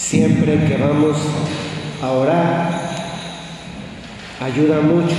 siempre 0.00 0.64
que 0.64 0.76
vamos 0.76 1.16
a 2.02 2.10
orar, 2.10 2.70
ayuda 4.40 4.80
mucho 4.80 5.14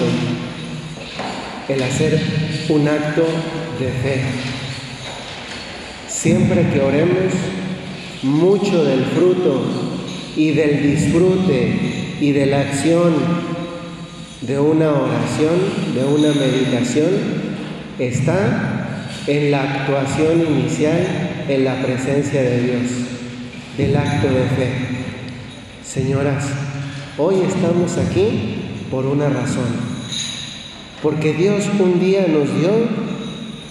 el 1.70 1.84
hacer 1.84 2.20
un 2.68 2.88
acto 2.88 3.24
de 3.80 3.88
fe. 3.88 4.22
Siempre 6.08 6.68
que 6.70 6.82
oremos, 6.82 7.34
mucho 8.24 8.84
del 8.84 9.06
fruto 9.06 9.64
y 10.36 10.52
del 10.52 10.82
disfrute 10.82 12.18
y 12.20 12.32
de 12.32 12.46
la 12.48 12.62
acción 12.62 13.14
de 14.42 14.60
una 14.60 14.90
oración, 14.90 15.94
de 15.96 16.04
una 16.04 16.34
meditación, 16.34 17.10
está 17.98 19.08
en 19.28 19.52
la 19.52 19.62
actuación 19.62 20.42
inicial, 20.42 21.46
en 21.48 21.64
la 21.64 21.82
presencia 21.82 22.42
de 22.42 22.62
Dios, 22.62 23.11
del 23.78 23.96
acto 23.96 24.28
de 24.28 24.44
fe. 24.56 24.72
Señoras, 25.84 26.46
hoy 27.18 27.36
estamos 27.48 27.98
aquí 27.98 28.88
por 28.90 29.06
una 29.06 29.30
razón 29.30 29.92
porque 31.02 31.34
Dios 31.34 31.68
un 31.80 32.00
día 32.00 32.26
nos 32.28 32.54
dio 32.60 32.70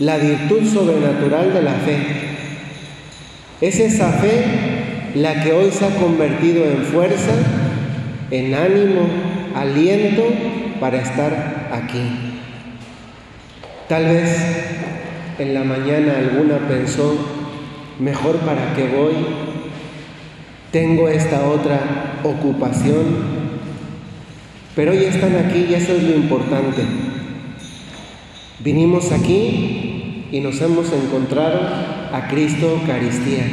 la 0.01 0.17
virtud 0.19 0.67
sobrenatural 0.67 1.53
de 1.53 1.63
la 1.63 1.75
fe. 1.75 1.97
Es 3.61 3.79
esa 3.79 4.13
fe 4.13 5.13
la 5.15 5.43
que 5.43 5.53
hoy 5.53 5.71
se 5.71 5.85
ha 5.85 5.97
convertido 5.97 6.65
en 6.65 6.83
fuerza, 6.85 7.33
en 8.31 8.55
ánimo, 8.55 9.07
aliento 9.55 10.25
para 10.81 11.01
estar 11.01 11.69
aquí. 11.73 12.03
Tal 13.89 14.07
vez 14.07 14.39
en 15.39 15.55
la 15.55 15.63
mañana 15.63 16.15
alguna 16.19 16.59
pensó, 16.69 17.15
mejor 17.99 18.37
para 18.39 18.75
qué 18.75 18.89
voy, 18.89 19.15
tengo 20.71 21.09
esta 21.09 21.49
otra 21.49 22.21
ocupación, 22.23 23.41
pero 24.77 24.93
hoy 24.93 25.05
están 25.05 25.35
aquí 25.37 25.67
y 25.69 25.75
eso 25.75 25.95
es 25.95 26.03
lo 26.05 26.15
importante. 26.15 26.83
Vinimos 28.63 29.11
aquí 29.11 30.27
y 30.31 30.41
nos 30.41 30.61
hemos 30.61 30.93
encontrado 30.93 31.61
a 32.13 32.29
Cristo 32.29 32.79
Eucaristía. 32.81 33.45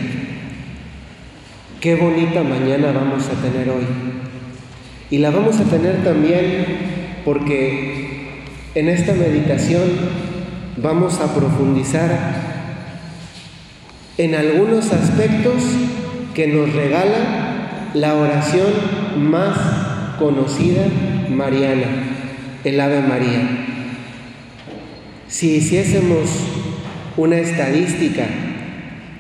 Qué 1.82 1.96
bonita 1.96 2.44
mañana 2.44 2.92
vamos 2.92 3.24
a 3.28 3.42
tener 3.42 3.70
hoy. 3.70 3.86
Y 5.10 5.20
la 5.20 5.32
vamos 5.32 5.60
a 5.60 5.64
tener 5.64 6.04
también 6.04 6.66
porque 7.26 8.44
en 8.76 8.90
esta 8.90 9.14
meditación 9.14 9.84
vamos 10.78 11.20
a 11.20 11.34
profundizar 11.34 12.12
en 14.18 14.36
algunos 14.36 14.92
aspectos 14.92 15.64
que 16.38 16.46
nos 16.46 16.72
regala 16.72 17.90
la 17.96 18.14
oración 18.14 18.68
más 19.18 19.58
conocida 20.20 20.86
mariana, 21.32 21.88
el 22.64 22.80
Ave 22.80 23.02
María. 23.02 23.42
Si 25.28 25.56
hiciésemos 25.56 26.30
una 27.18 27.40
estadística 27.40 28.28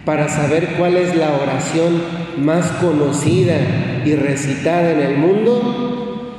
para 0.06 0.30
saber 0.30 0.76
cuál 0.78 0.96
es 0.96 1.16
la 1.16 1.34
oración 1.34 2.04
más 2.38 2.68
conocida 2.74 3.58
y 4.06 4.14
recitada 4.14 4.92
en 4.92 5.00
el 5.00 5.18
mundo, 5.18 6.36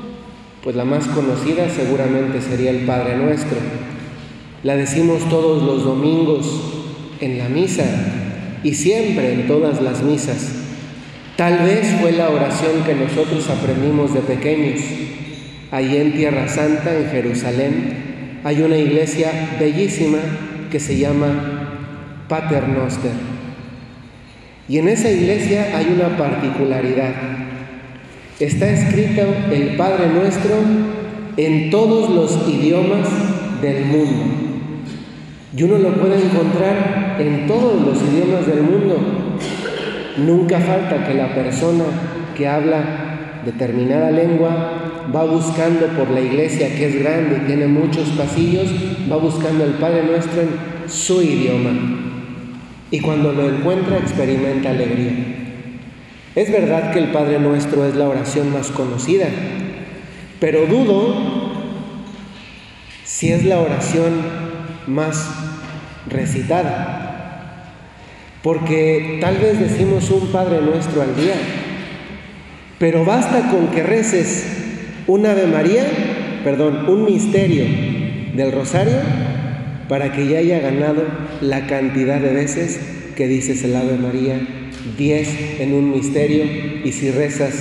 pues 0.62 0.76
la 0.76 0.84
más 0.84 1.08
conocida 1.08 1.68
seguramente 1.70 2.40
sería 2.40 2.70
el 2.70 2.86
Padre 2.86 3.16
Nuestro. 3.16 3.58
La 4.62 4.76
decimos 4.76 5.28
todos 5.28 5.60
los 5.60 5.82
domingos 5.82 6.46
en 7.20 7.36
la 7.36 7.48
misa 7.48 7.82
y 8.62 8.74
siempre 8.74 9.32
en 9.32 9.48
todas 9.48 9.82
las 9.82 10.04
misas. 10.04 10.66
Tal 11.38 11.60
vez 11.60 11.86
fue 12.00 12.10
la 12.10 12.30
oración 12.30 12.82
que 12.84 12.96
nosotros 12.96 13.48
aprendimos 13.48 14.12
de 14.12 14.22
pequeños, 14.22 14.80
allí 15.70 15.96
en 15.96 16.12
Tierra 16.14 16.48
Santa, 16.48 16.92
en 16.98 17.10
Jerusalén, 17.10 18.40
hay 18.42 18.60
una 18.60 18.76
iglesia 18.76 19.30
bellísima 19.60 20.18
que 20.68 20.80
se 20.80 20.98
llama 20.98 22.24
Paternoster. 22.28 23.12
Y 24.68 24.78
en 24.78 24.88
esa 24.88 25.12
iglesia 25.12 25.76
hay 25.76 25.96
una 25.96 26.16
particularidad. 26.16 27.14
Está 28.40 28.70
escrito 28.70 29.22
el 29.52 29.76
Padre 29.76 30.08
Nuestro 30.08 30.56
en 31.36 31.70
todos 31.70 32.10
los 32.10 32.48
idiomas 32.48 33.08
del 33.62 33.84
mundo. 33.84 34.24
Y 35.56 35.62
uno 35.62 35.78
lo 35.78 35.94
puede 36.00 36.16
encontrar 36.16 37.16
en 37.20 37.46
todos 37.46 37.80
los 37.80 37.96
idiomas 38.02 38.44
del 38.44 38.62
mundo. 38.62 39.27
Nunca 40.18 40.58
falta 40.60 41.06
que 41.06 41.14
la 41.14 41.34
persona 41.34 41.84
que 42.36 42.46
habla 42.48 43.40
determinada 43.44 44.10
lengua 44.10 45.08
va 45.14 45.24
buscando 45.24 45.86
por 45.88 46.10
la 46.10 46.20
iglesia 46.20 46.74
que 46.74 46.86
es 46.86 46.98
grande 47.02 47.38
y 47.42 47.46
tiene 47.46 47.66
muchos 47.66 48.08
pasillos, 48.10 48.68
va 49.10 49.16
buscando 49.16 49.64
el 49.64 49.72
Padre 49.72 50.04
Nuestro 50.04 50.42
en 50.42 50.48
su 50.88 51.22
idioma. 51.22 51.70
Y 52.90 53.00
cuando 53.00 53.32
lo 53.32 53.48
encuentra 53.48 53.98
experimenta 53.98 54.70
alegría. 54.70 55.12
Es 56.34 56.50
verdad 56.52 56.92
que 56.92 56.98
el 56.98 57.08
Padre 57.08 57.38
Nuestro 57.38 57.86
es 57.86 57.94
la 57.94 58.08
oración 58.08 58.52
más 58.52 58.70
conocida, 58.70 59.26
pero 60.40 60.66
dudo 60.66 61.14
si 63.04 63.32
es 63.32 63.44
la 63.44 63.60
oración 63.60 64.12
más 64.86 65.28
recitada. 66.08 67.07
Porque 68.48 69.18
tal 69.20 69.36
vez 69.36 69.60
decimos 69.60 70.10
un 70.10 70.28
Padre 70.28 70.62
Nuestro 70.62 71.02
al 71.02 71.14
día, 71.14 71.34
pero 72.78 73.04
basta 73.04 73.50
con 73.50 73.66
que 73.68 73.82
reces 73.82 74.46
un 75.06 75.26
Ave 75.26 75.46
María, 75.46 75.84
perdón, 76.44 76.88
un 76.88 77.04
misterio 77.04 77.66
del 78.34 78.50
rosario 78.50 78.94
para 79.86 80.12
que 80.12 80.28
ya 80.28 80.38
haya 80.38 80.60
ganado 80.60 81.02
la 81.42 81.66
cantidad 81.66 82.22
de 82.22 82.32
veces 82.32 82.80
que 83.16 83.28
dices 83.28 83.64
el 83.64 83.76
Ave 83.76 83.98
María, 83.98 84.40
10 84.96 85.60
en 85.60 85.74
un 85.74 85.90
misterio, 85.90 86.46
y 86.84 86.90
si 86.92 87.10
rezas 87.10 87.52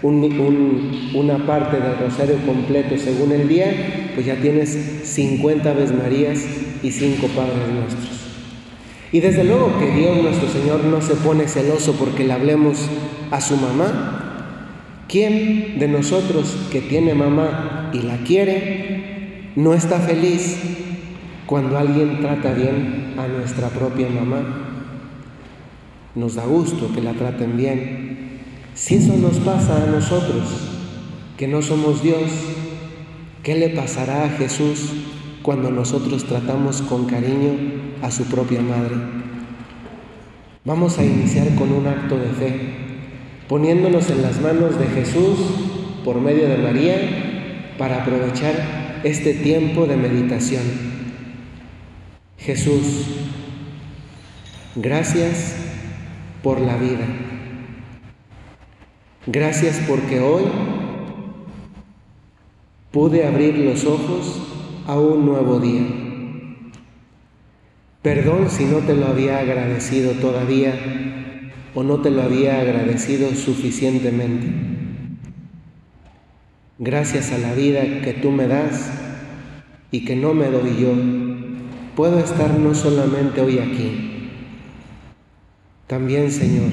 una 0.00 1.44
parte 1.44 1.80
del 1.80 1.98
rosario 1.98 2.36
completo 2.46 2.96
según 2.98 3.32
el 3.32 3.48
día, 3.48 3.66
pues 4.14 4.26
ya 4.26 4.36
tienes 4.36 4.78
50 5.02 5.68
Aves 5.68 5.92
Marías 5.92 6.38
y 6.84 6.92
5 6.92 7.26
Padres 7.34 7.68
Nuestros. 7.74 8.19
Y 9.12 9.20
desde 9.20 9.44
luego 9.44 9.78
que 9.78 9.90
Dios 9.90 10.22
nuestro 10.22 10.48
Señor 10.48 10.84
no 10.84 11.02
se 11.02 11.16
pone 11.16 11.48
celoso 11.48 11.94
porque 11.94 12.24
le 12.24 12.32
hablemos 12.32 12.88
a 13.30 13.40
su 13.40 13.56
mamá, 13.56 14.20
¿Quién 15.10 15.80
de 15.80 15.88
nosotros 15.88 16.68
que 16.70 16.80
tiene 16.80 17.14
mamá 17.14 17.90
y 17.92 18.02
la 18.02 18.18
quiere 18.18 19.50
no 19.56 19.74
está 19.74 19.98
feliz 19.98 20.56
cuando 21.46 21.76
alguien 21.76 22.20
trata 22.20 22.52
bien 22.52 23.14
a 23.18 23.26
nuestra 23.26 23.70
propia 23.70 24.08
mamá? 24.08 24.42
Nos 26.14 26.36
da 26.36 26.44
gusto 26.44 26.92
que 26.94 27.02
la 27.02 27.14
traten 27.14 27.56
bien. 27.56 28.38
Si 28.74 28.94
eso 28.94 29.16
nos 29.16 29.38
pasa 29.38 29.82
a 29.82 29.86
nosotros, 29.86 30.44
que 31.36 31.48
no 31.48 31.60
somos 31.60 32.04
Dios, 32.04 32.30
¿qué 33.42 33.56
le 33.56 33.70
pasará 33.70 34.26
a 34.26 34.30
Jesús 34.30 34.92
cuando 35.42 35.70
nosotros 35.70 36.24
tratamos 36.24 36.82
con 36.82 37.06
cariño 37.06 37.52
a 38.02 38.10
su 38.10 38.24
propia 38.24 38.60
madre? 38.60 38.96
Vamos 40.64 40.98
a 40.98 41.04
iniciar 41.04 41.54
con 41.54 41.72
un 41.72 41.86
acto 41.86 42.18
de 42.18 42.28
fe 42.28 42.80
poniéndonos 43.48 44.08
en 44.10 44.22
las 44.22 44.40
manos 44.40 44.78
de 44.78 44.86
Jesús 44.86 45.38
por 46.04 46.20
medio 46.20 46.48
de 46.48 46.58
María 46.58 47.74
para 47.78 48.02
aprovechar 48.02 49.00
este 49.02 49.34
tiempo 49.34 49.86
de 49.86 49.96
meditación. 49.96 50.62
Jesús, 52.38 53.06
gracias 54.76 55.56
por 56.42 56.60
la 56.60 56.76
vida. 56.76 57.06
Gracias 59.26 59.80
porque 59.88 60.20
hoy 60.20 60.44
pude 62.90 63.26
abrir 63.26 63.58
los 63.58 63.84
ojos 63.84 64.49
a 64.90 64.98
un 64.98 65.24
nuevo 65.24 65.60
día. 65.60 65.86
Perdón 68.02 68.50
si 68.50 68.64
no 68.64 68.78
te 68.78 68.94
lo 68.94 69.06
había 69.06 69.38
agradecido 69.38 70.12
todavía 70.14 70.74
o 71.76 71.84
no 71.84 72.00
te 72.00 72.10
lo 72.10 72.22
había 72.22 72.60
agradecido 72.60 73.32
suficientemente. 73.36 74.48
Gracias 76.80 77.30
a 77.30 77.38
la 77.38 77.54
vida 77.54 77.82
que 78.02 78.14
tú 78.20 78.32
me 78.32 78.48
das 78.48 78.90
y 79.92 80.04
que 80.04 80.16
no 80.16 80.34
me 80.34 80.46
doy 80.46 80.76
yo, 80.80 80.92
puedo 81.94 82.18
estar 82.18 82.58
no 82.58 82.74
solamente 82.74 83.40
hoy 83.42 83.60
aquí, 83.60 84.30
también 85.86 86.32
Señor, 86.32 86.70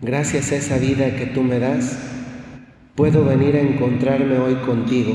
gracias 0.00 0.50
a 0.50 0.56
esa 0.56 0.78
vida 0.78 1.14
que 1.14 1.26
tú 1.26 1.42
me 1.42 1.60
das, 1.60 1.98
puedo 2.96 3.24
venir 3.24 3.54
a 3.54 3.60
encontrarme 3.60 4.38
hoy 4.38 4.54
contigo. 4.66 5.14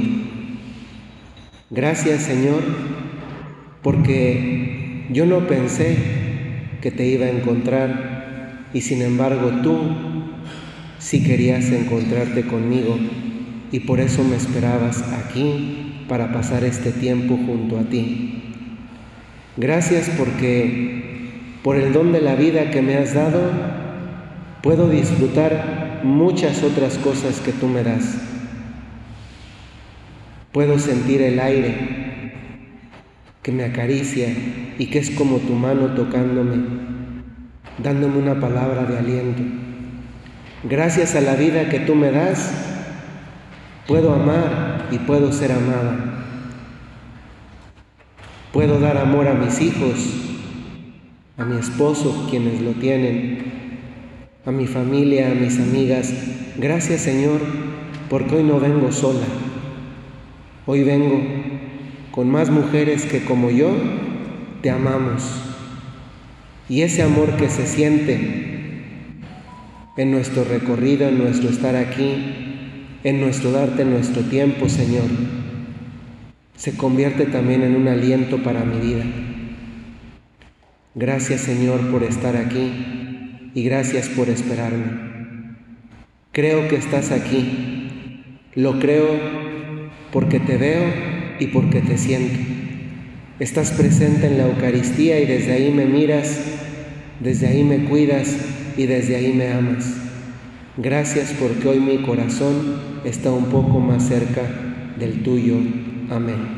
Gracias 1.69 2.21
Señor, 2.21 2.63
porque 3.81 5.07
yo 5.11 5.25
no 5.25 5.47
pensé 5.47 5.97
que 6.81 6.91
te 6.91 7.05
iba 7.05 7.25
a 7.25 7.29
encontrar 7.29 8.69
y 8.73 8.79
sin 8.79 9.01
embargo 9.01 9.51
tú 9.63 9.77
si 10.97 11.23
querías 11.23 11.69
encontrarte 11.71 12.43
conmigo 12.43 12.97
y 13.69 13.81
por 13.81 13.99
eso 13.99 14.23
me 14.23 14.37
esperabas 14.37 15.03
aquí 15.11 16.05
para 16.07 16.31
pasar 16.31 16.63
este 16.63 16.91
tiempo 16.91 17.35
junto 17.35 17.77
a 17.77 17.83
ti. 17.83 18.43
Gracias 19.57 20.09
porque 20.17 21.59
por 21.63 21.75
el 21.75 21.91
don 21.91 22.13
de 22.13 22.21
la 22.21 22.35
vida 22.35 22.71
que 22.71 22.81
me 22.81 22.95
has 22.95 23.13
dado, 23.13 23.41
puedo 24.63 24.89
disfrutar 24.89 25.99
muchas 26.05 26.63
otras 26.63 26.97
cosas 26.97 27.41
que 27.41 27.51
tú 27.51 27.67
me 27.67 27.83
das. 27.83 28.36
Puedo 30.57 30.79
sentir 30.79 31.21
el 31.21 31.39
aire 31.39 32.31
que 33.43 33.51
me 33.51 33.63
acaricia 33.63 34.27
y 34.79 34.87
que 34.87 34.97
es 34.97 35.11
como 35.11 35.37
tu 35.37 35.53
mano 35.53 35.93
tocándome, 35.93 36.55
dándome 37.77 38.17
una 38.17 38.39
palabra 38.39 38.85
de 38.85 38.97
aliento. 38.97 39.43
Gracias 40.63 41.13
a 41.13 41.21
la 41.21 41.35
vida 41.35 41.69
que 41.69 41.81
tú 41.81 41.93
me 41.93 42.09
das, 42.09 42.51
puedo 43.85 44.11
amar 44.11 44.87
y 44.89 44.97
puedo 44.97 45.31
ser 45.31 45.51
amada. 45.51 46.23
Puedo 48.51 48.79
dar 48.79 48.97
amor 48.97 49.27
a 49.27 49.35
mis 49.35 49.61
hijos, 49.61 50.11
a 51.37 51.45
mi 51.45 51.59
esposo, 51.59 52.25
quienes 52.31 52.61
lo 52.61 52.71
tienen, 52.71 53.43
a 54.43 54.49
mi 54.49 54.65
familia, 54.65 55.29
a 55.29 55.35
mis 55.35 55.59
amigas. 55.59 56.11
Gracias 56.57 57.01
Señor, 57.01 57.41
porque 58.09 58.37
hoy 58.37 58.43
no 58.43 58.59
vengo 58.59 58.91
sola. 58.91 59.46
Hoy 60.69 60.83
vengo 60.83 61.21
con 62.11 62.29
más 62.29 62.49
mujeres 62.49 63.05
que 63.05 63.23
como 63.23 63.49
yo 63.49 63.73
te 64.61 64.69
amamos. 64.69 65.23
Y 66.67 66.81
ese 66.81 67.03
amor 67.03 67.37
que 67.37 67.47
se 67.47 67.65
siente 67.65 68.81
en 69.95 70.11
nuestro 70.11 70.43
recorrido, 70.43 71.07
en 71.07 71.19
nuestro 71.19 71.49
estar 71.49 71.77
aquí, 71.77 72.97
en 73.05 73.21
nuestro 73.21 73.53
darte 73.53 73.85
nuestro 73.85 74.23
tiempo, 74.23 74.67
Señor, 74.67 75.05
se 76.57 76.75
convierte 76.75 77.27
también 77.27 77.61
en 77.61 77.77
un 77.77 77.87
aliento 77.87 78.43
para 78.43 78.65
mi 78.65 78.85
vida. 78.85 79.05
Gracias 80.95 81.39
Señor 81.39 81.79
por 81.91 82.03
estar 82.03 82.35
aquí 82.35 83.51
y 83.53 83.63
gracias 83.63 84.09
por 84.09 84.27
esperarme. 84.27 85.55
Creo 86.33 86.67
que 86.67 86.75
estás 86.75 87.11
aquí. 87.11 88.33
Lo 88.53 88.79
creo 88.79 89.46
porque 90.11 90.39
te 90.39 90.57
veo 90.57 90.83
y 91.39 91.47
porque 91.47 91.81
te 91.81 91.97
siento. 91.97 92.39
Estás 93.39 93.71
presente 93.71 94.27
en 94.27 94.37
la 94.37 94.47
Eucaristía 94.47 95.19
y 95.19 95.25
desde 95.25 95.53
ahí 95.53 95.71
me 95.71 95.85
miras, 95.85 96.39
desde 97.19 97.47
ahí 97.47 97.63
me 97.63 97.85
cuidas 97.85 98.35
y 98.77 98.85
desde 98.85 99.15
ahí 99.15 99.33
me 99.33 99.51
amas. 99.51 99.93
Gracias 100.77 101.33
porque 101.39 101.67
hoy 101.67 101.79
mi 101.79 101.97
corazón 101.99 102.79
está 103.03 103.31
un 103.31 103.45
poco 103.45 103.79
más 103.79 104.07
cerca 104.07 104.41
del 104.97 105.23
tuyo. 105.23 105.55
Amén. 106.09 106.57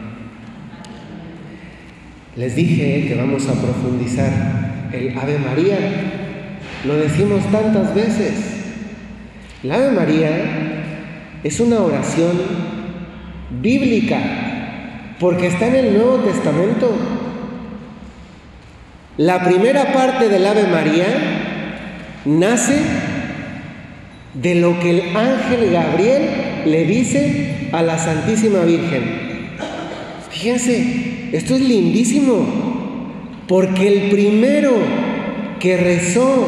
Les 2.36 2.56
dije 2.56 3.06
que 3.08 3.16
vamos 3.16 3.48
a 3.48 3.54
profundizar 3.54 4.90
el 4.94 5.18
Ave 5.18 5.38
María. 5.40 5.78
Lo 6.86 6.96
decimos 6.96 7.44
tantas 7.52 7.94
veces. 7.94 8.34
El 9.64 9.72
Ave 9.72 9.92
María 9.92 10.30
es 11.44 11.60
una 11.60 11.80
oración 11.80 12.69
bíblica 13.50 14.20
porque 15.20 15.48
está 15.48 15.68
en 15.68 15.76
el 15.76 15.94
Nuevo 15.94 16.18
Testamento. 16.18 16.92
La 19.18 19.44
primera 19.44 19.92
parte 19.92 20.30
del 20.30 20.46
Ave 20.46 20.64
María 20.64 21.06
nace 22.26 22.78
de 24.34 24.56
lo 24.56 24.80
que 24.80 24.92
el 24.92 25.18
ángel 25.18 25.72
Gabriel 25.72 26.30
le 26.66 26.86
dice 26.86 27.70
a 27.74 27.82
la 27.82 27.98
Santísima 27.98 28.60
Virgen. 28.62 29.04
Fíjense, 30.30 31.30
esto 31.34 31.56
es 31.56 31.62
lindísimo, 31.62 32.46
porque 33.48 33.88
el 33.88 34.10
primero 34.10 34.74
que 35.60 35.76
rezó 35.76 36.48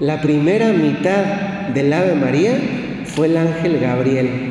la 0.00 0.20
primera 0.20 0.72
mitad 0.72 1.68
del 1.74 1.92
Ave 1.92 2.14
María 2.14 2.58
fue 3.04 3.26
el 3.26 3.36
ángel 3.36 3.78
Gabriel. 3.78 4.47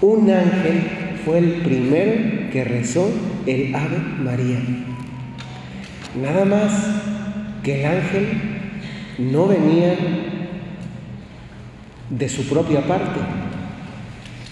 Un 0.00 0.30
ángel 0.30 0.82
fue 1.24 1.38
el 1.38 1.52
primero 1.62 2.50
que 2.52 2.64
rezó 2.64 3.10
el 3.46 3.74
Ave 3.74 3.98
María. 4.22 4.58
Nada 6.20 6.44
más 6.44 6.72
que 7.62 7.80
el 7.80 7.86
ángel 7.86 8.26
no 9.18 9.48
venía 9.48 9.94
de 12.10 12.28
su 12.28 12.44
propia 12.44 12.82
parte. 12.82 13.20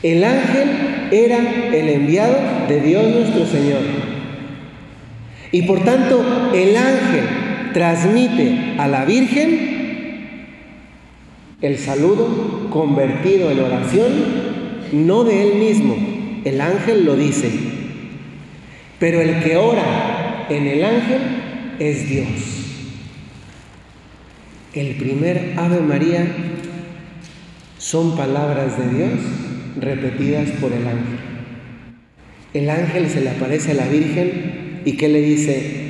El 0.03 0.25
ángel 0.25 0.69
era 1.11 1.39
el 1.73 1.89
enviado 1.89 2.37
de 2.69 2.81
Dios 2.81 3.15
nuestro 3.15 3.47
Señor. 3.47 3.81
Y 5.53 5.63
por 5.63 5.85
tanto, 5.85 6.53
el 6.53 6.77
ángel 6.77 7.25
transmite 7.73 8.75
a 8.79 8.89
la 8.89 9.05
Virgen 9.05 9.75
el 11.61 11.79
saludo 11.79 12.69
convertido 12.71 13.51
en 13.51 13.61
oración, 13.61 14.13
no 14.95 15.25
de 15.25 15.43
él 15.43 15.59
mismo, 15.59 15.97
el 16.45 16.61
ángel 16.61 17.05
lo 17.05 17.17
dice, 17.17 17.51
pero 18.99 19.21
el 19.21 19.43
que 19.43 19.57
ora 19.57 20.47
en 20.49 20.67
el 20.67 20.85
ángel 20.85 21.21
es 21.79 22.09
Dios. 22.09 22.29
El 24.75 24.97
primer 24.97 25.55
Ave 25.57 25.81
María 25.81 26.27
son 27.79 28.17
palabras 28.17 28.79
de 28.79 28.97
Dios 28.97 29.21
repetidas 29.81 30.51
por 30.61 30.73
el 30.73 30.87
ángel. 30.87 31.19
El 32.53 32.71
ángel 32.71 33.09
se 33.09 33.21
le 33.21 33.31
aparece 33.31 33.73
a 33.73 33.75
la 33.75 33.89
Virgen 33.89 34.83
y 34.85 34.93
que 34.97 35.09
le 35.09 35.21
dice, 35.21 35.85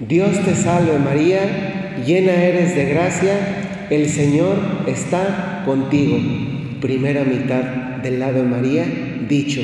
Dios 0.00 0.44
te 0.44 0.54
salve 0.54 0.98
María, 0.98 2.02
llena 2.04 2.32
eres 2.32 2.74
de 2.74 2.86
gracia, 2.86 3.86
el 3.90 4.08
Señor 4.08 4.56
está 4.86 5.62
contigo. 5.64 6.18
Primera 6.80 7.24
mitad 7.24 7.83
del 8.04 8.20
lado 8.20 8.34
de 8.34 8.42
María, 8.44 8.84
dicho. 9.28 9.60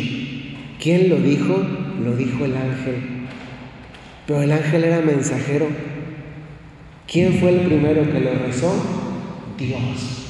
¿Quién 0.83 1.09
lo 1.09 1.17
dijo? 1.17 1.63
Lo 2.05 2.17
dijo 2.17 2.45
el 2.45 2.57
ángel. 2.57 2.97
Pero 4.27 4.43
el 4.43 4.51
ángel 4.51 4.83
era 4.83 5.01
mensajero. 5.01 5.69
¿Quién 7.07 7.35
fue 7.35 7.51
el 7.51 7.61
primero 7.61 8.03
que 8.11 8.19
lo 8.19 8.35
rezó? 8.35 8.75
Dios 9.57 10.21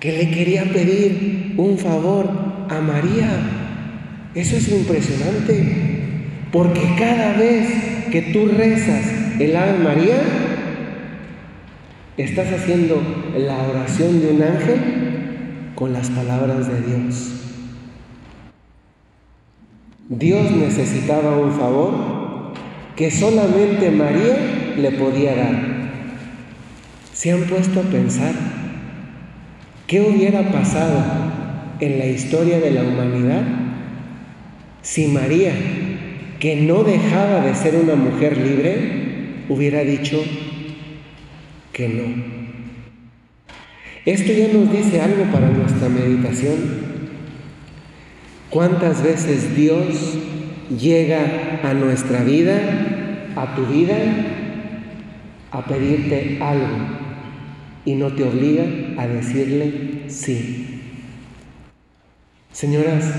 que 0.00 0.12
le 0.12 0.30
quería 0.30 0.64
pedir 0.64 1.54
un 1.56 1.76
favor 1.78 2.28
a 2.68 2.80
María. 2.80 3.28
Eso 4.34 4.56
es 4.56 4.68
impresionante, 4.68 5.64
porque 6.52 6.80
cada 6.96 7.36
vez 7.36 7.66
que 8.12 8.22
tú 8.22 8.46
rezas 8.46 9.40
el 9.40 9.56
Ave 9.56 9.78
María, 9.78 10.20
estás 12.16 12.52
haciendo 12.52 13.00
la 13.36 13.58
oración 13.58 14.20
de 14.20 14.28
un 14.28 14.42
ángel 14.42 15.07
con 15.78 15.92
las 15.92 16.10
palabras 16.10 16.66
de 16.66 16.82
Dios. 16.82 17.30
Dios 20.08 20.50
necesitaba 20.50 21.38
un 21.38 21.52
favor 21.52 21.94
que 22.96 23.12
solamente 23.12 23.92
María 23.92 24.74
le 24.76 24.90
podía 24.90 25.36
dar. 25.36 25.54
¿Se 27.12 27.30
han 27.30 27.42
puesto 27.42 27.78
a 27.78 27.84
pensar 27.84 28.34
¿Qué 29.86 30.00
hubiera 30.00 30.50
pasado 30.50 31.00
en 31.78 31.98
la 32.00 32.06
historia 32.06 32.58
de 32.58 32.72
la 32.72 32.82
humanidad 32.82 33.42
si 34.82 35.06
María, 35.06 35.52
que 36.40 36.56
no 36.56 36.82
dejaba 36.82 37.40
de 37.40 37.54
ser 37.54 37.76
una 37.76 37.94
mujer 37.94 38.36
libre, 38.36 39.44
hubiera 39.48 39.84
dicho 39.84 40.22
que 41.72 41.88
no? 41.88 42.37
Esto 44.08 44.32
ya 44.32 44.48
nos 44.50 44.72
dice 44.72 45.02
algo 45.02 45.24
para 45.30 45.50
nuestra 45.50 45.90
meditación. 45.90 46.56
¿Cuántas 48.48 49.02
veces 49.02 49.54
Dios 49.54 50.16
llega 50.80 51.60
a 51.62 51.74
nuestra 51.74 52.24
vida, 52.24 52.58
a 53.36 53.54
tu 53.54 53.66
vida, 53.66 53.96
a 55.50 55.66
pedirte 55.66 56.38
algo? 56.40 56.98
y 57.84 57.94
no 57.94 58.12
te 58.12 58.22
obliga 58.22 58.64
a 58.98 59.06
decirle 59.06 60.04
sí. 60.08 60.82
Señoras, 62.52 63.10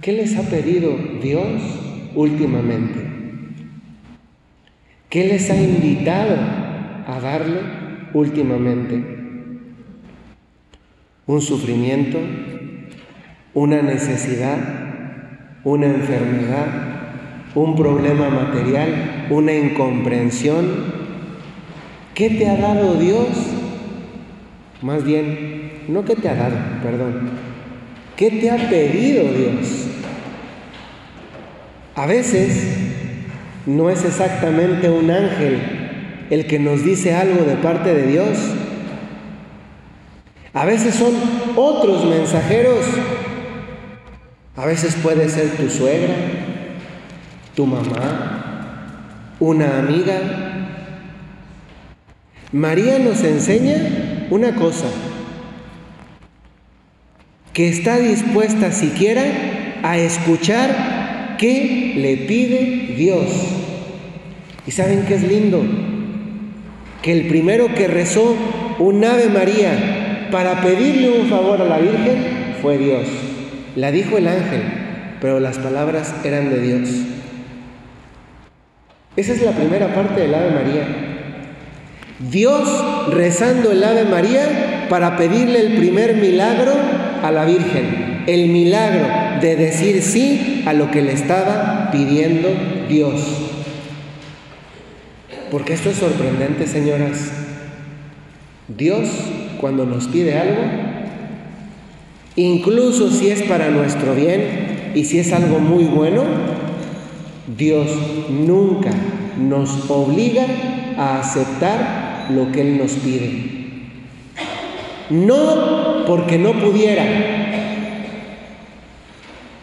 ¿qué 0.00 0.12
les 0.12 0.36
ha 0.36 0.42
pedido 0.42 0.98
Dios 1.22 1.62
últimamente? 2.14 3.00
¿Qué 5.10 5.24
les 5.24 5.50
ha 5.50 5.56
invitado 5.56 6.36
a 7.06 7.20
darle 7.20 7.60
últimamente? 8.12 9.19
¿Un 11.30 11.40
sufrimiento? 11.40 12.18
¿Una 13.54 13.82
necesidad? 13.82 14.58
¿Una 15.62 15.86
enfermedad? 15.86 16.66
¿Un 17.54 17.76
problema 17.76 18.28
material? 18.30 19.28
¿Una 19.30 19.52
incomprensión? 19.52 20.66
¿Qué 22.16 22.30
te 22.30 22.48
ha 22.48 22.56
dado 22.56 22.94
Dios 22.94 23.28
Más 24.82 25.04
bien, 25.04 25.84
no 25.86 26.04
que 26.04 26.16
te 26.16 26.28
ha 26.28 26.34
dado, 26.34 26.56
perdón. 26.82 27.30
¿Qué 28.16 28.32
te 28.32 28.50
ha 28.50 28.68
pedido 28.68 29.32
Dios? 29.32 29.86
A 31.94 32.06
veces 32.06 32.76
no 33.66 33.88
es 33.88 34.04
exactamente 34.04 34.90
un 34.90 35.08
ángel 35.12 35.60
el 36.28 36.48
que 36.48 36.58
nos 36.58 36.84
dice 36.84 37.14
algo 37.14 37.44
de 37.44 37.54
parte 37.54 37.94
de 37.94 38.08
Dios. 38.08 38.56
A 40.52 40.64
veces 40.64 40.94
son 40.94 41.14
otros 41.56 42.04
mensajeros. 42.04 42.84
A 44.56 44.66
veces 44.66 44.96
puede 44.96 45.28
ser 45.28 45.56
tu 45.56 45.70
suegra, 45.70 46.14
tu 47.54 47.66
mamá, 47.66 49.36
una 49.38 49.78
amiga. 49.78 50.16
María 52.52 52.98
nos 52.98 53.22
enseña 53.22 54.26
una 54.28 54.56
cosa, 54.56 54.86
que 57.52 57.68
está 57.68 57.98
dispuesta 57.98 58.72
siquiera 58.72 59.22
a 59.82 59.96
escuchar 59.98 61.36
qué 61.38 61.94
le 61.96 62.26
pide 62.26 62.94
Dios. 62.96 63.28
¿Y 64.66 64.72
saben 64.72 65.04
qué 65.06 65.14
es 65.14 65.22
lindo? 65.22 65.62
Que 67.02 67.12
el 67.12 67.28
primero 67.28 67.72
que 67.74 67.86
rezó 67.86 68.36
un 68.78 69.04
Ave 69.04 69.28
María 69.28 69.99
para 70.30 70.60
pedirle 70.60 71.10
un 71.20 71.28
favor 71.28 71.60
a 71.60 71.64
la 71.64 71.78
Virgen 71.78 72.54
fue 72.60 72.78
Dios. 72.78 73.06
La 73.76 73.90
dijo 73.90 74.18
el 74.18 74.28
ángel, 74.28 74.62
pero 75.20 75.40
las 75.40 75.58
palabras 75.58 76.14
eran 76.24 76.50
de 76.50 76.60
Dios. 76.60 76.88
Esa 79.16 79.32
es 79.32 79.42
la 79.42 79.52
primera 79.52 79.94
parte 79.94 80.20
del 80.20 80.34
Ave 80.34 80.50
María. 80.50 80.86
Dios 82.30 83.12
rezando 83.12 83.72
el 83.72 83.82
Ave 83.82 84.04
María 84.04 84.86
para 84.88 85.16
pedirle 85.16 85.60
el 85.60 85.76
primer 85.76 86.16
milagro 86.16 86.72
a 87.22 87.30
la 87.30 87.44
Virgen, 87.44 88.24
el 88.26 88.48
milagro 88.48 89.06
de 89.40 89.56
decir 89.56 90.02
sí 90.02 90.62
a 90.66 90.72
lo 90.72 90.90
que 90.90 91.02
le 91.02 91.12
estaba 91.12 91.90
pidiendo 91.90 92.48
Dios. 92.88 93.20
Porque 95.50 95.72
esto 95.72 95.90
es 95.90 95.96
sorprendente, 95.96 96.66
señoras. 96.66 97.32
Dios, 98.68 99.08
cuando 99.60 99.84
nos 99.84 100.06
pide 100.08 100.38
algo, 100.38 100.62
incluso 102.36 103.10
si 103.10 103.28
es 103.28 103.42
para 103.42 103.70
nuestro 103.70 104.14
bien 104.14 104.92
y 104.94 105.04
si 105.04 105.18
es 105.18 105.32
algo 105.32 105.58
muy 105.58 105.84
bueno, 105.84 106.24
Dios 107.58 107.88
nunca 108.30 108.90
nos 109.38 109.90
obliga 109.90 110.46
a 110.96 111.20
aceptar 111.20 112.28
lo 112.30 112.50
que 112.52 112.62
Él 112.62 112.78
nos 112.78 112.92
pide. 112.92 113.60
No 115.10 116.04
porque 116.06 116.38
no 116.38 116.52
pudiera, 116.52 117.04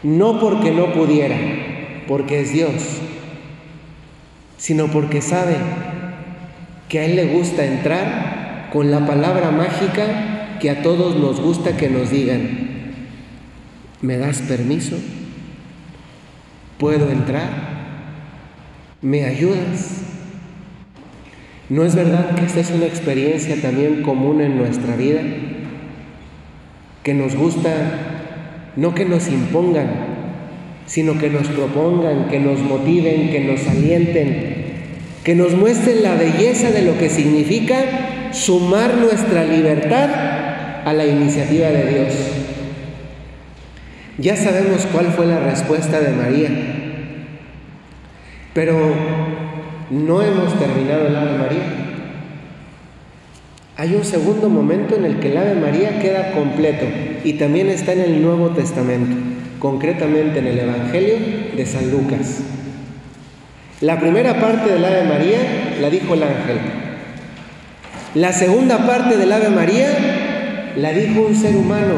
no 0.03 0.39
porque 0.39 0.71
no 0.71 0.93
pudiera, 0.93 1.37
porque 2.07 2.41
es 2.41 2.53
Dios, 2.53 2.73
sino 4.57 4.87
porque 4.87 5.21
sabe 5.21 5.55
que 6.89 6.99
a 6.99 7.05
Él 7.05 7.15
le 7.15 7.25
gusta 7.25 7.65
entrar 7.65 8.26
con 8.71 8.91
la 8.91 9.05
palabra 9.05 9.51
mágica 9.51 10.57
que 10.59 10.69
a 10.69 10.81
todos 10.81 11.15
nos 11.15 11.39
gusta 11.39 11.77
que 11.77 11.89
nos 11.89 12.11
digan. 12.11 12.67
¿Me 14.01 14.17
das 14.17 14.41
permiso? 14.41 14.97
¿Puedo 16.77 17.09
entrar? 17.09 17.49
¿Me 19.01 19.25
ayudas? 19.25 20.01
¿No 21.69 21.83
es 21.83 21.95
verdad 21.95 22.35
que 22.35 22.45
esta 22.45 22.59
es 22.59 22.71
una 22.71 22.85
experiencia 22.85 23.61
también 23.61 24.01
común 24.01 24.41
en 24.41 24.57
nuestra 24.57 24.95
vida? 24.95 25.21
Que 27.03 27.13
nos 27.13 27.35
gusta 27.35 28.07
no 28.75 28.93
que 28.93 29.05
nos 29.05 29.27
impongan, 29.27 29.89
sino 30.85 31.17
que 31.17 31.31
nos 31.31 31.47
propongan, 31.47 32.27
que 32.29 32.39
nos 32.39 32.59
motiven, 32.59 33.31
que 33.31 33.39
nos 33.41 33.67
alienten, 33.67 34.55
que 35.23 35.35
nos 35.35 35.55
muestren 35.55 36.03
la 36.03 36.13
belleza 36.15 36.69
de 36.69 36.83
lo 36.83 36.97
que 36.99 37.09
significa 37.09 37.75
sumar 38.37 38.95
nuestra 38.95 39.43
libertad 39.43 40.09
a 40.85 40.93
la 40.93 41.05
iniciativa 41.05 41.67
de 41.67 41.85
Dios. 41.85 42.13
Ya 44.19 44.35
sabemos 44.35 44.87
cuál 44.91 45.07
fue 45.07 45.25
la 45.25 45.39
respuesta 45.39 45.99
de 45.99 46.11
María, 46.11 46.49
pero 48.53 48.77
no 49.89 50.21
hemos 50.21 50.57
terminado 50.57 51.07
el 51.07 51.15
Ave 51.15 51.37
María. 51.37 51.63
Hay 53.75 53.93
un 53.93 54.03
segundo 54.03 54.49
momento 54.49 54.95
en 54.95 55.05
el 55.05 55.19
que 55.19 55.31
el 55.31 55.37
Ave 55.37 55.55
María 55.55 55.99
queda 55.99 56.31
completo 56.31 56.85
y 57.23 57.33
también 57.33 57.69
está 57.69 57.93
en 57.93 58.01
el 58.01 58.21
Nuevo 58.23 58.49
Testamento, 58.49 59.15
concretamente 59.59 60.39
en 60.39 60.47
el 60.47 60.59
Evangelio 60.59 61.15
de 61.55 61.65
San 61.65 61.91
Lucas. 61.91 62.39
La 63.81 63.99
primera 63.99 64.39
parte 64.39 64.71
del 64.71 64.83
Ave 64.83 65.03
María 65.03 65.75
la 65.79 65.89
dijo 65.91 66.15
el 66.15 66.23
ángel. 66.23 66.86
La 68.17 68.33
segunda 68.33 68.87
parte 68.87 69.15
del 69.15 69.31
Ave 69.31 69.49
María 69.49 70.73
la 70.75 70.91
dijo 70.91 71.21
un 71.21 71.35
ser 71.35 71.55
humano, 71.55 71.93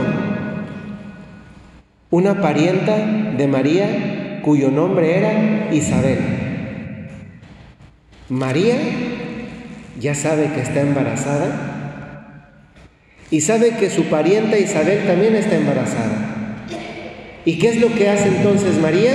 una 2.09 2.41
parienta 2.41 2.97
de 3.37 3.47
María 3.47 4.41
cuyo 4.43 4.69
nombre 4.69 5.17
era 5.17 5.73
Isabel. 5.73 6.17
María 8.27 8.75
ya 9.97 10.13
sabe 10.13 10.51
que 10.53 10.59
está 10.59 10.81
embarazada 10.81 12.51
y 13.31 13.39
sabe 13.39 13.77
que 13.77 13.89
su 13.89 14.03
parienta 14.09 14.59
Isabel 14.59 15.07
también 15.07 15.37
está 15.37 15.55
embarazada. 15.55 16.65
¿Y 17.45 17.59
qué 17.59 17.69
es 17.69 17.79
lo 17.79 17.95
que 17.95 18.09
hace 18.09 18.27
entonces 18.27 18.77
María? 18.81 19.13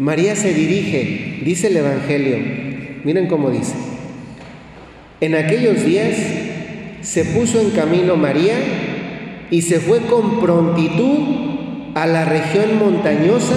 María 0.00 0.34
se 0.34 0.52
dirige, 0.52 1.38
dice 1.44 1.68
el 1.68 1.76
Evangelio, 1.76 2.38
miren 3.04 3.28
cómo 3.28 3.52
dice, 3.52 3.74
en 5.20 5.34
aquellos 5.34 5.84
días 5.84 6.16
se 7.00 7.24
puso 7.24 7.60
en 7.60 7.70
camino 7.70 8.16
María 8.16 8.56
y 9.50 9.62
se 9.62 9.80
fue 9.80 10.00
con 10.02 10.40
prontitud 10.40 11.92
a 11.94 12.06
la 12.06 12.24
región 12.24 12.78
montañosa, 12.78 13.56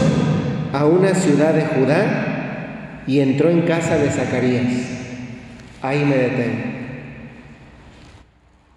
a 0.74 0.86
una 0.86 1.14
ciudad 1.14 1.54
de 1.54 1.66
Judá, 1.66 3.04
y 3.08 3.20
entró 3.20 3.50
en 3.50 3.62
casa 3.64 3.98
de 3.98 4.10
Zacarías. 4.10 4.66
Ahí 5.82 6.06
me 6.06 6.16
detengo. 6.16 6.64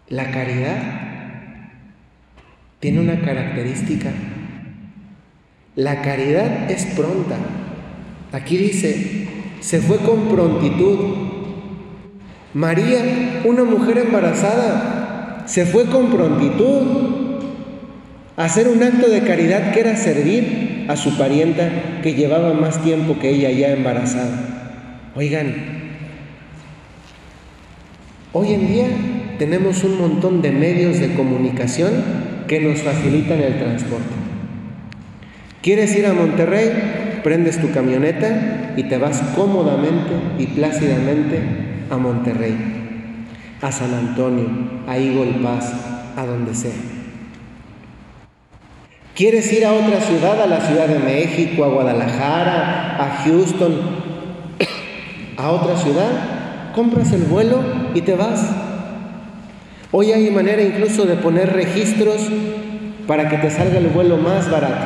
La 0.08 0.30
caridad 0.30 0.76
tiene 2.80 3.00
una 3.00 3.20
característica. 3.20 4.10
La 5.76 6.02
caridad 6.02 6.70
es 6.70 6.84
pronta. 6.86 7.36
Aquí 8.32 8.56
dice, 8.56 9.28
se 9.60 9.80
fue 9.80 9.98
con 9.98 10.28
prontitud. 10.28 11.23
María, 12.54 13.42
una 13.44 13.64
mujer 13.64 13.98
embarazada, 13.98 15.42
se 15.46 15.66
fue 15.66 15.86
con 15.86 16.10
prontitud 16.10 16.82
a 18.36 18.44
hacer 18.44 18.68
un 18.68 18.80
acto 18.80 19.08
de 19.10 19.22
caridad 19.22 19.72
que 19.72 19.80
era 19.80 19.96
servir 19.96 20.86
a 20.88 20.96
su 20.96 21.18
parienta 21.18 22.00
que 22.02 22.14
llevaba 22.14 22.54
más 22.54 22.80
tiempo 22.82 23.18
que 23.18 23.30
ella 23.30 23.50
ya 23.50 23.72
embarazada. 23.72 25.10
Oigan, 25.16 25.52
hoy 28.32 28.52
en 28.52 28.68
día 28.68 28.86
tenemos 29.38 29.82
un 29.82 29.98
montón 29.98 30.40
de 30.40 30.52
medios 30.52 31.00
de 31.00 31.12
comunicación 31.14 31.92
que 32.46 32.60
nos 32.60 32.82
facilitan 32.82 33.40
el 33.40 33.58
transporte. 33.58 34.14
¿Quieres 35.60 35.96
ir 35.96 36.06
a 36.06 36.12
Monterrey? 36.12 37.20
Prendes 37.24 37.60
tu 37.60 37.72
camioneta 37.72 38.74
y 38.76 38.84
te 38.84 38.96
vas 38.96 39.22
cómodamente 39.34 40.12
y 40.38 40.46
plácidamente 40.46 41.73
a 41.90 41.96
Monterrey, 41.96 42.56
a 43.60 43.72
San 43.72 43.94
Antonio, 43.94 44.48
a 44.86 44.96
Eagle 44.96 45.40
Pass, 45.42 45.72
a 46.16 46.24
donde 46.24 46.54
sea. 46.54 46.72
¿Quieres 49.14 49.52
ir 49.52 49.64
a 49.64 49.72
otra 49.72 50.00
ciudad, 50.00 50.42
a 50.42 50.46
la 50.46 50.60
Ciudad 50.60 50.88
de 50.88 50.98
México, 50.98 51.64
a 51.64 51.68
Guadalajara, 51.68 52.96
a 52.98 53.22
Houston, 53.24 53.72
a 55.36 55.50
otra 55.50 55.76
ciudad? 55.76 56.72
Compras 56.74 57.12
el 57.12 57.22
vuelo 57.22 57.62
y 57.94 58.00
te 58.00 58.16
vas. 58.16 58.44
Hoy 59.92 60.10
hay 60.10 60.28
manera 60.30 60.62
incluso 60.62 61.04
de 61.04 61.14
poner 61.14 61.52
registros 61.52 62.28
para 63.06 63.28
que 63.28 63.38
te 63.38 63.50
salga 63.50 63.78
el 63.78 63.86
vuelo 63.86 64.16
más 64.16 64.50
barato. 64.50 64.84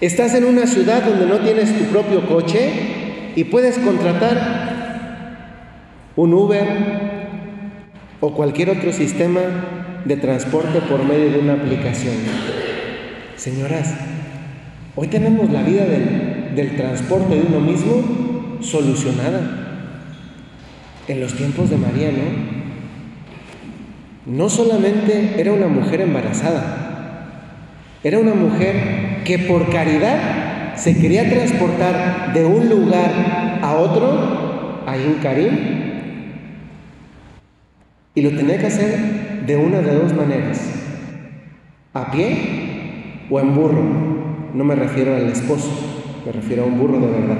Estás 0.00 0.34
en 0.34 0.44
una 0.44 0.66
ciudad 0.66 1.04
donde 1.04 1.26
no 1.26 1.38
tienes 1.38 1.76
tu 1.78 1.84
propio 1.84 2.26
coche 2.26 2.70
y 3.36 3.44
puedes 3.44 3.78
contratar 3.78 4.57
un 6.18 6.34
Uber 6.34 6.66
o 8.18 8.34
cualquier 8.34 8.70
otro 8.70 8.92
sistema 8.92 9.40
de 10.04 10.16
transporte 10.16 10.80
por 10.80 11.04
medio 11.04 11.30
de 11.30 11.38
una 11.38 11.52
aplicación. 11.52 12.16
Señoras, 13.36 13.94
hoy 14.96 15.06
tenemos 15.06 15.48
la 15.52 15.62
vida 15.62 15.84
del, 15.84 16.74
transporte 16.76 17.36
de 17.36 17.42
uno 17.42 17.60
mismo 17.60 18.58
solucionada. 18.60 19.94
En 21.06 21.20
los 21.20 21.34
tiempos 21.34 21.70
de 21.70 21.76
María, 21.76 22.10
¿no? 22.10 22.48
no 24.26 24.48
solamente 24.48 25.34
era 25.38 25.52
una 25.52 25.68
mujer 25.68 26.00
embarazada, 26.00 27.94
era 28.02 28.18
una 28.18 28.34
mujer 28.34 29.22
que 29.24 29.38
por 29.38 29.70
caridad 29.70 30.74
se 30.74 30.98
quería 30.98 31.30
transportar 31.30 32.32
de 32.34 32.44
un 32.44 32.68
lugar 32.68 33.60
a 33.62 33.76
otro, 33.76 34.82
a 34.84 34.98
Incarim, 34.98 35.87
y 38.18 38.22
lo 38.22 38.30
tenía 38.30 38.58
que 38.58 38.66
hacer 38.66 39.44
de 39.46 39.56
una 39.56 39.78
de 39.78 39.94
dos 39.94 40.12
maneras, 40.12 40.60
a 41.94 42.10
pie 42.10 43.26
o 43.30 43.38
en 43.38 43.54
burro. 43.54 43.84
No 44.54 44.64
me 44.64 44.74
refiero 44.74 45.14
al 45.14 45.28
esposo, 45.28 45.70
me 46.26 46.32
refiero 46.32 46.64
a 46.64 46.66
un 46.66 46.76
burro 46.76 46.98
de 46.98 47.06
verdad. 47.06 47.38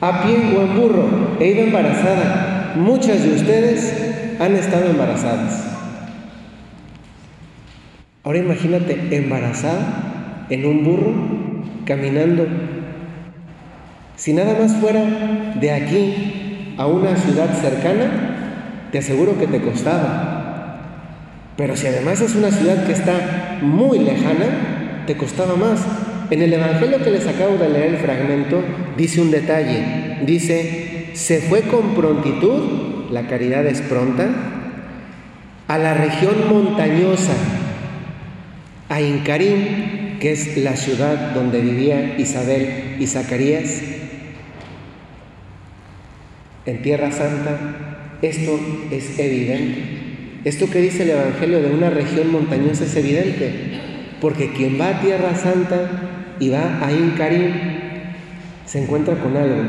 A 0.00 0.22
pie 0.22 0.36
o 0.56 0.62
en 0.62 0.76
burro, 0.76 1.08
he 1.40 1.48
ido 1.48 1.64
embarazada. 1.64 2.74
Muchas 2.76 3.24
de 3.24 3.34
ustedes 3.34 4.36
han 4.38 4.54
estado 4.54 4.88
embarazadas. 4.88 5.66
Ahora 8.22 8.38
imagínate 8.38 9.16
embarazada 9.16 10.46
en 10.48 10.64
un 10.64 10.84
burro 10.84 11.12
caminando. 11.86 12.46
Si 14.14 14.32
nada 14.32 14.56
más 14.56 14.76
fuera 14.76 15.02
de 15.60 15.72
aquí 15.72 16.74
a 16.78 16.86
una 16.86 17.16
ciudad 17.16 17.52
cercana, 17.60 18.30
te 18.94 19.00
aseguro 19.00 19.36
que 19.36 19.48
te 19.48 19.60
costaba. 19.60 20.78
Pero 21.56 21.76
si 21.76 21.88
además 21.88 22.20
es 22.20 22.36
una 22.36 22.52
ciudad 22.52 22.86
que 22.86 22.92
está 22.92 23.58
muy 23.60 23.98
lejana, 23.98 25.02
te 25.04 25.16
costaba 25.16 25.56
más. 25.56 25.80
En 26.30 26.40
el 26.42 26.52
Evangelio 26.52 27.02
que 27.02 27.10
les 27.10 27.26
acabo 27.26 27.56
de 27.56 27.70
leer 27.70 27.94
el 27.94 27.96
fragmento, 27.96 28.62
dice 28.96 29.20
un 29.20 29.32
detalle. 29.32 30.20
Dice, 30.24 31.10
se 31.14 31.40
fue 31.40 31.62
con 31.62 31.96
prontitud 31.96 33.10
la 33.10 33.26
caridad 33.26 33.66
es 33.66 33.80
pronta, 33.80 34.28
a 35.66 35.76
la 35.76 35.94
región 35.94 36.48
montañosa, 36.48 37.34
a 38.88 39.00
Incarim, 39.00 40.20
que 40.20 40.30
es 40.30 40.56
la 40.58 40.76
ciudad 40.76 41.32
donde 41.32 41.60
vivía 41.60 42.16
Isabel 42.16 42.94
y 43.00 43.08
Zacarías, 43.08 43.82
en 46.66 46.80
Tierra 46.80 47.10
Santa, 47.10 47.83
esto 48.28 48.58
es 48.90 49.18
evidente. 49.18 49.82
Esto 50.44 50.68
que 50.70 50.80
dice 50.80 51.02
el 51.02 51.10
Evangelio 51.10 51.60
de 51.62 51.74
una 51.74 51.90
región 51.90 52.30
montañosa 52.30 52.84
es 52.84 52.96
evidente, 52.96 53.52
porque 54.20 54.52
quien 54.52 54.80
va 54.80 54.88
a 54.88 55.00
Tierra 55.00 55.34
Santa 55.34 56.36
y 56.40 56.48
va 56.48 56.84
a 56.84 56.92
Incarim 56.92 57.52
se 58.66 58.82
encuentra 58.82 59.14
con 59.16 59.36
algo, 59.36 59.62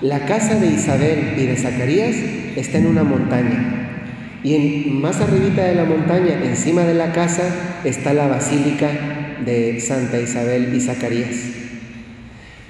la 0.00 0.26
casa 0.26 0.60
de 0.60 0.66
Isabel 0.66 1.34
y 1.38 1.46
de 1.46 1.56
Zacarías 1.56 2.14
está 2.56 2.78
en 2.78 2.86
una 2.86 3.02
montaña. 3.02 4.00
Y 4.44 4.54
en, 4.54 5.00
más 5.00 5.20
arribita 5.20 5.64
de 5.64 5.74
la 5.74 5.84
montaña, 5.84 6.38
encima 6.44 6.82
de 6.82 6.94
la 6.94 7.12
casa, 7.12 7.80
está 7.84 8.12
la 8.12 8.28
basílica 8.28 8.90
de 9.44 9.80
Santa 9.80 10.20
Isabel 10.20 10.74
y 10.74 10.80
Zacarías. 10.80 11.36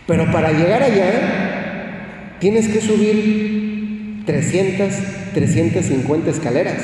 Pero 0.06 0.30
para 0.30 0.52
llegar 0.52 0.82
allá, 0.82 2.36
tienes 2.38 2.68
que 2.68 2.80
subir 2.80 3.65
300, 4.26 4.92
350 5.34 6.30
escaleras. 6.30 6.82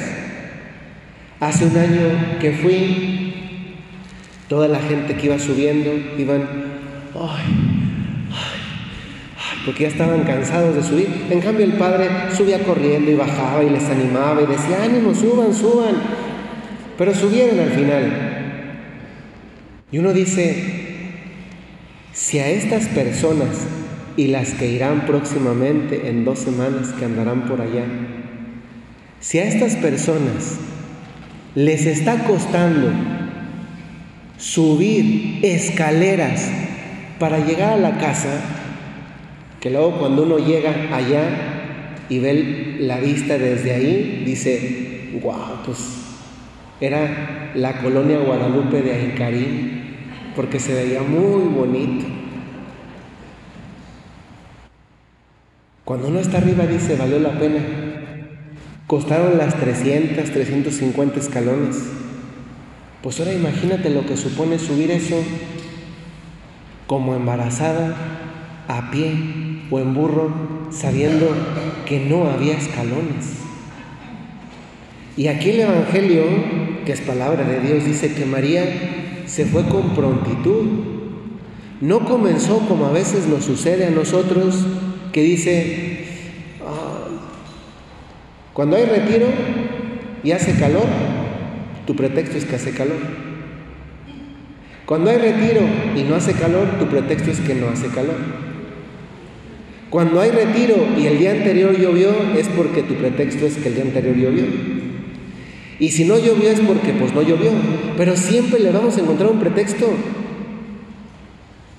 Hace 1.41 1.67
un 1.67 1.77
año 1.77 2.39
que 2.41 2.53
fui, 2.53 3.77
toda 4.49 4.69
la 4.69 4.79
gente 4.79 5.17
que 5.17 5.27
iba 5.27 5.39
subiendo 5.39 5.91
iban, 6.17 6.43
¡ay! 7.15 7.73
porque 9.65 9.83
ya 9.85 9.89
estaban 9.89 10.25
cansados 10.25 10.75
de 10.75 10.83
subir. 10.83 11.27
En 11.31 11.41
cambio 11.41 11.65
el 11.65 11.75
padre 11.75 12.09
subía 12.37 12.63
corriendo 12.65 13.11
y 13.11 13.15
bajaba 13.15 13.63
y 13.63 13.71
les 13.71 13.85
animaba 13.85 14.43
y 14.43 14.47
decía, 14.47 14.83
ánimo, 14.83 15.15
suban, 15.15 15.55
suban. 15.55 15.95
Pero 16.99 17.15
subieron 17.15 17.61
al 17.61 17.71
final. 17.71 18.33
Y 19.91 19.99
uno 19.99 20.13
dice, 20.13 20.83
si 22.13 22.39
a 22.39 22.49
estas 22.49 22.87
personas 22.89 23.67
y 24.17 24.29
las 24.29 24.55
que 24.55 24.71
irán 24.71 25.07
próximamente 25.07 26.09
en 26.09 26.25
dos 26.25 26.39
semanas 26.39 26.93
que 26.99 27.05
andarán 27.05 27.47
por 27.47 27.61
allá, 27.61 27.85
si 29.21 29.39
a 29.39 29.45
estas 29.45 29.77
personas 29.77 30.59
les 31.55 31.87
está 31.87 32.25
costando 32.25 32.91
subir 34.37 35.39
escaleras 35.43 36.51
para 37.19 37.39
llegar 37.39 37.75
a 37.75 37.77
la 37.77 37.99
casa, 37.99 38.41
que 39.61 39.71
luego 39.71 39.99
cuando 39.99 40.25
uno 40.25 40.39
llega 40.39 40.73
allá 40.93 41.23
y 42.09 42.19
ve 42.19 42.77
la 42.81 42.99
vista 42.99 43.39
desde 43.39 43.73
ahí, 43.73 44.23
dice, 44.27 45.11
wow, 45.23 45.63
pues 45.65 45.79
era 46.81 47.53
la 47.55 47.81
colonia 47.81 48.19
Guadalupe 48.19 48.83
de 48.83 48.93
Aincarín, 48.93 49.83
porque 50.35 50.59
se 50.59 50.75
veía 50.75 51.03
muy 51.03 51.45
bonito. 51.45 52.07
Cuando 55.85 56.09
uno 56.09 56.21
está 56.21 56.39
arriba 56.39 56.67
dice, 56.67 56.97
valió 56.97 57.19
la 57.19 57.39
pena. 57.39 57.61
Costaron 58.87 59.39
las 59.39 59.57
300, 59.59 60.31
350 60.31 61.19
escalones. 61.19 61.77
Pues 63.03 63.19
ahora 63.19 63.33
imagínate 63.33 63.91
lo 63.91 64.07
que 64.07 64.17
supone 64.17 64.59
subir 64.59 64.91
eso 64.91 65.17
como 66.87 67.15
embarazada 67.15 67.97
a 68.69 68.91
pie 68.91 69.13
o 69.71 69.81
en 69.81 69.95
burro 69.95 70.33
sabiendo 70.71 71.35
que 71.87 72.01
no 72.01 72.31
había 72.31 72.57
escalones. 72.57 73.39
Y 75.17 75.27
aquí 75.27 75.51
el 75.51 75.61
Evangelio, 75.61 76.25
que 76.87 76.93
es 76.93 77.01
palabra 77.01 77.45
de 77.45 77.61
Dios, 77.61 77.85
dice 77.85 78.15
que 78.15 78.25
María 78.25 78.65
se 79.27 79.47
fue 79.47 79.65
con 79.69 79.95
prontitud. 79.95 80.67
No 81.81 82.05
comenzó 82.05 82.61
como 82.69 82.87
a 82.87 82.93
veces 82.93 83.27
nos 83.27 83.45
sucede 83.45 83.87
a 83.87 83.91
nosotros, 83.91 84.65
que 85.13 85.23
dice, 85.23 86.05
cuando 88.53 88.77
hay 88.77 88.85
retiro 88.85 89.27
y 90.25 90.33
hace 90.33 90.55
calor, 90.55 90.87
tu 91.87 91.95
pretexto 91.97 92.37
es 92.39 92.45
que 92.45 92.57
hace 92.57 92.73
calor. 92.73 92.99
Cuando 94.87 95.11
hay 95.11 95.19
retiro 95.19 95.61
y 95.97 96.03
no 96.03 96.17
hace 96.17 96.33
calor, 96.33 96.79
tu 96.79 96.87
pretexto 96.87 97.31
es 97.31 97.41
que 97.41 97.55
no 97.55 97.69
hace 97.69 97.89
calor. 97.89 98.17
Cuando 99.91 100.21
hay 100.21 100.31
retiro 100.31 100.87
y 100.99 101.07
el 101.07 101.19
día 101.19 101.33
anterior 101.33 101.79
llovió, 101.79 102.11
es 102.37 102.49
porque 102.49 102.83
tu 102.83 102.95
pretexto 102.95 103.47
es 103.47 103.57
que 103.57 103.69
el 103.69 103.75
día 103.75 103.85
anterior 103.85 104.17
llovió. 104.17 104.45
Y 105.79 105.91
si 105.91 106.05
no 106.05 106.19
llovió 106.19 106.51
es 106.51 106.61
porque 106.61 106.93
pues 106.93 107.13
no 107.13 107.23
llovió. 107.23 107.51
Pero 107.97 108.17
siempre 108.17 108.61
le 108.61 108.71
vamos 108.71 108.97
a 108.97 109.01
encontrar 109.01 109.31
un 109.31 109.41
pretexto. 109.41 109.93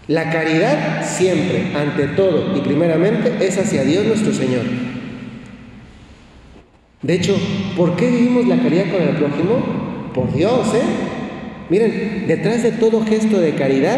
La 0.08 0.30
caridad 0.30 1.06
siempre, 1.06 1.72
ante 1.76 2.08
todo 2.08 2.58
y 2.58 2.60
primeramente, 2.60 3.38
es 3.40 3.58
hacia 3.58 3.84
Dios 3.84 4.06
nuestro 4.06 4.34
Señor. 4.34 4.64
De 7.02 7.14
hecho, 7.14 7.36
¿por 7.78 7.96
qué 7.96 8.10
vivimos 8.10 8.48
la 8.48 8.58
caridad 8.58 8.92
con 8.92 9.02
el 9.02 9.16
prójimo? 9.16 10.12
Por 10.14 10.34
Dios, 10.34 10.74
¿eh? 10.76 10.82
Miren, 11.70 12.26
detrás 12.28 12.64
de 12.64 12.72
todo 12.72 13.06
gesto 13.06 13.40
de 13.40 13.56
caridad, 13.56 13.98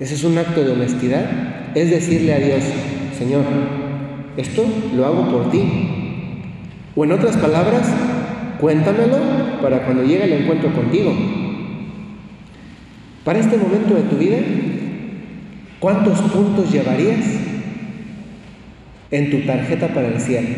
ese 0.00 0.14
es 0.14 0.24
un 0.24 0.38
acto 0.38 0.64
de 0.64 0.72
honestidad, 0.72 1.24
es 1.74 1.90
decirle 1.90 2.34
a 2.34 2.38
Dios, 2.38 2.64
Señor, 3.18 3.44
esto 4.36 4.64
lo 4.96 5.04
hago 5.04 5.30
por 5.30 5.50
ti. 5.50 5.62
O 6.96 7.04
en 7.04 7.12
otras 7.12 7.36
palabras, 7.36 7.86
cuéntamelo 8.60 9.18
para 9.60 9.84
cuando 9.84 10.02
llegue 10.02 10.24
el 10.24 10.32
encuentro 10.32 10.72
contigo. 10.72 11.12
Para 13.24 13.38
este 13.38 13.56
momento 13.56 13.94
de 13.94 14.02
tu 14.02 14.16
vida, 14.16 14.38
¿cuántos 15.78 16.20
puntos 16.22 16.72
llevarías 16.72 17.24
en 19.10 19.30
tu 19.30 19.40
tarjeta 19.46 19.88
para 19.88 20.08
el 20.08 20.20
cielo 20.20 20.48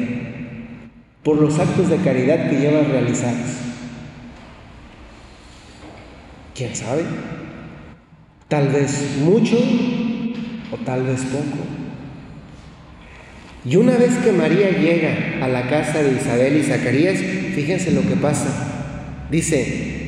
por 1.23 1.41
los 1.41 1.59
actos 1.59 1.91
de 1.91 1.97
caridad 1.99 2.49
que 2.49 2.59
llevas 2.59 2.89
realizados? 2.89 3.65
¿Quién 6.55 6.75
sabe? 6.75 7.03
Tal 8.49 8.69
vez 8.69 9.19
mucho 9.23 9.57
o 10.71 10.77
tal 10.85 11.03
vez 11.03 11.21
poco. 11.25 11.65
Y 13.67 13.77
una 13.77 13.97
vez 13.97 14.17
que 14.19 14.33
María 14.33 14.71
llega 14.71 15.45
a 15.45 15.49
la 15.49 15.69
casa 15.69 16.03
de 16.03 16.13
Isabel 16.13 16.57
y 16.57 16.63
Zacarías, 16.63 17.19
fíjense 17.19 17.93
lo 17.93 18.03
que 18.03 18.17
pasa. 18.17 18.49
Dice, 19.31 20.04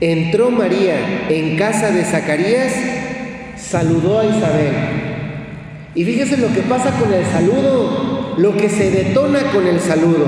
entró 0.00 0.50
María 0.50 1.26
en 1.28 1.56
casa 1.56 1.90
de 1.90 2.04
Zacarías, 2.04 2.72
saludó 3.56 4.20
a 4.20 4.26
Isabel. 4.26 4.72
Y 5.94 6.04
fíjense 6.04 6.36
lo 6.36 6.52
que 6.52 6.60
pasa 6.60 6.90
con 6.98 7.12
el 7.12 7.24
saludo, 7.24 8.34
lo 8.36 8.56
que 8.56 8.68
se 8.68 8.90
detona 8.90 9.50
con 9.52 9.66
el 9.66 9.80
saludo. 9.80 10.26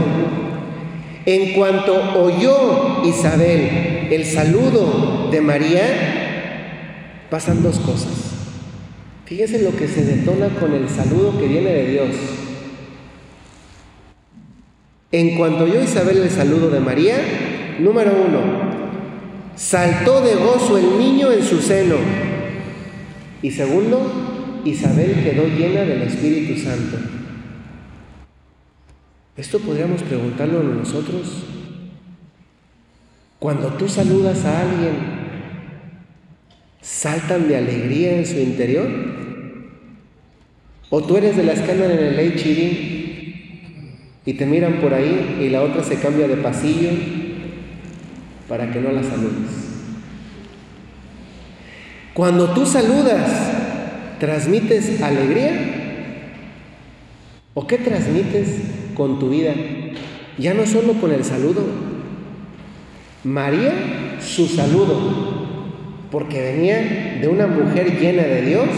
En 1.27 1.53
cuanto 1.53 2.19
oyó 2.19 3.05
Isabel 3.05 4.09
el 4.11 4.25
saludo 4.25 5.29
de 5.31 5.43
María, 5.43 7.27
pasan 7.31 7.63
dos 7.63 7.79
cosas. 7.81 8.29
Fíjese 9.27 9.61
lo 9.63 9.77
que 9.77 9.89
se 9.89 10.05
detona 10.05 10.49
con 10.59 10.73
el 10.73 10.89
saludo 10.89 11.39
que 11.39 11.47
viene 11.47 11.71
de 11.71 11.91
Dios. 11.91 12.09
En 15.13 15.37
cuanto 15.37 15.67
yo 15.67 15.83
Isabel 15.83 16.19
el 16.19 16.31
saludo 16.31 16.71
de 16.71 16.81
María, 16.81 17.17
número 17.79 18.11
uno, 18.27 18.68
saltó 19.59 20.21
de 20.21 20.37
gozo 20.37 20.79
el 20.79 20.99
niño 20.99 21.33
en 21.33 21.43
su 21.43 21.61
seno. 21.61 21.97
Y 23.43 23.51
segundo, 23.51 24.61
Isabel 24.65 25.23
quedó 25.25 25.49
llena 25.49 25.81
del 25.81 26.03
Espíritu 26.03 26.59
Santo. 26.61 26.97
Esto 29.37 29.59
podríamos 29.59 30.03
preguntarlo 30.03 30.61
a 30.61 30.63
nosotros. 30.63 31.45
Cuando 33.39 33.69
tú 33.75 33.89
saludas 33.89 34.45
a 34.45 34.61
alguien, 34.63 34.95
¿saltan 36.81 37.49
de 37.49 37.57
alegría 37.57 38.19
en 38.19 38.27
su 38.27 38.39
interior? 38.39 38.89
¿O 40.91 41.03
tú 41.03 41.17
eres 41.17 41.37
de 41.37 41.45
las 41.45 41.61
que 41.61 41.73
andan 41.73 41.91
en 41.91 41.99
el 41.99 42.21
HIV 42.21 42.89
y 44.25 44.33
te 44.35 44.47
miran 44.47 44.81
por 44.81 44.95
ahí 44.95 45.39
y 45.41 45.49
la 45.49 45.63
otra 45.63 45.83
se 45.85 45.97
cambia 45.97 46.27
de 46.27 46.37
pasillo 46.37 46.91
para 48.49 48.71
que 48.71 48.81
no 48.81 48.91
la 48.91 49.03
saludes. 49.03 49.69
Cuando 52.15 52.51
tú 52.51 52.67
saludas, 52.67 53.31
¿transmites 54.19 55.03
alegría? 55.03 55.53
¿O 57.55 57.67
qué 57.67 57.79
transmites 57.79 58.61
con 58.95 59.19
tu 59.19 59.31
vida? 59.31 59.55
Ya 60.39 60.55
no 60.55 60.67
solo 60.67 60.95
con 60.95 61.13
el 61.13 61.25
saludo. 61.25 61.63
María, 63.25 63.73
su 64.21 64.47
saludo, 64.47 64.97
porque 66.11 66.41
venía 66.41 67.19
de 67.21 67.29
una 67.29 67.47
mujer 67.47 68.01
llena 68.01 68.23
de 68.23 68.43
Dios, 68.43 68.69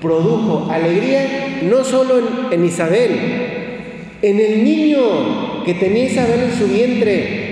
produjo 0.00 0.70
alegría 0.70 1.60
no 1.64 1.82
solo 1.82 2.18
en, 2.18 2.52
en 2.52 2.64
Isabel, 2.64 3.10
en 4.22 4.40
el 4.40 4.64
niño 4.64 5.64
que 5.64 5.74
tenía 5.74 6.04
Isabel 6.04 6.44
en 6.44 6.58
su 6.58 6.66
vientre. 6.66 7.43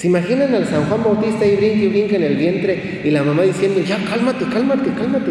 ¿Se 0.00 0.06
imaginan 0.06 0.54
al 0.54 0.66
San 0.66 0.86
Juan 0.86 1.04
Bautista 1.04 1.44
y 1.44 1.56
brinque 1.56 1.84
y 1.84 1.88
brinque 1.88 2.16
en 2.16 2.22
el 2.22 2.36
vientre 2.38 3.02
y 3.04 3.10
la 3.10 3.22
mamá 3.22 3.42
diciendo, 3.42 3.82
ya 3.82 4.02
cálmate, 4.02 4.46
cálmate, 4.46 4.94
cálmate? 4.94 5.30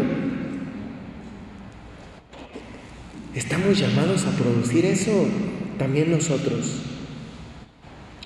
Estamos 3.34 3.80
llamados 3.80 4.28
a 4.28 4.38
producir 4.38 4.86
eso 4.86 5.26
también 5.80 6.12
nosotros. 6.12 6.84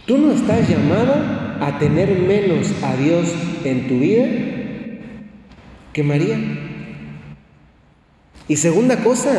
Tú 0.06 0.18
no 0.18 0.34
estás 0.34 0.68
llamado 0.68 1.14
a 1.62 1.80
tener 1.80 2.20
menos 2.20 2.74
a 2.84 2.98
Dios 2.98 3.34
en 3.64 3.88
tu 3.88 4.00
vida 4.00 4.26
que 5.94 6.04
María. 6.04 6.38
Y 8.50 8.58
segunda 8.58 8.98
cosa, 8.98 9.32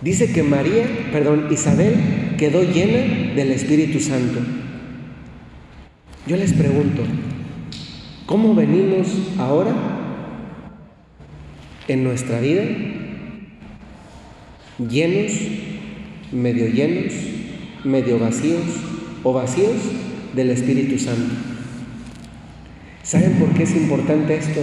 Dice 0.00 0.30
que 0.30 0.42
María, 0.42 0.86
perdón, 1.10 1.48
Isabel 1.50 2.36
quedó 2.38 2.62
llena 2.62 3.34
del 3.34 3.50
Espíritu 3.50 3.98
Santo. 3.98 4.40
Yo 6.26 6.36
les 6.36 6.52
pregunto, 6.52 7.02
¿cómo 8.26 8.52
venimos 8.52 9.06
ahora 9.38 9.72
en 11.86 12.02
nuestra 12.02 12.40
vida? 12.40 12.64
¿Llenos, 14.90 15.32
medio 16.32 16.66
llenos, 16.66 17.12
medio 17.84 18.18
vacíos 18.18 18.64
o 19.22 19.32
vacíos 19.32 19.76
del 20.34 20.50
Espíritu 20.50 20.98
Santo? 20.98 21.32
¿Saben 23.04 23.34
por 23.34 23.50
qué 23.50 23.62
es 23.62 23.76
importante 23.76 24.36
esto? 24.36 24.62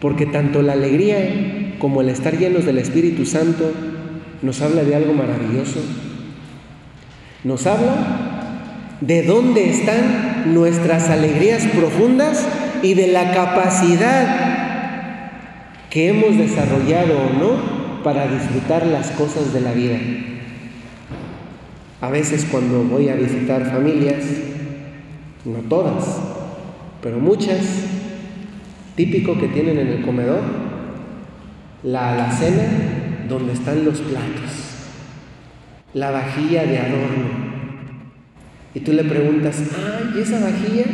Porque 0.00 0.24
tanto 0.24 0.62
la 0.62 0.72
alegría 0.72 1.76
como 1.78 2.00
el 2.00 2.08
estar 2.08 2.38
llenos 2.38 2.64
del 2.64 2.78
Espíritu 2.78 3.26
Santo 3.26 3.72
nos 4.40 4.62
habla 4.62 4.84
de 4.84 4.94
algo 4.94 5.12
maravilloso. 5.12 5.80
Nos 7.44 7.66
habla 7.66 8.30
de 9.02 9.22
dónde 9.22 9.68
están 9.68 10.29
nuestras 10.46 11.10
alegrías 11.10 11.66
profundas 11.66 12.46
y 12.82 12.94
de 12.94 13.08
la 13.08 13.32
capacidad 13.32 14.50
que 15.90 16.08
hemos 16.08 16.36
desarrollado 16.36 17.14
o 17.18 17.32
no 17.38 18.02
para 18.02 18.28
disfrutar 18.28 18.86
las 18.86 19.10
cosas 19.10 19.52
de 19.52 19.60
la 19.60 19.72
vida. 19.72 19.98
A 22.00 22.08
veces 22.08 22.46
cuando 22.50 22.82
voy 22.84 23.08
a 23.08 23.14
visitar 23.14 23.70
familias, 23.70 24.24
no 25.44 25.58
todas, 25.68 26.18
pero 27.02 27.18
muchas, 27.18 27.60
típico 28.96 29.38
que 29.38 29.48
tienen 29.48 29.78
en 29.78 29.88
el 29.88 30.02
comedor, 30.02 30.40
la 31.82 32.12
alacena 32.12 32.62
donde 33.28 33.52
están 33.52 33.84
los 33.84 34.00
platos, 34.00 34.52
la 35.92 36.10
vajilla 36.10 36.64
de 36.64 36.78
adorno. 36.78 37.49
Y 38.74 38.80
tú 38.80 38.92
le 38.92 39.04
preguntas, 39.04 39.56
ay, 39.76 40.20
esa 40.20 40.40
vajilla? 40.40 40.84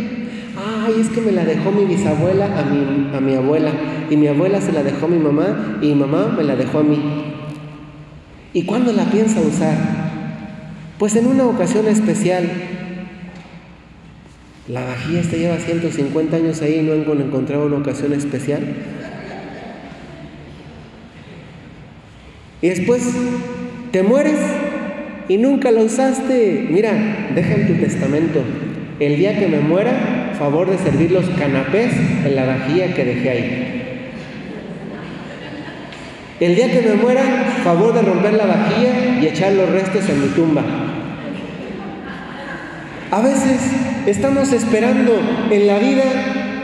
Ay, 0.57 0.95
es 1.01 1.09
que 1.11 1.21
me 1.21 1.33
la 1.33 1.45
dejó 1.45 1.71
mi 1.71 1.85
bisabuela 1.85 2.59
a 2.59 2.65
mi, 2.65 3.15
a 3.15 3.21
mi 3.21 3.35
abuela, 3.35 3.71
y 4.09 4.17
mi 4.17 4.29
abuela 4.29 4.61
se 4.61 4.73
la 4.73 4.83
dejó 4.83 5.07
a 5.07 5.09
mi 5.09 5.19
mamá, 5.19 5.79
y 5.83 5.89
mi 5.89 5.95
mamá 5.95 6.35
me 6.37 6.45
la 6.45 6.57
dejó 6.57 6.79
a 6.79 6.83
mí. 6.83 6.99
¿Y 8.55 8.63
cuándo 8.63 8.93
la 8.93 9.05
piensa 9.05 9.41
usar? 9.41 9.77
Pues 10.99 11.15
en 11.17 11.27
una 11.27 11.45
ocasión 11.45 11.87
especial. 11.89 12.51
La 14.69 14.83
vajilla 14.85 15.21
esta 15.21 15.37
lleva 15.37 15.59
150 15.59 16.37
años 16.37 16.63
ahí 16.63 16.77
y 16.77 16.83
no 16.83 17.13
han 17.13 17.21
encontrado 17.21 17.67
una 17.67 17.77
ocasión 17.77 18.15
especial. 18.15 18.63
Y 22.63 22.69
después 22.69 23.03
te 23.93 24.03
mueres 24.03 24.39
y 25.29 25.37
nunca 25.39 25.71
la 25.71 25.83
usaste. 25.83 26.67
Mira, 26.71 26.93
deja 27.35 27.55
en 27.55 27.67
tu 27.67 27.75
testamento, 27.75 28.41
el 29.01 29.17
día 29.17 29.39
que 29.39 29.49
me 29.49 29.61
muera, 29.61 30.35
favor 30.39 30.71
de 30.71 30.79
servir 30.79 31.11
los 31.11 31.29
canapés 31.31 31.93
en 32.25 32.37
la 32.37 32.47
vajilla 32.47 32.95
que 32.95 33.05
dejé 33.05 33.31
ahí. 33.31 33.73
El 36.39 36.55
día 36.55 36.71
que 36.71 36.83
me 36.83 36.95
muera, 36.95 37.23
favor 37.65 37.95
de 37.95 38.03
romper 38.03 38.35
la 38.35 38.45
vajilla 38.45 39.21
y 39.21 39.27
echar 39.27 39.53
los 39.53 39.71
restos 39.71 40.09
en 40.09 40.21
mi 40.21 40.29
tumba. 40.29 40.63
A 43.11 43.21
veces 43.23 43.61
estamos 44.07 44.53
esperando 44.53 45.19
en 45.51 45.67
la 45.67 45.79
vida 45.79 46.03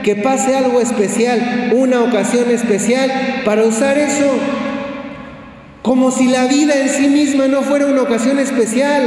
que 0.03 0.17
pase 0.17 0.57
algo 0.57 0.81
especial, 0.81 1.71
una 1.73 2.03
ocasión 2.03 2.51
especial, 2.51 3.11
para 3.45 3.65
usar 3.65 3.97
eso 3.97 4.35
como 5.83 6.13
si 6.13 6.29
la 6.29 6.47
vida 6.47 6.81
en 6.81 6.89
sí 6.89 7.09
misma 7.09 7.49
no 7.49 7.63
fuera 7.63 7.87
una 7.87 8.03
ocasión 8.03 8.39
especial. 8.39 9.03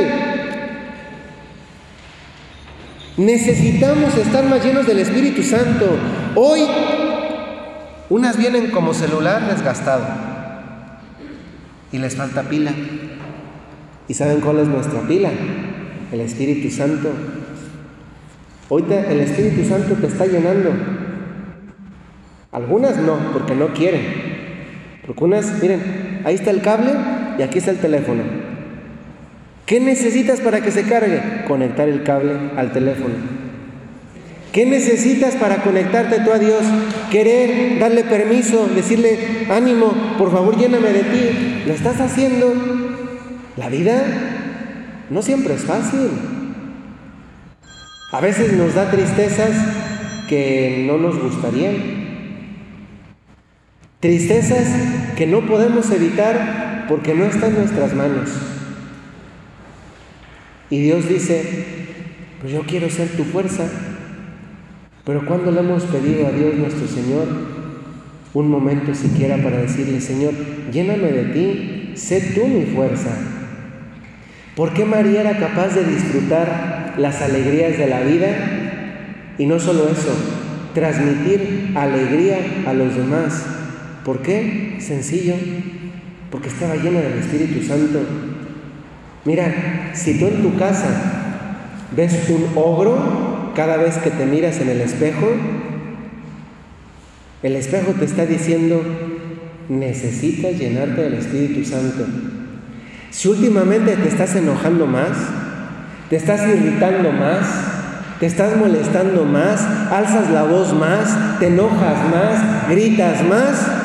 Necesitamos 3.18 4.16
estar 4.18 4.44
más 4.46 4.64
llenos 4.64 4.86
del 4.86 5.00
Espíritu 5.00 5.42
Santo. 5.42 5.86
Hoy, 6.36 6.68
unas 8.10 8.38
vienen 8.38 8.72
como 8.72 8.94
celular 8.94 9.50
desgastado 9.50 10.06
y 11.94 11.98
les 11.98 12.16
falta 12.16 12.44
pila. 12.44 12.74
¿Y 14.10 14.14
saben 14.14 14.42
cuál 14.42 14.60
es 14.60 14.68
nuestra 14.68 15.00
pila? 15.02 15.32
El 16.12 16.20
Espíritu 16.20 16.70
Santo. 16.70 17.10
Hoy 18.68 18.84
el 18.90 19.22
Espíritu 19.22 19.64
Santo 19.68 19.96
te 19.96 20.08
está 20.08 20.26
llenando. 20.26 20.72
Algunas 22.52 22.98
no, 22.98 23.18
porque 23.32 23.56
no 23.56 23.70
quieren. 23.70 24.02
Porque 25.06 25.24
unas, 25.24 25.62
miren, 25.62 26.05
ahí 26.26 26.36
está 26.36 26.52
el 26.52 26.62
cable 26.62 26.92
y 27.40 27.42
aquí 27.42 27.60
está 27.60 27.72
el 27.72 27.78
teléfono. 27.78 28.24
¿Qué 29.66 29.80
necesitas 29.80 30.42
para 30.42 30.62
que 30.62 30.72
se 30.72 30.84
cargue? 30.84 31.22
Conectar 31.48 31.88
el 31.88 32.04
cable 32.04 32.34
al 32.58 32.74
teléfono. 32.74 33.16
¿Qué 34.52 34.66
necesitas 34.66 35.36
para 35.36 35.64
conectarte 35.64 36.22
tú 36.22 36.32
a 36.32 36.40
Dios? 36.40 36.64
Querer, 37.12 37.80
darle 37.80 38.04
permiso, 38.04 38.68
decirle, 38.68 39.18
ánimo, 39.50 39.94
por 40.18 40.32
favor 40.32 40.58
lléname 40.58 40.94
de 40.94 41.04
ti. 41.04 41.64
¿Lo 41.68 41.74
estás 41.74 42.00
haciendo? 42.00 42.54
La 43.58 43.70
vida 43.70 44.04
no 45.10 45.22
siempre 45.22 45.56
es 45.56 45.62
fácil. 45.62 46.10
A 48.12 48.22
veces 48.22 48.54
nos 48.54 48.76
da 48.76 48.90
tristezas 48.92 49.52
que 50.30 50.86
no 50.88 50.98
nos 50.98 51.22
gustarían. 51.22 51.95
Tristezas 54.00 54.68
que 55.16 55.26
no 55.26 55.46
podemos 55.48 55.90
evitar 55.92 56.86
porque 56.88 57.14
no 57.14 57.26
están 57.26 57.52
en 57.52 57.60
nuestras 57.60 57.94
manos. 57.94 58.30
Y 60.70 60.82
Dios 60.82 61.08
dice, 61.08 61.66
pues 62.42 62.54
yo 62.54 62.62
quiero 62.62 62.90
ser 62.90 63.10
tu 63.10 63.24
fuerza. 63.24 63.66
Pero 65.04 65.26
cuando 65.26 65.52
le 65.52 65.60
hemos 65.60 65.84
pedido 65.84 66.28
a 66.28 66.32
Dios 66.32 66.56
nuestro 66.56 66.88
Señor 66.88 67.28
un 68.36 68.50
momento 68.50 68.94
siquiera 68.94 69.38
para 69.38 69.58
decirle, 69.62 70.02
Señor, 70.02 70.34
lléname 70.72 71.10
de 71.12 71.24
ti, 71.26 71.92
sé 71.96 72.34
tú 72.36 72.46
mi 72.48 72.66
fuerza. 72.66 73.12
¿Por 74.56 74.74
qué 74.74 74.84
María 74.84 75.22
era 75.22 75.38
capaz 75.38 75.70
de 75.70 75.86
disfrutar 75.86 76.96
las 76.98 77.22
alegrías 77.22 77.78
de 77.78 77.88
la 77.88 78.02
vida? 78.02 78.28
Y 79.38 79.46
no 79.46 79.60
solo 79.60 79.90
eso, 79.90 80.14
transmitir 80.74 81.72
alegría 81.76 82.40
a 82.68 82.74
los 82.74 82.96
demás. 82.96 83.46
¿Por 84.06 84.22
qué? 84.22 84.78
Sencillo, 84.80 85.34
porque 86.30 86.50
estaba 86.50 86.76
llena 86.76 87.02
del 87.02 87.18
Espíritu 87.18 87.66
Santo. 87.66 88.02
Mira, 89.26 89.92
si 89.96 90.20
tú 90.20 90.28
en 90.28 90.44
tu 90.44 90.56
casa 90.58 90.86
ves 91.96 92.30
un 92.30 92.52
ogro 92.56 93.52
cada 93.56 93.78
vez 93.78 93.98
que 93.98 94.12
te 94.12 94.28
miras 94.28 94.62
en 94.62 94.70
el 94.70 94.82
espejo, 94.82 95.28
el 97.42 97.56
espejo 97.56 97.94
te 97.94 98.06
está 98.06 98.28
diciendo, 98.28 98.84
necesitas 99.70 100.54
llenarte 100.54 101.02
del 101.02 101.16
Espíritu 101.16 101.66
Santo. 101.66 102.06
Si 103.10 103.28
últimamente 103.28 103.96
te 103.96 104.08
estás 104.08 104.36
enojando 104.36 104.86
más, 104.86 105.18
te 106.12 106.18
estás 106.18 106.48
irritando 106.48 107.12
más, 107.12 107.48
te 108.20 108.28
estás 108.28 108.56
molestando 108.56 109.26
más, 109.26 109.66
alzas 109.92 110.30
la 110.30 110.44
voz 110.44 110.76
más, 110.76 111.40
te 111.40 111.48
enojas 111.48 111.98
más, 112.12 112.70
gritas 112.70 113.26
más, 113.28 113.85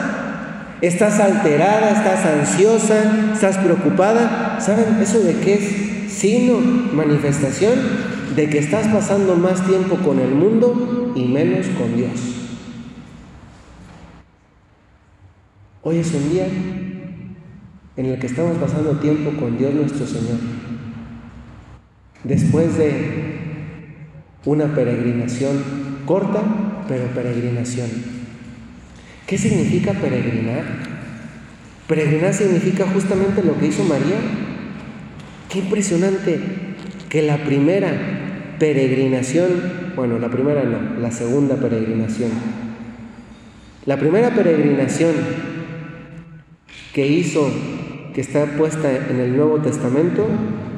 estás 0.81 1.21
alterada, 1.21 1.90
estás 1.90 2.25
ansiosa, 2.27 3.33
estás 3.35 3.59
preocupada, 3.59 4.59
¿saben 4.61 5.01
eso 5.01 5.21
de 5.21 5.35
qué 5.40 5.55
es? 5.55 6.12
Signo, 6.12 6.59
manifestación 6.93 7.75
de 8.35 8.49
que 8.49 8.59
estás 8.59 8.88
pasando 8.88 9.37
más 9.37 9.66
tiempo 9.66 9.97
con 9.97 10.19
el 10.19 10.35
mundo 10.35 11.12
y 11.14 11.25
menos 11.27 11.66
con 11.79 11.97
Dios. 11.97 12.11
Hoy 15.83 15.99
es 15.99 16.12
un 16.14 16.31
día 16.31 16.47
en 17.97 18.07
el 18.07 18.19
que 18.19 18.27
estamos 18.27 18.59
pasando 18.59 18.99
tiempo 18.99 19.33
con 19.38 19.57
Dios 19.57 19.75
nuestro 19.75 20.07
Señor. 20.07 20.38
Después 22.25 22.77
de 22.77 23.31
una 24.45 24.75
peregrinación 24.75 25.62
corta, 26.07 26.43
pero 26.87 27.07
peregrinación. 27.09 28.19
¿Qué 29.31 29.38
significa 29.38 29.93
peregrinar? 29.93 30.64
Peregrinar 31.87 32.35
significa 32.35 32.85
justamente 32.93 33.45
lo 33.45 33.57
que 33.61 33.69
hizo 33.69 33.85
María. 33.85 34.16
Qué 35.49 35.61
impresionante 35.61 36.40
que 37.09 37.23
la 37.23 37.37
primera 37.45 37.93
peregrinación, 38.59 39.51
bueno, 39.95 40.19
la 40.19 40.31
primera 40.31 40.64
no, 40.64 40.99
la 40.99 41.12
segunda 41.12 41.55
peregrinación. 41.55 42.33
La 43.87 44.01
primera 44.01 44.35
peregrinación 44.35 45.14
que 46.93 47.07
hizo, 47.07 47.53
que 48.12 48.23
está 48.23 48.47
puesta 48.59 48.90
en 49.11 49.21
el 49.21 49.37
Nuevo 49.37 49.61
Testamento, 49.61 50.27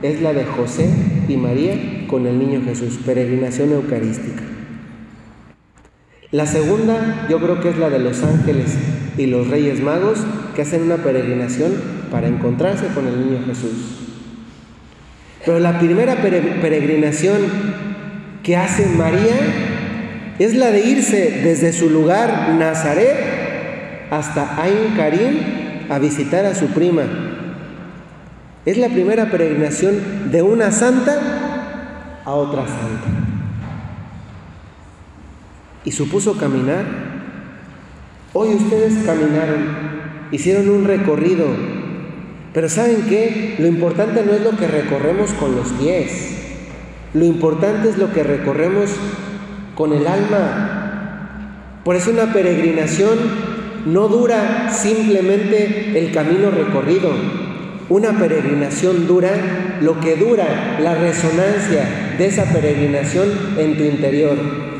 es 0.03 0.21
la 0.21 0.35
de 0.35 0.45
José 0.45 0.91
y 1.27 1.38
María 1.38 2.07
con 2.07 2.27
el 2.27 2.38
niño 2.38 2.61
Jesús, 2.67 2.99
peregrinación 3.03 3.73
eucarística. 3.73 4.52
La 6.33 6.47
segunda 6.47 7.27
yo 7.29 7.38
creo 7.40 7.61
que 7.61 7.68
es 7.68 7.77
la 7.77 7.90
de 7.90 7.99
los 7.99 8.23
ángeles 8.23 8.75
y 9.18 9.27
los 9.27 9.49
reyes 9.49 9.83
magos 9.83 10.18
que 10.57 10.62
hacen 10.62 10.81
una 10.81 10.97
peregrinación 10.97 11.73
para 12.11 12.27
encontrarse 12.27 12.87
con 12.95 13.07
el 13.07 13.21
niño 13.21 13.45
Jesús. 13.47 13.99
Pero 15.45 15.61
la 15.61 15.79
primera 15.79 16.23
peregrinación 16.23 17.37
que 18.42 18.57
hace 18.57 18.87
María 18.87 19.35
es 20.38 20.55
la 20.55 20.71
de 20.71 20.87
irse 20.87 21.42
desde 21.45 21.75
su 21.75 21.90
lugar 21.90 22.55
Nazaret 22.59 24.09
hasta 24.11 24.62
Ain 24.62 24.95
Karim 24.97 25.38
a 25.90 25.99
visitar 25.99 26.47
a 26.47 26.55
su 26.55 26.68
prima. 26.68 27.03
Es 28.64 28.79
la 28.79 28.88
primera 28.88 29.31
peregrinación 29.31 30.31
de 30.31 30.40
una 30.40 30.73
santa 30.73 32.23
a 32.25 32.31
otra 32.33 32.62
santa. 32.66 33.22
Y 35.85 35.92
supuso 35.92 36.37
caminar. 36.38 36.85
Hoy 38.33 38.55
ustedes 38.55 39.05
caminaron, 39.05 39.66
hicieron 40.31 40.68
un 40.68 40.85
recorrido. 40.85 41.47
Pero 42.55 42.68
¿saben 42.68 43.07
qué? 43.09 43.57
Lo 43.59 43.66
importante 43.66 44.23
no 44.25 44.33
es 44.33 44.42
lo 44.42 44.57
que 44.57 44.66
recorremos 44.66 45.33
con 45.33 45.57
los 45.57 45.68
pies. 45.73 46.38
Lo 47.14 47.25
importante 47.25 47.90
es 47.90 47.99
lo 47.99 48.12
que 48.12 48.23
recorremos 48.23 48.90
con 49.75 49.92
el 49.92 50.07
alma. 50.07 51.81
Por 51.85 51.97
eso 51.97 52.11
una 52.11 52.33
peregrinación 52.33 53.18
no 53.87 54.09
dura 54.09 54.71
simplemente 54.71 55.99
el 55.99 56.12
camino 56.12 56.51
recorrido. 56.51 57.11
Una 57.88 58.18
peregrinación 58.18 59.07
dura 59.07 59.79
lo 59.81 60.01
que 60.01 60.16
dura 60.16 60.79
la 60.81 60.95
resonancia 60.95 62.14
de 62.16 62.27
esa 62.27 62.45
peregrinación 62.45 63.29
en 63.59 63.77
tu 63.77 63.83
interior. 63.83 64.72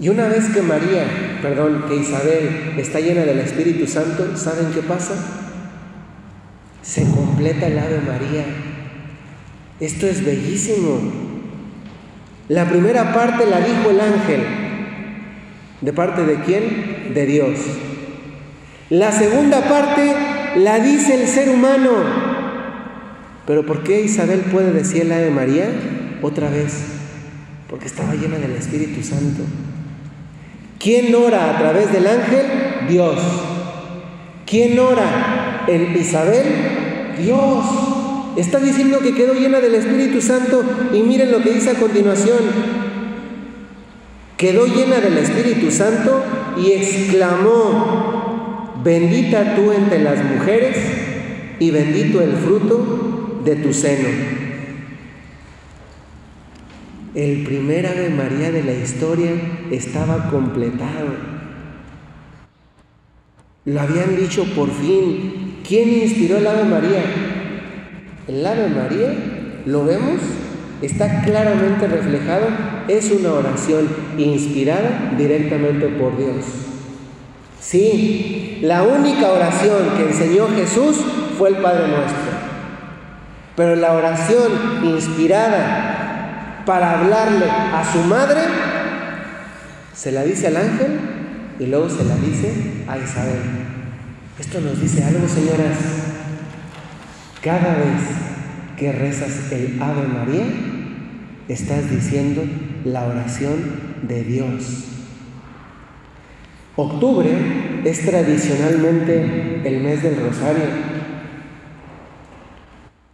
Y 0.00 0.08
una 0.08 0.26
vez 0.28 0.46
que 0.50 0.62
María, 0.62 1.38
perdón, 1.42 1.84
que 1.88 1.96
Isabel 1.96 2.74
está 2.78 3.00
llena 3.00 3.22
del 3.22 3.38
Espíritu 3.38 3.86
Santo, 3.86 4.36
¿saben 4.36 4.72
qué 4.74 4.80
pasa? 4.80 5.14
Se 6.82 7.04
completa 7.04 7.66
el 7.66 7.78
Ave 7.78 8.00
María. 8.00 8.44
Esto 9.80 10.06
es 10.06 10.24
bellísimo. 10.24 10.98
La 12.48 12.68
primera 12.68 13.12
parte 13.12 13.46
la 13.46 13.60
dijo 13.60 13.90
el 13.90 14.00
ángel, 14.00 14.40
¿De 15.82 15.92
parte 15.92 16.24
de 16.24 16.36
quién? 16.42 17.12
De 17.12 17.26
Dios. 17.26 17.58
La 18.88 19.10
segunda 19.10 19.68
parte 19.68 20.14
la 20.56 20.78
dice 20.78 21.20
el 21.20 21.28
ser 21.28 21.50
humano. 21.50 21.90
Pero 23.46 23.66
¿por 23.66 23.82
qué 23.82 24.02
Isabel 24.02 24.42
puede 24.52 24.70
decir 24.70 25.06
la 25.06 25.18
de 25.18 25.30
María? 25.30 25.66
Otra 26.22 26.48
vez, 26.50 26.72
porque 27.68 27.86
estaba 27.86 28.14
llena 28.14 28.38
del 28.38 28.52
Espíritu 28.52 29.02
Santo. 29.02 29.42
¿Quién 30.82 31.14
ora 31.14 31.50
a 31.50 31.58
través 31.58 31.92
del 31.92 32.06
ángel? 32.06 32.46
Dios. 32.88 33.18
¿Quién 34.46 34.78
ora 34.78 35.64
en 35.68 35.96
Isabel? 35.96 36.44
Dios. 37.18 37.64
Está 38.36 38.58
diciendo 38.58 38.98
que 39.00 39.14
quedó 39.14 39.34
llena 39.34 39.60
del 39.60 39.74
Espíritu 39.74 40.20
Santo 40.20 40.64
y 40.92 41.02
miren 41.02 41.30
lo 41.30 41.42
que 41.42 41.50
dice 41.50 41.70
a 41.70 41.74
continuación 41.74 42.82
quedó 44.42 44.66
llena 44.66 44.98
del 44.98 45.18
Espíritu 45.18 45.70
Santo 45.70 46.20
y 46.60 46.72
exclamó, 46.72 48.72
bendita 48.82 49.54
tú 49.54 49.70
entre 49.70 50.00
las 50.00 50.18
mujeres 50.24 50.76
y 51.60 51.70
bendito 51.70 52.20
el 52.20 52.32
fruto 52.32 53.40
de 53.44 53.54
tu 53.54 53.72
seno. 53.72 54.08
El 57.14 57.44
primer 57.44 57.86
Ave 57.86 58.10
María 58.10 58.50
de 58.50 58.62
la 58.62 58.72
historia 58.72 59.30
estaba 59.70 60.30
completado. 60.30 61.08
Lo 63.64 63.80
habían 63.80 64.16
dicho 64.16 64.44
por 64.54 64.70
fin. 64.70 65.60
¿Quién 65.66 65.88
inspiró 65.90 66.38
el 66.38 66.46
Ave 66.46 66.64
María? 66.64 67.02
El 68.28 68.46
Ave 68.46 68.68
María, 68.68 69.62
¿lo 69.66 69.84
vemos? 69.84 70.20
está 70.82 71.22
claramente 71.22 71.86
reflejado, 71.86 72.46
es 72.88 73.10
una 73.10 73.32
oración 73.32 73.88
inspirada 74.18 75.14
directamente 75.16 75.86
por 75.86 76.16
Dios. 76.18 76.44
Sí, 77.60 78.58
la 78.62 78.82
única 78.82 79.30
oración 79.30 79.90
que 79.96 80.08
enseñó 80.08 80.48
Jesús 80.48 80.96
fue 81.38 81.50
el 81.50 81.56
Padre 81.56 81.88
Nuestro. 81.88 82.52
Pero 83.54 83.76
la 83.76 83.92
oración 83.92 84.50
inspirada 84.82 85.91
para 86.64 86.98
hablarle 86.98 87.50
a 87.50 87.84
su 87.92 87.98
madre, 88.00 88.40
se 89.94 90.12
la 90.12 90.22
dice 90.22 90.48
al 90.48 90.56
ángel 90.56 91.00
y 91.58 91.66
luego 91.66 91.88
se 91.88 92.04
la 92.04 92.16
dice 92.16 92.52
a 92.88 92.98
Isabel. 92.98 93.40
Esto 94.38 94.60
nos 94.60 94.80
dice 94.80 95.04
algo, 95.04 95.28
señoras. 95.28 95.78
Cada 97.42 97.74
vez 97.74 98.02
que 98.76 98.92
rezas 98.92 99.52
el 99.52 99.80
Ave 99.82 100.06
María, 100.06 100.44
estás 101.48 101.90
diciendo 101.90 102.42
la 102.84 103.04
oración 103.04 103.56
de 104.02 104.24
Dios. 104.24 104.84
Octubre 106.76 107.30
es 107.84 108.06
tradicionalmente 108.06 109.60
el 109.64 109.82
mes 109.82 110.02
del 110.02 110.16
rosario. 110.20 110.64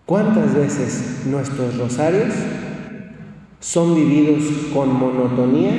¿Cuántas 0.06 0.54
veces 0.54 1.22
nuestros 1.26 1.76
rosarios 1.76 2.32
son 3.60 3.94
vividos 3.94 4.44
con 4.72 4.92
monotonía 4.98 5.72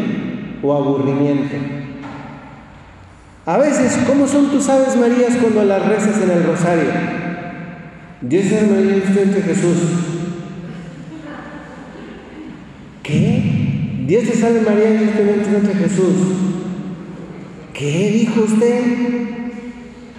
o 0.62 0.74
aburrimiento? 0.74 1.56
A 3.46 3.58
veces, 3.58 3.98
¿cómo 4.06 4.28
son 4.28 4.52
tus 4.52 4.70
aves 4.70 4.96
Marías 4.96 5.38
cuando 5.42 5.64
las 5.64 5.86
rezas 5.88 6.22
en 6.22 6.30
el 6.30 6.44
rosario? 6.44 6.90
Dios 8.22 8.46
es 8.46 8.70
María 8.70 8.98
usted 8.98 9.44
Jesús. 9.44 9.78
¿Qué? 13.02 14.04
Dios 14.06 14.24
te 14.26 14.36
salve 14.36 14.62
María 14.62 15.02
usted 15.04 15.80
Jesús. 15.80 16.16
¿Qué 17.74 18.12
dijo 18.12 18.42
usted? 18.42 18.82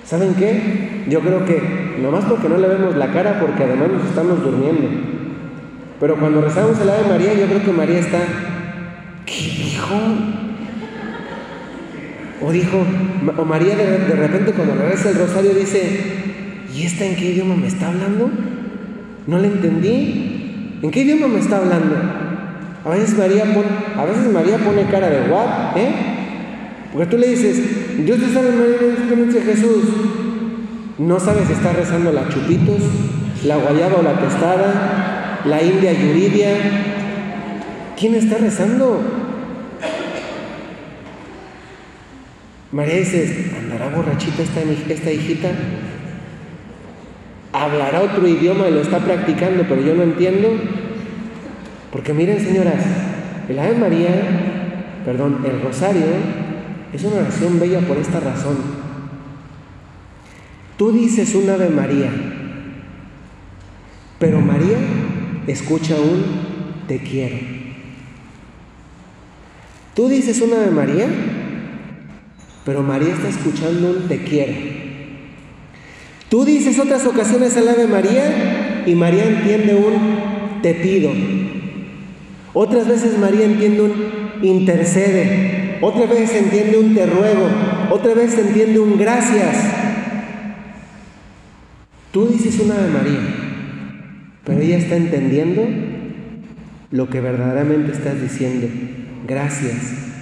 ¿Saben 0.05 0.35
qué? 0.35 1.05
Yo 1.09 1.21
creo 1.21 1.45
que, 1.45 1.61
nomás 2.01 2.25
porque 2.25 2.49
no 2.49 2.57
le 2.57 2.67
vemos 2.67 2.97
la 2.97 3.13
cara, 3.13 3.39
porque 3.39 3.65
además 3.65 3.91
nos 3.93 4.07
estamos 4.07 4.43
durmiendo. 4.43 5.20
Pero 6.01 6.17
cuando 6.17 6.41
rezamos 6.41 6.81
el 6.81 6.89
Ave 6.89 7.09
María, 7.09 7.35
yo 7.35 7.47
creo 7.47 7.63
que 7.63 7.73
María 7.73 7.99
está, 7.99 8.21
¿qué 9.27 9.35
dijo? 9.35 9.97
O 12.43 12.51
dijo, 12.51 12.79
o 13.37 13.45
María 13.45 13.77
de, 13.77 14.17
repente 14.17 14.53
cuando 14.53 14.77
reza 14.77 15.11
el 15.11 15.19
rosario 15.19 15.53
dice, 15.53 16.01
¿y 16.75 16.85
esta 16.85 17.05
en 17.05 17.17
qué 17.17 17.27
idioma 17.27 17.55
me 17.55 17.67
está 17.67 17.89
hablando? 17.89 18.31
No 19.27 19.39
le 19.39 19.49
entendí. 19.49 20.79
¿En 20.83 20.91
qué 20.91 21.03
idioma 21.03 21.29
me 21.29 21.39
está 21.39 21.59
hablando? 21.59 21.97
A 22.83 22.89
veces 22.89 23.19
María 23.19 23.45
a 23.45 24.05
veces 24.07 24.33
María 24.33 24.57
pone 24.57 24.85
cara 24.85 25.11
de 25.11 25.31
what, 25.31 25.77
¿eh? 25.77 25.91
Porque 26.95 27.11
tú 27.11 27.19
le 27.19 27.29
dices, 27.29 28.07
Dios 28.07 28.19
te 28.19 28.33
salve 28.33 28.53
María, 28.53 29.43
Jesús. 29.43 29.85
No 30.97 31.21
sabes 31.21 31.47
si 31.47 31.53
está 31.53 31.75
rezando 31.75 32.11
la 32.11 32.27
chupitos, 32.31 32.81
la 33.45 33.57
guayaba 33.59 33.99
o 33.99 34.03
la 34.03 34.19
tostada, 34.19 35.10
la 35.45 35.63
india 35.63 35.93
yuridia. 35.93 36.57
¿Quién 37.99 38.15
está 38.15 38.39
rezando? 38.39 39.03
María 42.73 42.97
dice, 42.97 43.53
¿andará 43.59 43.89
borrachita 43.89 44.43
esta, 44.43 44.61
esta 44.61 45.11
hijita? 45.11 45.51
¿Hablará 47.53 48.01
otro 48.03 48.27
idioma 48.29 48.69
y 48.69 48.73
lo 48.73 48.81
está 48.81 49.01
practicando, 49.01 49.65
pero 49.69 49.83
yo 49.83 49.95
no 49.95 50.05
entiendo? 50.05 50.51
Porque 51.91 52.13
miren, 52.15 52.41
señoras, 52.41 52.85
el 53.49 53.59
Ave 53.59 53.75
María, 53.75 54.09
perdón, 55.05 55.45
el 55.45 55.61
Rosario, 55.61 56.07
es 56.93 57.03
una 57.03 57.17
oración 57.17 57.59
bella 57.59 57.81
por 57.81 57.97
esta 57.97 58.21
razón. 58.21 58.57
Tú 60.77 60.93
dices 60.93 61.35
un 61.35 61.51
Ave 61.51 61.69
María, 61.69 62.11
pero 64.19 64.41
María 64.41 64.77
escucha 65.51 65.95
un 65.95 66.87
te 66.87 66.99
quiero. 66.99 67.37
Tú 69.95 70.09
dices 70.09 70.41
un 70.41 70.53
Ave 70.53 70.71
María, 70.71 71.07
pero 72.65 72.83
María 72.83 73.13
está 73.13 73.29
escuchando 73.29 73.91
un 73.91 74.09
te 74.09 74.23
quiero. 74.23 74.55
Tú 76.29 76.45
dices 76.45 76.79
otras 76.79 77.07
ocasiones 77.07 77.57
al 77.57 77.69
Ave 77.69 77.87
María 77.87 78.85
y 78.87 78.95
María 78.95 79.25
entiende 79.25 79.75
un 79.75 80.61
te 80.63 80.75
pido. 80.75 81.11
Otras 82.53 82.89
veces 82.89 83.19
María 83.19 83.47
entiende 83.47 83.83
un 83.83 83.93
intercede. 84.43 85.79
Otra 85.81 86.07
vez 86.07 86.35
entiende 86.35 86.79
un 86.79 86.95
te 86.95 87.07
ruego. 87.07 87.49
Otra 87.91 88.15
vez 88.15 88.39
entiende 88.39 88.79
un 88.79 88.99
gracias. 88.99 89.57
Tú 92.13 92.27
dices 92.27 92.59
una 92.61 92.75
de 92.75 92.91
María, 92.91 93.21
pero 94.51 94.63
ella 94.63 94.79
está 94.79 94.97
entendiendo 94.97 95.65
lo 96.91 97.09
que 97.09 97.21
verdaderamente 97.21 97.93
estás 97.93 98.21
diciendo. 98.21 98.67
Gracias, 99.25 99.77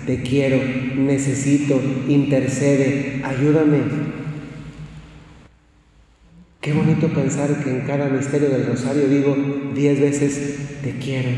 te 0.04 0.20
quiero, 0.20 0.58
necesito, 0.96 1.80
intercede, 2.08 3.22
ayúdame. 3.24 3.78
Qué 6.60 6.74
bonito 6.74 7.08
pensar 7.08 7.64
que 7.64 7.70
en 7.70 7.80
cada 7.86 8.10
misterio 8.10 8.50
del 8.50 8.66
rosario 8.66 9.08
digo 9.08 9.34
diez 9.74 9.98
veces, 9.98 10.58
te 10.82 10.90
quiero, 10.92 11.30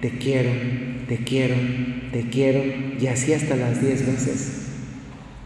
te 0.00 0.10
quiero, 0.10 0.50
te 1.06 1.18
quiero, 1.18 1.54
te 2.10 2.28
quiero, 2.30 2.64
y 3.00 3.06
así 3.06 3.32
hasta 3.32 3.54
las 3.54 3.80
diez 3.80 4.04
veces. 4.04 4.63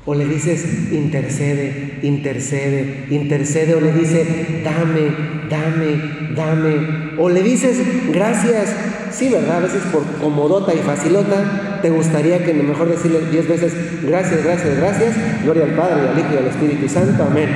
O 0.07 0.15
le 0.15 0.25
dices, 0.25 0.91
intercede, 0.91 1.99
intercede, 2.03 3.07
intercede, 3.11 3.75
o 3.75 3.81
le 3.81 3.93
dice, 3.93 4.63
dame, 4.65 5.11
dame, 5.51 6.35
dame. 6.35 7.19
O 7.19 7.29
le 7.29 7.43
dices, 7.43 7.79
gracias. 8.13 8.75
Sí, 9.11 9.29
¿verdad? 9.29 9.59
A 9.59 9.61
veces 9.61 9.83
por 9.93 10.05
comodota 10.21 10.75
y 10.75 10.79
facilota, 10.79 11.81
te 11.83 11.91
gustaría 11.91 12.45
que 12.45 12.55
mejor 12.55 12.89
decirle 12.89 13.21
diez 13.31 13.49
veces, 13.49 13.73
gracias, 14.03 14.45
gracias, 14.45 14.77
gracias. 14.77 15.15
Gloria 15.45 15.65
al 15.65 15.75
Padre, 15.75 16.09
al 16.09 16.19
Hijo 16.19 16.29
y 16.35 16.37
al 16.37 16.47
Espíritu 16.47 16.89
Santo. 16.89 17.25
Amén. 17.25 17.49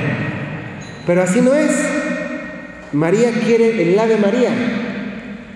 Pero 1.05 1.23
así 1.23 1.41
no 1.41 1.53
es. 1.53 1.71
María 2.91 3.31
quiere 3.45 3.81
el 3.81 3.97
Ave 3.97 4.17
María. 4.17 4.49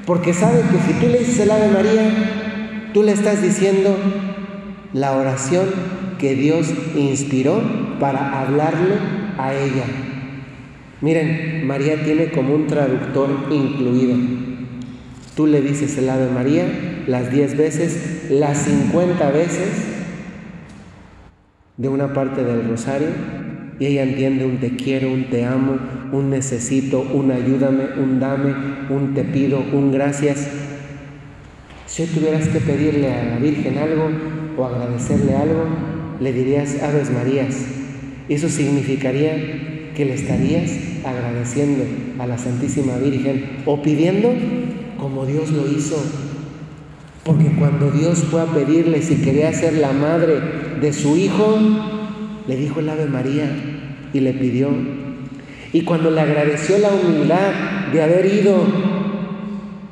Porque 0.06 0.34
sabe 0.34 0.62
que 0.62 0.94
si 0.94 1.00
tú 1.00 1.08
le 1.08 1.20
dices 1.20 1.40
el 1.40 1.52
Ave 1.52 1.68
María, 1.68 2.12
tú 2.94 3.04
le 3.04 3.12
estás 3.12 3.42
diciendo 3.42 3.96
la 4.94 5.18
oración 5.18 5.66
que 6.18 6.36
Dios 6.36 6.72
inspiró 6.96 7.62
para 8.00 8.42
hablarle 8.42 8.96
a 9.38 9.54
ella. 9.54 9.86
Miren, 11.02 11.66
María 11.68 12.04
tiene 12.04 12.32
como 12.32 12.56
un 12.56 12.68
traductor 12.68 13.30
incluido. 13.52 14.16
Tú 15.36 15.46
le 15.46 15.62
dices 15.62 15.98
el 15.98 16.10
Ave 16.10 16.30
María 16.32 16.66
las 17.08 17.32
10 17.32 17.58
veces, 17.58 18.28
las 18.32 18.58
50 18.64 19.30
veces 19.32 19.70
de 21.78 21.90
una 21.90 22.14
parte 22.14 22.44
del 22.44 22.68
rosario 22.68 23.08
y 23.80 23.86
ella 23.86 24.04
entiende 24.04 24.46
un 24.46 24.58
te 24.58 24.76
quiero, 24.76 25.12
un 25.12 25.26
te 25.26 25.46
amo, 25.46 25.78
un 26.12 26.32
necesito, 26.32 27.02
un 27.02 27.32
ayúdame, 27.32 27.86
un 28.02 28.20
dame, 28.20 28.56
un 28.90 29.14
te 29.14 29.24
pido, 29.24 29.64
un 29.72 29.92
gracias. 29.92 30.50
Si 31.86 32.06
tuvieras 32.08 32.48
que 32.48 32.60
pedirle 32.60 33.14
a 33.14 33.26
la 33.26 33.38
Virgen 33.38 33.78
algo 33.78 34.10
o 34.58 34.66
agradecerle 34.66 35.36
algo, 35.36 35.66
le 36.20 36.34
dirías 36.34 36.82
Aves 36.82 37.12
Marías. 37.12 37.56
Eso 38.30 38.50
significaría 38.50 39.92
que 39.96 40.06
le 40.06 40.14
estarías 40.14 40.72
agradeciendo 41.06 41.84
a 42.20 42.28
la 42.28 42.38
Santísima 42.38 42.98
Virgen 42.98 43.62
o 43.66 43.82
pidiendo 43.82 44.34
como 45.00 45.26
Dios 45.26 45.52
lo 45.52 45.72
hizo. 45.72 46.04
Porque 47.24 47.52
cuando 47.58 47.92
Dios 47.92 48.20
fue 48.30 48.42
a 48.42 48.46
pedirle 48.46 49.02
si 49.02 49.16
quería 49.16 49.52
ser 49.54 49.74
la 49.74 49.92
madre 49.92 50.40
de 50.82 50.94
su 50.94 51.18
hijo, 51.18 51.58
le 52.48 52.56
dijo 52.56 52.80
el 52.80 52.90
Ave 52.90 53.06
María 53.08 53.50
y 54.14 54.20
le 54.20 54.34
pidió. 54.34 54.70
Y 55.74 55.82
cuando 55.82 56.10
le 56.12 56.22
agradeció 56.22 56.78
la 56.78 56.90
humildad 56.90 57.92
de 57.92 58.02
haber 58.02 58.26
ido 58.26 58.56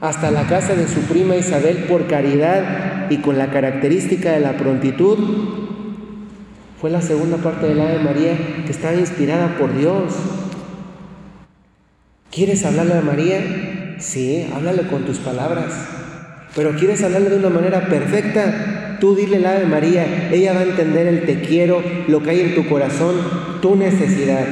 hasta 0.01 0.31
la 0.31 0.47
casa 0.47 0.75
de 0.75 0.87
su 0.87 1.01
prima 1.01 1.35
Isabel 1.35 1.85
por 1.89 2.07
caridad 2.07 3.09
y 3.09 3.17
con 3.17 3.37
la 3.37 3.51
característica 3.51 4.31
de 4.31 4.39
la 4.39 4.55
prontitud, 4.55 5.64
fue 6.79 6.89
la 6.89 7.01
segunda 7.01 7.37
parte 7.37 7.67
del 7.67 7.79
Ave 7.79 7.99
María 7.99 8.37
que 8.65 8.71
estaba 8.71 8.95
inspirada 8.95 9.57
por 9.57 9.75
Dios. 9.77 10.13
¿Quieres 12.31 12.65
hablarle 12.65 12.95
a 12.95 13.01
María? 13.01 13.95
Sí, 13.99 14.45
háblale 14.53 14.87
con 14.87 15.05
tus 15.05 15.19
palabras. 15.19 15.73
Pero 16.53 16.75
quieres 16.75 17.01
hablarle 17.01 17.29
de 17.29 17.37
una 17.37 17.49
manera 17.49 17.87
perfecta, 17.87 18.97
tú 18.99 19.15
dile 19.15 19.37
el 19.37 19.45
Ave 19.45 19.65
María, 19.65 20.29
ella 20.31 20.53
va 20.53 20.59
a 20.59 20.63
entender 20.63 21.07
el 21.07 21.25
te 21.25 21.41
quiero, 21.41 21.81
lo 22.07 22.21
que 22.21 22.29
hay 22.31 22.41
en 22.41 22.55
tu 22.55 22.67
corazón, 22.67 23.15
tu 23.61 23.75
necesidad. 23.75 24.45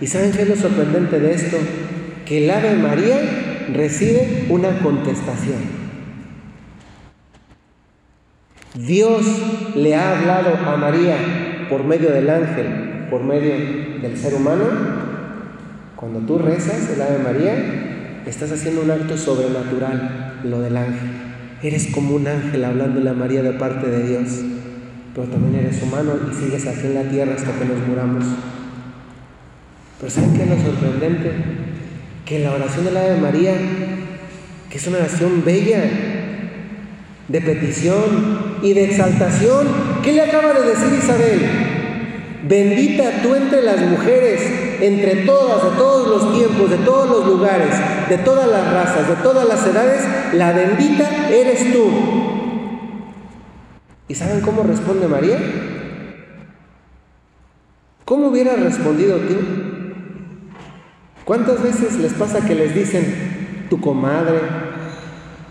¿Y 0.00 0.06
saben 0.08 0.32
qué 0.32 0.42
es 0.42 0.48
lo 0.48 0.56
sorprendente 0.56 1.20
de 1.20 1.32
esto? 1.32 1.56
Que 2.26 2.44
el 2.44 2.50
Ave 2.50 2.74
María 2.74 3.20
recibe 3.72 4.46
una 4.48 4.78
contestación. 4.80 5.85
Dios 8.84 9.24
le 9.74 9.94
ha 9.94 10.18
hablado 10.18 10.54
a 10.54 10.76
María 10.76 11.16
por 11.70 11.84
medio 11.84 12.10
del 12.10 12.28
ángel, 12.28 13.06
por 13.08 13.22
medio 13.22 13.54
del 14.02 14.16
ser 14.18 14.34
humano. 14.34 14.64
Cuando 15.96 16.20
tú 16.20 16.38
rezas 16.38 16.90
el 16.90 17.00
Ave 17.00 17.18
María, 17.18 18.22
estás 18.26 18.52
haciendo 18.52 18.82
un 18.82 18.90
acto 18.90 19.16
sobrenatural, 19.16 20.40
lo 20.44 20.60
del 20.60 20.76
ángel. 20.76 21.10
Eres 21.62 21.86
como 21.86 22.16
un 22.16 22.28
ángel 22.28 22.64
hablándole 22.64 23.08
a 23.08 23.14
María 23.14 23.42
de 23.42 23.52
parte 23.52 23.86
de 23.86 24.06
Dios, 24.08 24.42
pero 25.14 25.26
también 25.28 25.64
eres 25.64 25.82
humano 25.82 26.12
y 26.30 26.34
sigues 26.34 26.66
aquí 26.66 26.86
en 26.86 26.94
la 26.94 27.04
tierra 27.04 27.34
hasta 27.34 27.52
que 27.52 27.64
nos 27.64 27.88
muramos. 27.88 28.24
Pero 29.98 30.10
¿saben 30.10 30.34
qué 30.34 30.42
es 30.42 30.50
lo 30.50 30.56
sorprendente? 30.60 31.32
Que 32.26 32.40
la 32.40 32.52
oración 32.52 32.84
de 32.84 32.92
la 32.92 33.00
Ave 33.00 33.16
María, 33.16 33.54
que 34.68 34.76
es 34.76 34.86
una 34.86 34.98
oración 34.98 35.42
bella, 35.46 36.15
de 37.28 37.40
petición 37.40 38.58
y 38.62 38.72
de 38.72 38.84
exaltación, 38.84 39.66
¿qué 40.02 40.12
le 40.12 40.22
acaba 40.22 40.52
de 40.52 40.62
decir 40.62 40.92
Isabel? 40.96 41.40
Bendita 42.48 43.22
tú 43.22 43.34
entre 43.34 43.62
las 43.62 43.80
mujeres, 43.80 44.40
entre 44.80 45.24
todas, 45.24 45.64
de 45.64 45.76
todos 45.76 46.08
los 46.08 46.36
tiempos, 46.36 46.70
de 46.70 46.76
todos 46.78 47.10
los 47.10 47.26
lugares, 47.26 47.74
de 48.08 48.18
todas 48.18 48.48
las 48.48 48.72
razas, 48.72 49.08
de 49.08 49.16
todas 49.16 49.48
las 49.48 49.66
edades, 49.66 50.02
la 50.34 50.52
bendita 50.52 51.28
eres 51.28 51.72
tú. 51.72 51.90
¿Y 54.08 54.14
saben 54.14 54.40
cómo 54.40 54.62
responde 54.62 55.08
María? 55.08 55.38
¿Cómo 58.04 58.28
hubiera 58.28 58.54
respondido 58.54 59.16
tú? 59.16 59.34
¿Cuántas 61.24 61.60
veces 61.60 61.96
les 61.98 62.12
pasa 62.12 62.46
que 62.46 62.54
les 62.54 62.72
dicen 62.72 63.66
tu 63.68 63.80
comadre 63.80 64.38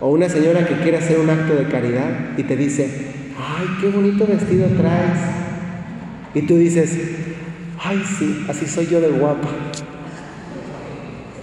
o 0.00 0.08
una 0.08 0.28
señora 0.28 0.66
que 0.66 0.74
quiere 0.76 0.98
hacer 0.98 1.18
un 1.18 1.30
acto 1.30 1.54
de 1.54 1.68
caridad 1.68 2.36
y 2.36 2.42
te 2.42 2.56
dice, 2.56 2.88
ay, 3.38 3.66
qué 3.80 3.88
bonito 3.88 4.26
vestido 4.26 4.66
traes? 4.76 5.18
Y 6.34 6.42
tú 6.42 6.56
dices, 6.56 6.98
ay, 7.82 8.02
sí, 8.18 8.44
así 8.48 8.66
soy 8.66 8.86
yo 8.86 9.00
de 9.00 9.08
guapa. 9.08 9.48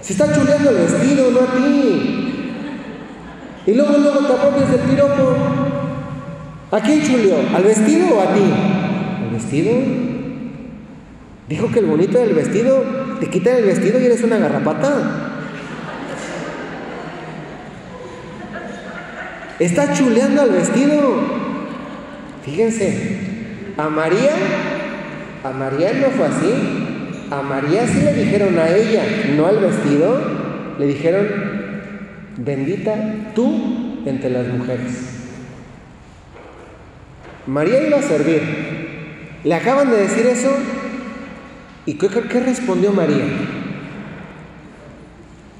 Se 0.00 0.12
está 0.12 0.32
chuleando 0.32 0.70
el 0.70 0.76
vestido, 0.76 1.30
no 1.30 1.40
a 1.40 1.54
ti. 1.54 2.32
Y 3.66 3.72
luego, 3.72 3.96
luego 3.98 4.18
te 4.20 4.32
apropias 4.34 4.70
del 4.70 4.80
piropo. 4.80 5.36
¿A 6.70 6.80
quién 6.80 7.02
chuleó? 7.02 7.36
¿Al 7.54 7.62
vestido 7.64 8.14
o 8.14 8.20
a 8.20 8.34
ti? 8.34 8.52
¿Al 9.24 9.30
vestido? 9.32 9.72
Dijo 11.48 11.70
que 11.72 11.78
el 11.78 11.86
bonito 11.86 12.18
del 12.18 12.34
vestido, 12.34 12.84
te 13.18 13.28
quitan 13.28 13.56
el 13.56 13.64
vestido 13.64 14.00
y 14.00 14.06
eres 14.06 14.22
una 14.22 14.38
garrapata. 14.38 15.33
Está 19.64 19.92
chuleando 19.92 20.42
al 20.42 20.50
vestido. 20.50 21.44
Fíjense, 22.44 23.18
a 23.76 23.88
María, 23.88 24.32
a 25.42 25.50
María 25.50 25.92
no 25.94 26.08
fue 26.10 26.26
así. 26.26 26.50
A 27.30 27.42
María 27.42 27.86
sí 27.86 28.00
le 28.02 28.12
dijeron 28.12 28.58
a 28.58 28.68
ella, 28.68 29.02
no 29.36 29.46
al 29.46 29.58
vestido, 29.58 30.20
le 30.78 30.86
dijeron, 30.86 31.26
bendita 32.36 32.94
tú 33.34 34.02
entre 34.06 34.30
las 34.30 34.46
mujeres. 34.48 35.14
María 37.46 37.86
iba 37.86 37.98
a 37.98 38.02
servir. 38.02 38.42
Le 39.42 39.54
acaban 39.54 39.90
de 39.90 39.96
decir 39.96 40.26
eso. 40.26 40.50
¿Y 41.86 41.94
qué, 41.94 42.08
qué 42.08 42.40
respondió 42.40 42.92
María? 42.92 43.24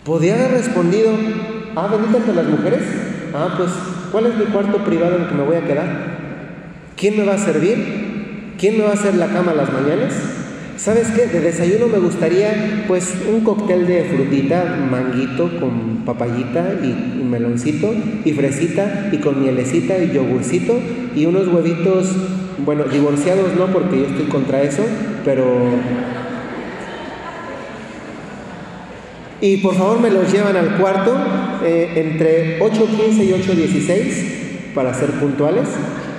Podía 0.05 0.35
haber 0.35 0.53
respondido, 0.53 1.13
ah, 1.77 1.89
bendita 1.89 2.19
entre 2.19 2.35
las 2.35 2.47
mujeres. 2.47 2.83
Ah, 3.35 3.55
pues, 3.57 3.71
¿cuál 4.15 4.27
es 4.27 4.37
mi 4.37 4.45
cuarto 4.45 4.79
privado 4.85 5.17
en 5.17 5.23
el 5.23 5.29
que 5.29 5.35
me 5.35 5.43
voy 5.43 5.57
a 5.57 5.65
quedar? 5.65 5.89
¿Quién 6.97 7.17
me 7.17 7.25
va 7.25 7.35
a 7.35 7.39
servir? 7.39 8.55
¿Quién 8.57 8.79
me 8.79 8.85
va 8.85 8.91
a 8.91 8.93
hacer 8.93 9.17
la 9.17 9.27
cama 9.27 9.53
las 9.55 9.73
mañanas? 9.73 10.15
¿Sabes 10.77 11.09
qué? 11.09 11.27
De 11.27 11.41
desayuno 11.41 11.89
me 11.89 11.99
gustaría 11.99 12.85
pues 12.87 13.13
un 13.29 13.41
cóctel 13.41 13.89
de 13.89 14.05
frutita, 14.05 14.87
manguito 14.89 15.59
con 15.59 16.05
papayita 16.07 16.77
y, 16.81 17.25
meloncito 17.25 17.93
y 18.25 18.33
fresita 18.35 19.09
y 19.11 19.17
con 19.19 19.43
mielecita 19.43 19.99
y 19.99 20.13
yogurcito 20.13 20.79
y 21.17 21.27
unos 21.27 21.49
huevitos, 21.49 22.13
bueno, 22.65 22.85
divorciados 22.85 23.57
no 23.59 23.67
porque 23.67 23.99
yo 23.99 24.07
estoy 24.07 24.27
contra 24.27 24.63
eso, 24.63 24.85
pero... 25.25 25.45
Y 29.41 29.59
por 29.59 29.75
favor 29.75 30.01
me 30.01 30.11
los 30.11 30.33
llevan 30.33 30.57
al 30.57 30.77
cuarto 30.77 31.17
eh, 31.65 31.93
entre 31.97 32.61
8.15 32.61 33.25
y 33.25 33.33
8.16 33.33 34.75
para 34.75 34.95
ser 34.95 35.11
puntuales 35.11 35.69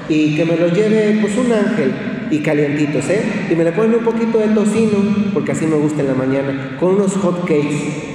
y 0.09 0.36
que 0.36 0.45
me 0.45 0.57
los 0.57 0.72
lleve 0.74 1.18
pues 1.22 1.36
un 1.38 1.51
ángel 1.51 1.93
y 2.30 2.39
calientitos, 2.39 3.09
¿eh? 3.09 3.47
Y 3.49 3.55
me 3.55 3.63
le 3.63 3.72
ponen 3.72 3.95
un 3.95 4.03
poquito 4.03 4.38
de 4.39 4.49
tocino, 4.49 4.97
porque 5.34 5.51
así 5.51 5.66
me 5.66 5.78
gusta 5.78 6.01
en 6.01 6.07
la 6.07 6.16
mañana, 6.16 6.76
con 6.80 6.95
unos 6.95 7.13
hot 7.18 7.41
cakes. 7.41 8.13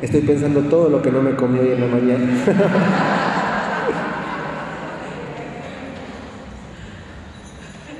Estoy 0.00 0.20
pensando 0.22 0.60
todo 0.62 0.88
lo 0.88 1.02
que 1.02 1.10
no 1.10 1.20
me 1.22 1.34
comí 1.34 1.58
hoy 1.58 1.72
en 1.72 1.80
la 1.80 1.86
mañana. 1.86 2.44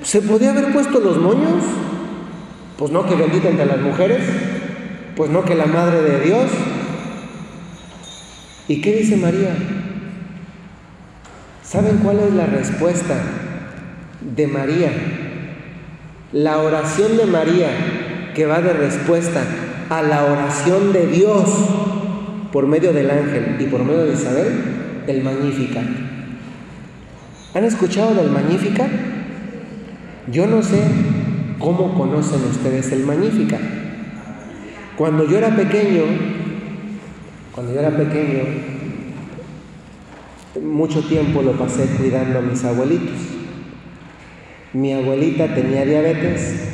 ¿Se 0.03 0.23
podía 0.23 0.53
haber 0.53 0.73
puesto 0.73 1.01
los 1.01 1.19
moños? 1.19 1.65
Pues 2.79 2.91
no 2.93 3.05
que 3.05 3.15
bendita 3.15 3.49
entre 3.49 3.67
las 3.67 3.81
mujeres, 3.81 4.23
pues 5.19 5.33
no 5.33 5.45
que 5.45 5.57
la 5.57 5.67
madre 5.67 6.01
de 6.01 6.21
Dios. 6.21 6.45
¿Y 8.69 8.81
qué 8.81 8.95
dice 8.95 9.17
María? 9.17 9.51
¿Saben 11.65 11.97
cuál 12.05 12.21
es 12.21 12.33
la 12.35 12.47
respuesta 12.47 13.17
de 14.21 14.47
María? 14.47 14.93
La 16.33 16.59
oración 16.59 17.17
de 17.17 17.27
María 17.27 17.69
que 18.33 18.47
va 18.47 18.61
de 18.61 18.73
respuesta 18.73 19.43
a 19.91 20.03
la 20.03 20.25
oración 20.25 20.93
de 20.93 21.09
Dios 21.09 21.51
por 22.53 22.69
medio 22.69 22.93
del 22.93 23.11
ángel 23.11 23.57
y 23.59 23.65
por 23.65 23.83
medio 23.83 24.05
de 24.05 24.15
Isabel, 24.15 24.47
el 25.09 25.25
Magnífica. 25.25 25.81
¿Han 27.55 27.65
escuchado 27.65 28.15
del 28.15 28.31
Magnífica? 28.31 28.87
Yo 30.31 30.47
no 30.47 30.63
sé 30.63 30.81
cómo 31.59 31.99
conocen 31.99 32.45
ustedes 32.45 32.93
el 32.93 33.05
Magnífica. 33.05 33.59
Cuando 34.99 35.25
yo 35.29 35.39
era 35.39 35.55
pequeño, 35.55 36.03
cuando 37.55 37.73
yo 37.73 37.79
era 37.79 37.97
pequeño, 37.97 38.43
mucho 40.61 41.03
tiempo 41.03 41.41
lo 41.41 41.53
pasé 41.53 41.87
cuidando 41.97 42.41
a 42.41 42.43
mis 42.43 42.65
abuelitos. 42.65 43.15
Mi 44.73 44.93
abuelita 44.93 45.55
tenía 45.55 45.85
diabetes, 45.85 46.65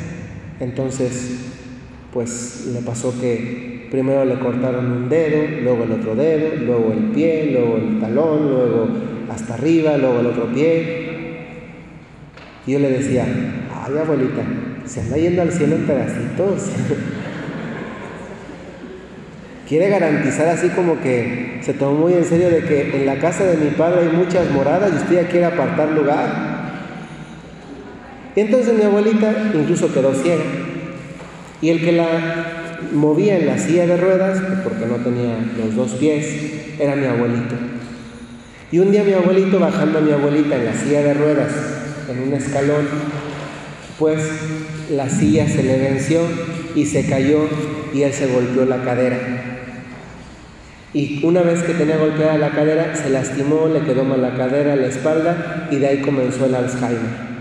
entonces 0.59 1.51
pues 2.11 2.71
le 2.73 2.79
pasó 2.79 3.13
que 3.21 3.89
primero 3.91 4.25
le 4.25 4.39
cortaron 4.39 4.91
un 4.91 5.07
dedo, 5.07 5.61
luego 5.61 5.83
el 5.83 5.91
otro 5.91 6.15
dedo, 6.15 6.55
luego 6.65 6.93
el 6.93 7.11
pie, 7.11 7.51
luego 7.51 7.77
el 7.77 7.99
talón, 7.99 8.49
luego 8.49 8.87
hasta 9.29 9.53
arriba, 9.53 9.97
luego 9.97 10.21
el 10.21 10.25
otro 10.25 10.51
pie. 10.51 11.45
Y 12.65 12.71
yo 12.71 12.79
le 12.79 12.89
decía, 12.89 13.27
ay 13.71 13.95
abuelita, 13.95 14.41
se 14.85 15.01
anda 15.01 15.15
yendo 15.15 15.43
al 15.43 15.51
cielo 15.51 15.75
en 15.75 15.85
pedacitos. 15.85 16.71
quiere 19.67 19.89
garantizar 19.89 20.47
así 20.47 20.69
como 20.69 21.01
que 21.01 21.59
se 21.61 21.73
tomó 21.73 22.01
muy 22.01 22.13
en 22.13 22.25
serio 22.25 22.49
de 22.49 22.63
que 22.63 22.95
en 22.95 23.05
la 23.05 23.17
casa 23.17 23.43
de 23.45 23.57
mi 23.57 23.71
padre 23.71 24.01
hay 24.01 24.15
muchas 24.15 24.49
moradas 24.51 24.91
y 24.93 24.95
usted 24.97 25.23
ya 25.23 25.27
quiere 25.27 25.45
apartar 25.45 25.89
lugar. 25.89 26.55
Y 28.35 28.41
entonces 28.41 28.73
mi 28.73 28.83
abuelita 28.83 29.33
incluso 29.53 29.93
quedó 29.93 30.13
ciega. 30.13 30.43
Y 31.61 31.69
el 31.69 31.81
que 31.81 31.93
la 31.93 32.07
movía 32.91 33.37
en 33.37 33.47
la 33.47 33.57
silla 33.57 33.87
de 33.87 33.97
ruedas, 33.97 34.41
porque 34.63 34.85
no 34.85 34.97
tenía 34.97 35.37
los 35.57 35.75
dos 35.75 35.93
pies, 35.93 36.27
era 36.79 36.95
mi 36.95 37.05
abuelito. 37.05 37.55
Y 38.71 38.79
un 38.79 38.91
día 38.91 39.03
mi 39.03 39.13
abuelito 39.13 39.59
bajando 39.59 39.99
a 39.99 40.01
mi 40.01 40.11
abuelita 40.11 40.57
en 40.57 40.65
la 40.65 40.73
silla 40.73 41.01
de 41.01 41.13
ruedas, 41.13 41.51
en 42.09 42.27
un 42.27 42.33
escalón, 42.33 42.87
pues 43.97 44.19
la 44.91 45.09
silla 45.09 45.47
se 45.47 45.63
le 45.63 45.79
venció 45.79 46.19
y 46.75 46.85
se 46.85 47.05
cayó 47.05 47.47
y 47.93 48.03
él 48.03 48.11
se 48.11 48.27
golpeó 48.27 48.65
la 48.65 48.83
cadera. 48.83 49.54
Y 50.95 51.19
una 51.25 51.41
vez 51.41 51.61
que 51.61 51.73
tenía 51.73 51.97
golpeada 51.97 52.37
la 52.37 52.51
cadera, 52.51 52.95
se 52.95 53.09
lastimó, 53.09 53.67
le 53.67 53.81
quedó 53.81 54.05
mal 54.05 54.21
la 54.21 54.33
cadera, 54.33 54.77
la 54.77 54.87
espalda, 54.87 55.67
y 55.69 55.75
de 55.75 55.87
ahí 55.87 55.97
comenzó 55.97 56.45
el 56.45 56.55
Alzheimer. 56.55 57.35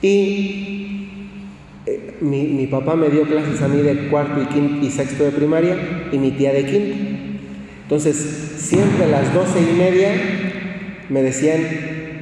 Y 0.00 1.18
eh, 1.84 2.16
mi, 2.22 2.66
papá 2.66 2.96
me 2.96 3.10
dio 3.10 3.24
clases 3.24 3.60
a 3.60 3.68
mí 3.68 3.82
de 3.82 4.08
cuarto 4.08 4.40
y, 4.40 4.46
quinto, 4.46 4.86
y 4.86 4.90
sexto 4.90 5.24
de 5.24 5.32
primaria, 5.32 5.76
y 6.10 6.16
mi 6.16 6.30
tía 6.30 6.54
de 6.54 6.64
quinto. 6.64 6.96
Entonces, 7.82 8.16
siempre 8.56 9.04
a 9.04 9.08
las 9.08 9.34
doce 9.34 9.60
y 9.60 9.76
media 9.76 10.12
me 11.10 11.22
decían, 11.22 11.60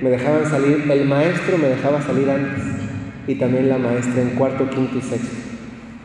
me 0.03 0.11
dejaban 0.11 0.51
salir, 0.51 0.85
el 0.91 1.05
maestro 1.07 1.59
me 1.59 1.69
dejaba 1.69 2.03
salir 2.03 2.29
antes, 2.29 2.65
y 3.29 3.37
también 3.37 3.69
la 3.69 3.79
maestra 3.79 4.21
en 4.21 4.31
cuarto, 4.31 4.69
quinto 4.69 4.99
y 4.99 5.01
sexto. 5.01 5.50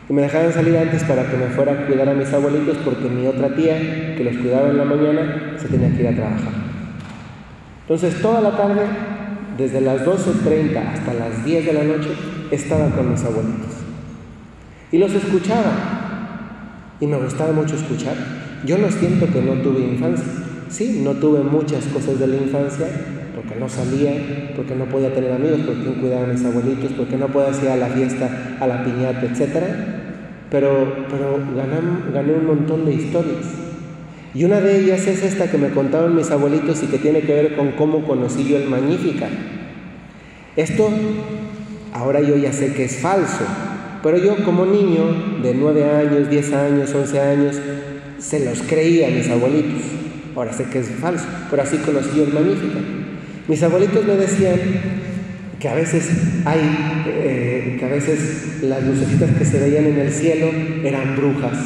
Y 0.08 0.12
me 0.12 0.22
dejaban 0.22 0.52
salir 0.52 0.76
antes 0.76 1.02
para 1.04 1.28
que 1.28 1.36
me 1.36 1.46
fuera 1.46 1.72
a 1.72 1.86
cuidar 1.86 2.08
a 2.08 2.14
mis 2.14 2.32
abuelitos 2.32 2.76
porque 2.84 3.08
mi 3.08 3.26
otra 3.26 3.54
tía, 3.54 4.14
que 4.16 4.22
los 4.22 4.36
cuidaba 4.36 4.68
en 4.68 4.76
la 4.76 4.84
mañana, 4.84 5.54
se 5.58 5.68
tenía 5.68 5.90
que 5.90 6.02
ir 6.02 6.08
a 6.08 6.14
trabajar. 6.14 6.52
Entonces 7.82 8.20
toda 8.22 8.40
la 8.40 8.56
tarde, 8.56 8.82
desde 9.58 9.80
las 9.80 10.02
12.30 10.04 10.76
hasta 10.76 11.14
las 11.14 11.44
10 11.44 11.66
de 11.66 11.72
la 11.72 11.84
noche, 11.84 12.10
estaba 12.50 12.88
con 12.90 13.10
mis 13.10 13.24
abuelitos. 13.24 13.70
Y 14.92 14.98
los 14.98 15.12
escuchaba. 15.12 15.72
Y 17.00 17.06
me 17.06 17.16
gustaba 17.18 17.52
mucho 17.52 17.76
escuchar. 17.76 18.14
Yo 18.64 18.78
no 18.78 18.90
siento 18.90 19.26
que 19.26 19.42
no 19.42 19.54
tuve 19.62 19.80
infancia. 19.80 20.26
Sí, 20.68 21.00
no 21.04 21.12
tuve 21.12 21.40
muchas 21.40 21.84
cosas 21.86 22.18
de 22.18 22.26
la 22.26 22.36
infancia, 22.36 22.86
porque 23.34 23.54
no 23.58 23.68
salía, 23.68 24.52
porque 24.56 24.74
no 24.74 24.86
podía 24.86 25.12
tener 25.14 25.32
amigos, 25.32 25.60
porque 25.66 26.00
cuidaba 26.00 26.24
a 26.24 26.26
mis 26.26 26.44
abuelitos, 26.44 26.92
porque 26.92 27.16
no 27.16 27.28
podía 27.28 27.62
ir 27.62 27.68
a 27.68 27.76
la 27.76 27.88
fiesta, 27.88 28.56
a 28.58 28.66
la 28.66 28.82
piñata, 28.82 29.26
etc. 29.26 29.95
Pero, 30.50 31.06
pero 31.10 31.38
gané, 31.56 32.32
un 32.32 32.46
montón 32.46 32.84
de 32.86 32.94
historias. 32.94 33.46
Y 34.34 34.44
una 34.44 34.60
de 34.60 34.80
ellas 34.80 35.06
es 35.06 35.22
esta 35.22 35.50
que 35.50 35.58
me 35.58 35.70
contaban 35.70 36.14
mis 36.14 36.30
abuelitos 36.30 36.82
y 36.82 36.86
que 36.86 36.98
tiene 36.98 37.22
que 37.22 37.34
ver 37.34 37.56
con 37.56 37.72
cómo 37.72 38.06
conocí 38.06 38.44
yo 38.44 38.56
el 38.56 38.68
Magnífica. 38.68 39.28
Esto 40.56 40.90
ahora 41.92 42.20
yo 42.20 42.36
ya 42.36 42.52
sé 42.52 42.74
que 42.74 42.84
es 42.84 42.98
falso, 42.98 43.44
pero 44.02 44.18
yo 44.18 44.36
como 44.44 44.66
niño 44.66 45.40
de 45.42 45.54
9 45.54 45.84
años, 45.84 46.30
10 46.30 46.52
años, 46.52 46.94
11 46.94 47.20
años, 47.20 47.56
se 48.18 48.44
los 48.44 48.62
creía 48.62 49.08
a 49.08 49.10
mis 49.10 49.28
abuelitos. 49.30 49.82
Ahora 50.34 50.52
sé 50.52 50.64
que 50.64 50.80
es 50.80 50.90
falso, 51.00 51.24
pero 51.50 51.62
así 51.62 51.78
conocí 51.78 52.10
yo 52.16 52.24
el 52.24 52.32
Magnífica. 52.32 52.78
Mis 53.48 53.62
abuelitos 53.62 54.04
me 54.04 54.16
decían 54.16 54.60
que 55.58 55.68
a 55.68 55.74
veces 55.74 56.10
hay, 56.44 56.60
eh, 57.06 57.35
que 57.76 57.84
a 57.84 57.88
veces 57.88 58.62
las 58.62 58.82
lucecitas 58.82 59.30
que 59.36 59.44
se 59.44 59.58
veían 59.58 59.86
en 59.86 59.98
el 59.98 60.12
cielo 60.12 60.48
eran 60.84 61.16
brujas. 61.16 61.58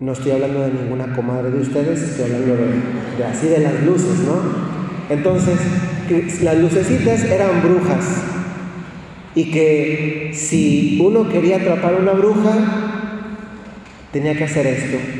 No 0.00 0.12
estoy 0.12 0.32
hablando 0.32 0.60
de 0.60 0.72
ninguna 0.72 1.14
comadre 1.14 1.50
de 1.50 1.60
ustedes, 1.60 2.00
estoy 2.00 2.26
hablando 2.26 2.56
de, 2.56 3.24
así 3.24 3.48
de 3.48 3.58
las 3.58 3.82
luces, 3.82 4.20
¿no? 4.20 4.68
Entonces, 5.10 5.58
las 6.42 6.58
lucecitas 6.58 7.24
eran 7.24 7.62
brujas 7.62 8.22
y 9.34 9.50
que 9.50 10.30
si 10.34 10.98
uno 11.02 11.28
quería 11.28 11.56
atrapar 11.56 11.94
una 12.00 12.12
bruja, 12.12 13.14
tenía 14.12 14.36
que 14.36 14.44
hacer 14.44 14.66
esto 14.66 15.17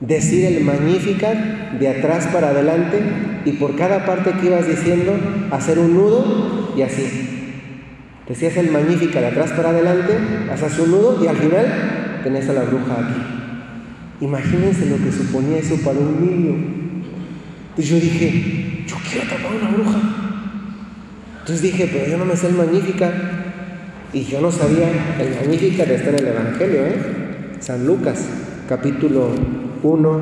decir 0.00 0.46
el 0.46 0.64
Magnificat 0.64 1.72
de 1.78 1.88
atrás 1.88 2.28
para 2.32 2.48
adelante 2.48 2.98
y 3.44 3.52
por 3.52 3.76
cada 3.76 4.06
parte 4.06 4.32
que 4.32 4.46
ibas 4.46 4.66
diciendo 4.66 5.12
hacer 5.50 5.78
un 5.78 5.94
nudo 5.94 6.72
y 6.76 6.82
así. 6.82 7.04
Decías 8.28 8.56
el 8.56 8.70
Magnificat 8.70 9.22
de 9.22 9.28
atrás 9.28 9.52
para 9.52 9.70
adelante, 9.70 10.16
haces 10.52 10.78
un 10.78 10.92
nudo 10.92 11.22
y 11.22 11.26
al 11.26 11.36
final 11.36 12.20
tenías 12.22 12.48
a 12.48 12.52
la 12.52 12.62
bruja 12.62 12.94
aquí. 12.94 14.24
Imagínense 14.24 14.86
lo 14.86 14.96
que 15.02 15.12
suponía 15.12 15.58
eso 15.58 15.76
para 15.84 15.98
un 15.98 16.20
niño. 16.20 16.54
Entonces 17.70 17.88
yo 17.88 17.96
dije, 17.96 18.84
yo 18.86 18.96
quiero 19.08 19.24
atrapar 19.26 19.56
una 19.60 19.70
bruja. 19.70 20.00
Entonces 21.40 21.62
dije, 21.62 21.88
pero 21.90 22.10
yo 22.10 22.18
no 22.18 22.24
me 22.24 22.36
sé 22.36 22.48
el 22.48 22.54
Magnífica. 22.54 23.10
Y 24.12 24.24
yo 24.24 24.40
no 24.40 24.50
sabía, 24.50 24.88
el 25.18 25.34
Magnífica 25.36 25.84
de 25.84 25.94
estar 25.94 26.14
en 26.14 26.20
el 26.20 26.26
Evangelio, 26.26 26.86
¿eh? 26.86 26.96
San 27.60 27.86
Lucas, 27.86 28.26
capítulo 28.68 29.30
1, 29.82 30.20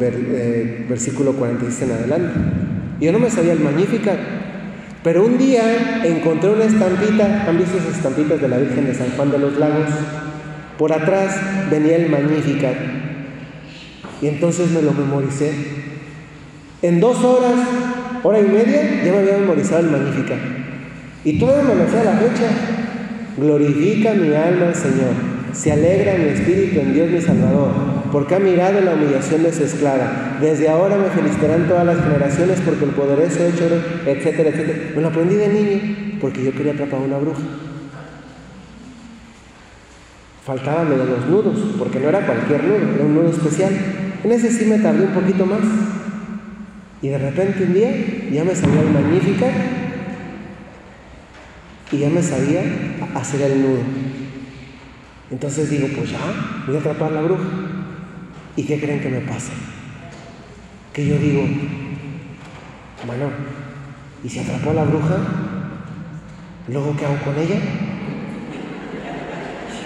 eh, 0.00 0.86
versículo 0.88 1.32
46 1.32 1.82
en 1.82 1.96
adelante. 1.96 2.40
Yo 3.00 3.12
no 3.12 3.18
me 3.18 3.30
sabía 3.30 3.52
el 3.52 3.60
Magnífica. 3.60 4.16
Pero 5.02 5.24
un 5.24 5.38
día 5.38 6.02
encontré 6.04 6.50
una 6.50 6.64
estampita, 6.64 7.44
¿han 7.48 7.58
visto 7.58 7.78
esas 7.78 7.96
estampitas 7.96 8.40
de 8.40 8.48
la 8.48 8.58
Virgen 8.58 8.86
de 8.86 8.94
San 8.94 9.10
Juan 9.10 9.30
de 9.30 9.38
los 9.38 9.56
Lagos? 9.56 9.86
Por 10.78 10.92
atrás 10.92 11.36
venía 11.70 11.96
el 11.96 12.10
Magnífica. 12.10 12.72
Y 14.20 14.26
entonces 14.26 14.70
me 14.72 14.82
lo 14.82 14.92
memoricé. 14.92 15.52
En 16.82 17.00
dos 17.00 17.22
horas, 17.22 17.54
hora 18.22 18.40
y 18.40 18.44
media, 18.44 19.04
ya 19.04 19.12
me 19.12 19.18
había 19.18 19.38
memorizado 19.38 19.80
el 19.80 19.90
Magnífica. 19.90 20.34
Y 21.24 21.38
todavía 21.38 21.74
me 21.74 21.82
lo 21.82 21.90
sé 21.90 22.04
la 22.04 22.12
fecha. 22.12 22.50
Glorifica 23.36 24.14
mi 24.14 24.34
alma 24.34 24.66
al 24.66 24.74
Señor. 24.74 25.12
Se 25.52 25.72
alegra 25.72 26.18
mi 26.18 26.30
espíritu 26.30 26.80
en 26.80 26.94
Dios 26.94 27.10
mi 27.10 27.20
Salvador, 27.20 27.70
porque 28.16 28.34
ha 28.34 28.38
mirado 28.38 28.80
la 28.80 28.94
humillación 28.94 29.42
de 29.42 29.52
su 29.52 29.64
esclava. 29.64 30.38
Desde 30.40 30.70
ahora 30.70 30.96
me 30.96 31.10
felicitarán 31.10 31.68
todas 31.68 31.84
las 31.84 32.02
generaciones, 32.02 32.62
porque 32.62 32.86
el 32.86 32.92
poderoso 32.92 33.44
hecho, 33.44 33.68
etcétera, 34.06 34.48
etcétera. 34.48 34.78
Me 34.96 35.02
lo 35.02 35.08
aprendí 35.08 35.34
de 35.34 35.48
niño, 35.48 36.18
porque 36.18 36.42
yo 36.42 36.50
quería 36.52 36.72
atrapar 36.72 37.00
a 37.00 37.02
una 37.02 37.18
bruja. 37.18 37.42
Faltaban 40.46 40.88
de 40.88 40.96
los 40.96 41.26
nudos, 41.26 41.58
porque 41.78 42.00
no 42.00 42.08
era 42.08 42.24
cualquier 42.24 42.64
nudo, 42.64 42.94
era 42.94 43.04
un 43.04 43.16
nudo 43.16 43.28
especial. 43.28 43.74
En 44.24 44.32
ese 44.32 44.50
sí 44.50 44.64
me 44.64 44.78
tardé 44.78 45.04
un 45.04 45.12
poquito 45.12 45.44
más. 45.44 45.60
Y 47.02 47.08
de 47.08 47.18
repente 47.18 47.64
un 47.64 47.74
día 47.74 47.90
ya 48.32 48.44
me 48.44 48.52
el 48.52 48.92
Magnífica 48.94 49.46
y 51.92 51.98
ya 51.98 52.08
me 52.08 52.22
sabía 52.22 52.62
hacer 53.14 53.42
el 53.42 53.60
nudo. 53.60 53.82
Entonces 55.30 55.68
digo, 55.68 55.88
pues 55.94 56.12
ya, 56.12 56.64
voy 56.66 56.76
a 56.76 56.78
atrapar 56.78 57.12
la 57.12 57.20
bruja. 57.20 57.75
¿Y 58.56 58.62
qué 58.62 58.80
creen 58.80 59.00
que 59.00 59.10
me 59.10 59.20
pasa? 59.20 59.52
Que 60.94 61.06
yo 61.06 61.18
digo, 61.18 61.42
bueno, 63.06 63.26
¿y 64.24 64.28
si 64.28 64.38
atrapó 64.38 64.70
a 64.70 64.74
la 64.74 64.84
bruja? 64.84 65.18
¿Luego 66.68 66.96
qué 66.96 67.04
hago 67.04 67.18
con 67.22 67.36
ella? 67.38 67.60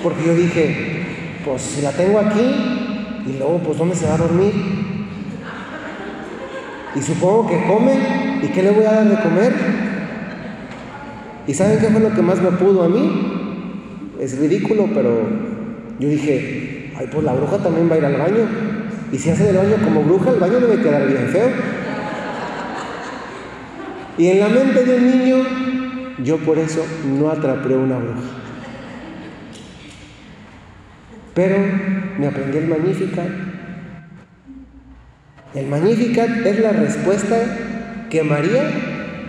Porque 0.05 0.25
yo 0.25 0.35
dije, 0.37 1.05
pues 1.45 1.63
si 1.63 1.83
la 1.83 1.91
tengo 1.91 2.21
aquí 2.21 3.25
y 3.27 3.39
luego 3.39 3.59
pues 3.59 3.77
¿dónde 3.77 3.97
se 3.97 4.07
va 4.07 4.15
a 4.15 4.19
dormir? 4.19 4.53
Y 6.95 7.03
supongo 7.03 7.49
que 7.49 7.67
come, 7.67 8.41
¿y 8.43 8.49
qué 8.49 8.63
le 8.63 8.71
voy 8.71 8.85
a 8.85 8.93
dar 8.93 9.09
de 9.09 9.21
comer? 9.21 9.55
¿Y 11.47 11.55
saben 11.55 11.81
qué 11.81 11.89
fue 11.89 12.01
lo 12.01 12.15
que 12.15 12.23
más 12.23 12.41
me 12.41 12.53
pudo 12.53 12.85
a 12.85 12.89
mí? 12.89 14.13
Es 14.21 14.39
ridículo, 14.39 14.89
pero 14.95 15.29
yo 15.99 16.09
dije, 16.09 16.60
ay, 17.01 17.09
pues 17.11 17.25
la 17.25 17.33
bruja 17.33 17.57
también 17.59 17.91
va 17.91 17.95
a 17.95 17.99
ir 17.99 18.05
al 18.05 18.17
baño. 18.17 18.47
Y 19.11 19.19
si 19.19 19.31
hace 19.31 19.49
el 19.49 19.57
baño 19.57 19.77
como 19.83 20.03
bruja, 20.03 20.31
el 20.31 20.39
baño 20.39 20.61
debe 20.61 20.83
quedar 20.83 21.07
bien 21.07 21.29
feo. 21.29 21.49
Y 24.19 24.27
en 24.29 24.41
la 24.41 24.49
mente 24.49 24.85
de 24.85 24.97
un 24.97 25.11
niño, 25.11 25.37
yo 26.23 26.37
por 26.39 26.59
eso 26.59 26.85
no 27.07 27.31
atrapé 27.31 27.75
una 27.75 27.97
bruja. 27.97 28.21
Pero 31.35 31.57
me 32.19 32.27
aprendí 32.27 32.59
el 32.59 32.69
Magnificat. 32.69 33.29
El 35.55 35.67
Magnificat 35.69 36.45
es 36.45 36.61
la 36.61 36.73
respuesta 36.73 37.37
que 38.11 38.23
María 38.23 38.71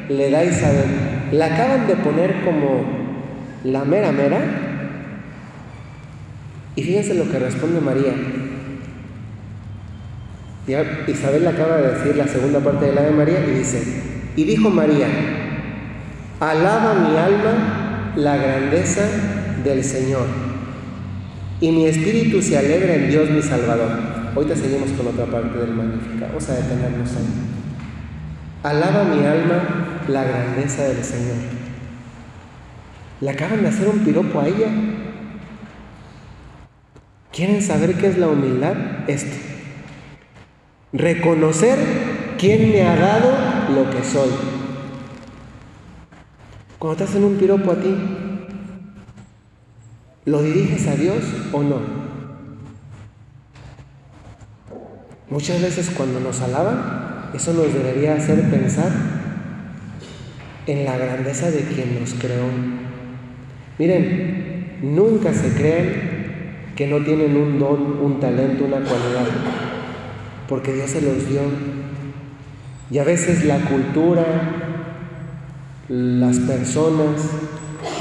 le 0.10 0.30
da 0.30 0.40
a 0.40 0.44
Isabel. 0.44 0.90
La 1.32 1.46
acaban 1.46 1.88
de 1.88 1.96
poner 1.96 2.44
como 2.44 2.84
la 3.64 3.86
mera 3.86 4.12
mera. 4.12 4.40
Y 6.76 6.84
fíjense 6.84 7.14
lo 7.14 7.30
que 7.30 7.40
responde 7.40 7.82
María. 7.82 8.14
Isabel 11.08 11.48
acaba 11.48 11.78
de 11.78 11.92
decir 11.94 12.16
la 12.16 12.28
segunda 12.28 12.60
parte 12.60 12.86
de 12.86 12.94
la 12.94 13.02
de 13.02 13.12
María 13.12 13.46
y 13.46 13.58
dice, 13.58 13.84
y 14.36 14.44
dijo 14.46 14.70
María, 14.70 15.08
alaba 16.40 16.94
mi 16.94 17.18
alma 17.18 18.14
la 18.16 18.38
grandeza 18.38 19.02
del 19.64 19.84
Señor 19.84 20.52
y 21.62 21.72
mi 21.72 21.86
espíritu 21.86 22.42
se 22.42 22.58
alegra 22.58 22.96
en 22.96 23.10
Dios 23.10 23.30
mi 23.30 23.42
Salvador. 23.42 23.92
Ahorita 24.36 24.56
seguimos 24.56 24.90
con 24.92 25.08
otra 25.08 25.28
parte 25.28 25.60
del 25.60 25.70
Magnífica. 25.70 26.26
Vamos 26.28 26.50
a 26.50 26.56
detenernos 26.56 27.10
ahí. 27.12 27.28
Alaba 28.64 29.04
mi 29.04 29.24
alma 29.24 30.04
la 30.08 30.24
grandeza 30.24 30.86
del 30.86 31.04
Señor. 31.04 31.36
Le 33.22 33.30
acaban 33.30 33.62
de 33.62 33.68
hacer 33.68 33.88
un 33.88 34.00
piropo 34.00 34.40
a 34.40 34.48
ella. 34.48 34.70
¿Quieren 37.32 37.62
saber 37.62 37.96
qué 37.96 38.08
es 38.08 38.18
la 38.18 38.28
humildad? 38.28 38.76
Esto. 39.08 39.36
Reconocer 40.94 41.78
quién 42.38 42.72
me 42.72 42.82
ha 42.82 42.96
dado 42.96 43.32
lo 43.74 43.90
que 43.90 44.04
soy. 44.04 44.30
Cuando 46.80 46.98
te 46.98 47.04
hacen 47.04 47.24
un 47.24 47.38
piropo 47.38 47.72
a 47.72 47.76
ti, 47.76 47.96
¿Lo 50.24 50.44
diriges 50.44 50.88
a 50.88 50.96
Dios 50.96 51.24
o 51.52 51.64
no? 51.64 51.80
Muchas 55.32 55.60
veces 55.60 55.90
cuando 55.90 56.20
nos 56.20 56.42
alaban, 56.42 57.32
eso 57.34 57.54
nos 57.54 57.74
debería 57.74 58.14
hacer 58.14 58.40
pensar 58.52 58.92
en 60.68 60.86
la 60.86 60.98
grandeza 60.98 61.50
de 61.50 61.62
quien 61.62 62.00
nos 62.00 62.14
creó. 62.14 62.46
Miren, 63.80 64.78
nunca 64.84 65.34
se 65.34 65.50
creen 65.54 66.11
que 66.82 66.88
no 66.88 66.98
tienen 66.98 67.38
un 67.38 67.60
don, 67.60 68.00
un 68.02 68.20
talento, 68.20 68.66
una 68.66 68.78
cualidad, 68.78 69.28
porque 70.50 70.74
Dios 70.74 70.90
se 70.90 71.00
los 71.00 71.30
dio. 71.30 71.42
Y 72.90 72.98
a 72.98 73.04
veces 73.04 73.46
la 73.46 73.60
cultura, 73.60 74.26
las 75.88 76.40
personas, 76.40 77.22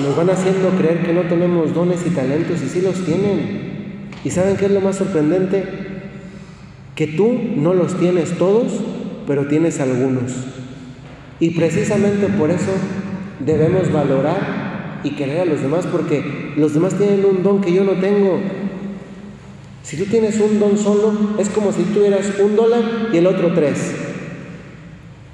nos 0.03 0.17
van 0.17 0.31
haciendo 0.31 0.71
creer 0.79 1.03
que 1.05 1.13
no 1.13 1.25
tenemos 1.25 1.75
dones 1.75 2.07
y 2.07 2.09
talentos 2.09 2.63
y 2.63 2.71
sí 2.71 2.81
los 2.81 3.05
tienen. 3.05 4.09
¿Y 4.25 4.31
saben 4.31 4.57
qué 4.57 4.65
es 4.65 4.73
lo 4.73 4.81
más 4.81 4.97
sorprendente? 4.97 5.63
Que 6.95 7.07
tú 7.07 7.39
no 7.57 7.75
los 7.75 7.99
tienes 7.99 8.39
todos, 8.39 8.81
pero 9.27 9.47
tienes 9.47 9.79
algunos. 9.79 10.33
Y 11.39 11.51
precisamente 11.51 12.29
por 12.29 12.51
eso 12.51 12.73
debemos 13.45 13.93
valorar 13.93 15.01
y 15.05 15.11
querer 15.11 15.41
a 15.41 15.45
los 15.45 15.61
demás, 15.61 15.87
porque 15.87 16.55
los 16.57 16.73
demás 16.73 16.95
tienen 16.95 17.27
un 17.27 17.43
don 17.43 17.61
que 17.61 17.75
yo 17.75 17.85
no 17.85 17.93
tengo. 18.01 18.41
Si 19.83 19.97
tú 19.97 20.05
tienes 20.05 20.39
un 20.41 20.61
don 20.61 20.77
solo, 20.77 21.37
es 21.39 21.49
como 21.49 21.73
si 21.73 21.83
tuvieras 21.83 22.27
un 22.39 22.57
dólar 22.57 23.09
y 23.13 23.17
el 23.17 23.27
otro 23.27 23.53
tres. 23.55 23.93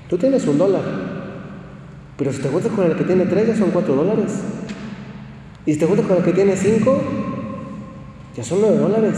Tú 0.08 0.16
tienes 0.16 0.46
un 0.46 0.56
dólar, 0.56 0.82
pero 2.16 2.32
si 2.32 2.40
te 2.40 2.48
juntas 2.48 2.72
con 2.72 2.86
el 2.86 2.96
que 2.96 3.04
tiene 3.04 3.26
tres, 3.26 3.48
ya 3.48 3.56
son 3.56 3.70
cuatro 3.70 3.94
dólares. 3.94 4.32
Y 5.66 5.72
si 5.72 5.78
te 5.78 5.86
juntas 5.86 6.06
con 6.06 6.18
el 6.18 6.22
que 6.22 6.32
tiene 6.32 6.56
cinco, 6.56 7.00
ya 8.36 8.44
son 8.44 8.60
nueve 8.60 8.76
dólares. 8.76 9.16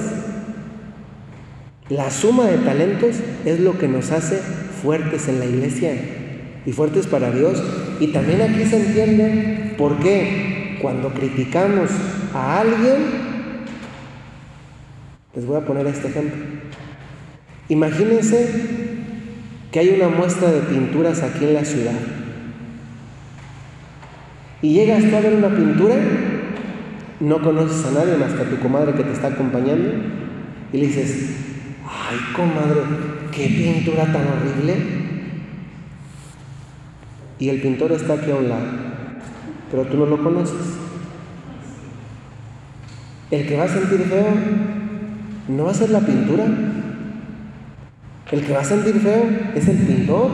La 1.90 2.10
suma 2.10 2.46
de 2.46 2.58
talentos 2.58 3.16
es 3.44 3.60
lo 3.60 3.78
que 3.78 3.88
nos 3.88 4.10
hace 4.12 4.38
fuertes 4.82 5.28
en 5.28 5.38
la 5.38 5.46
iglesia 5.46 5.92
y 6.64 6.72
fuertes 6.72 7.06
para 7.06 7.30
Dios. 7.30 7.62
Y 8.00 8.08
también 8.08 8.42
aquí 8.42 8.64
se 8.64 8.76
entiende 8.76 9.74
por 9.78 9.98
qué 9.98 10.78
cuando 10.82 11.08
criticamos 11.12 11.90
a 12.34 12.60
alguien, 12.60 13.27
les 15.34 15.46
voy 15.46 15.56
a 15.56 15.64
poner 15.64 15.86
este 15.86 16.08
ejemplo. 16.08 16.44
Imagínense 17.68 18.48
que 19.70 19.78
hay 19.80 19.90
una 19.90 20.08
muestra 20.08 20.50
de 20.50 20.60
pinturas 20.60 21.22
aquí 21.22 21.44
en 21.44 21.54
la 21.54 21.64
ciudad 21.64 21.92
y 24.60 24.72
llegas 24.72 25.04
tú 25.04 25.14
a 25.14 25.20
ver 25.20 25.34
una 25.34 25.50
pintura, 25.50 25.94
no 27.20 27.42
conoces 27.42 27.84
a 27.86 27.92
nadie 27.92 28.16
más 28.16 28.32
que 28.32 28.42
a 28.42 28.50
tu 28.50 28.58
comadre 28.58 28.94
que 28.94 29.04
te 29.04 29.12
está 29.12 29.28
acompañando, 29.28 29.90
y 30.72 30.78
le 30.78 30.86
dices, 30.86 31.30
ay 31.86 32.18
comadre, 32.34 32.80
qué 33.30 33.46
pintura 33.46 34.04
tan 34.04 34.26
horrible. 34.26 34.74
Y 37.38 37.48
el 37.50 37.60
pintor 37.60 37.92
está 37.92 38.14
aquí 38.14 38.32
a 38.32 38.36
un 38.36 38.48
lado, 38.48 38.66
pero 39.70 39.84
tú 39.84 39.96
no 39.96 40.06
lo 40.06 40.22
conoces. 40.22 40.56
El 43.30 43.46
que 43.46 43.56
va 43.56 43.64
a 43.64 43.68
sentir 43.68 44.00
feo 44.00 44.26
no 45.48 45.64
va 45.64 45.70
a 45.70 45.74
ser 45.74 45.90
la 45.90 46.00
pintura. 46.00 46.44
El 48.30 48.44
que 48.44 48.52
va 48.52 48.60
a 48.60 48.64
sentir 48.64 49.00
feo 49.00 49.24
es 49.54 49.66
el 49.68 49.78
pintor. 49.78 50.30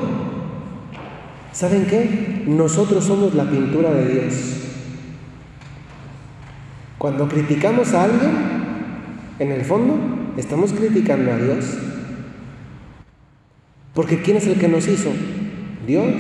¿Saben 1.53 1.87
qué? 1.87 2.43
Nosotros 2.47 3.05
somos 3.05 3.35
la 3.35 3.45
pintura 3.45 3.91
de 3.91 4.09
Dios. 4.09 4.35
Cuando 6.99 7.29
criticamos 7.29 7.95
a 7.95 8.05
alguien, 8.05 8.31
en 9.39 9.53
el 9.53 9.65
fondo, 9.65 9.97
estamos 10.37 10.73
criticando 10.73 11.33
a 11.33 11.37
Dios. 11.37 11.79
Porque 13.95 14.21
¿quién 14.23 14.39
es 14.39 14.47
el 14.49 14.59
que 14.59 14.69
nos 14.69 14.89
hizo? 14.89 15.11
Dios. 15.87 16.15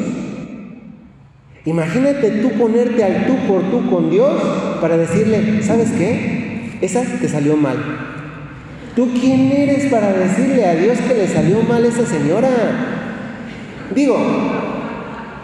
Imagínate 1.64 2.30
tú 2.42 2.50
ponerte 2.50 3.02
al 3.02 3.26
tú 3.26 3.34
por 3.48 3.62
tú 3.70 3.90
con 3.90 4.10
Dios 4.10 4.40
para 4.80 4.96
decirle, 4.96 5.62
¿sabes 5.62 5.90
qué? 5.92 6.78
Esa 6.80 7.02
te 7.02 7.28
salió 7.28 7.56
mal. 7.56 8.13
¿Tú 8.94 9.10
quién 9.12 9.50
eres 9.50 9.90
para 9.90 10.12
decirle 10.12 10.64
a 10.64 10.76
Dios 10.76 10.98
que 10.98 11.14
le 11.14 11.26
salió 11.26 11.62
mal 11.62 11.84
esa 11.84 12.06
señora? 12.06 12.48
Digo, 13.94 14.16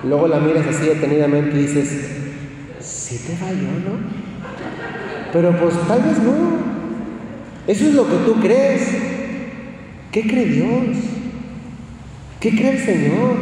luego 0.05 0.29
la 0.29 0.39
miras 0.39 0.67
así 0.69 0.87
detenidamente 0.87 1.57
y 1.57 1.63
dices, 1.63 2.11
sí 2.79 3.21
te 3.27 3.37
falló, 3.37 3.73
¿no? 3.85 3.99
Pero 5.33 5.57
pues 5.59 5.75
tal 5.89 6.01
vez 6.03 6.19
no. 6.19 6.61
Eso 7.67 7.87
es 7.87 7.95
lo 7.95 8.09
que 8.09 8.17
tú 8.25 8.41
crees. 8.41 8.83
¿Qué 10.13 10.23
cree 10.23 10.47
Dios? 10.47 10.97
¿Qué 12.41 12.51
cree 12.51 12.73
el 12.73 12.79
Señor? 12.79 13.37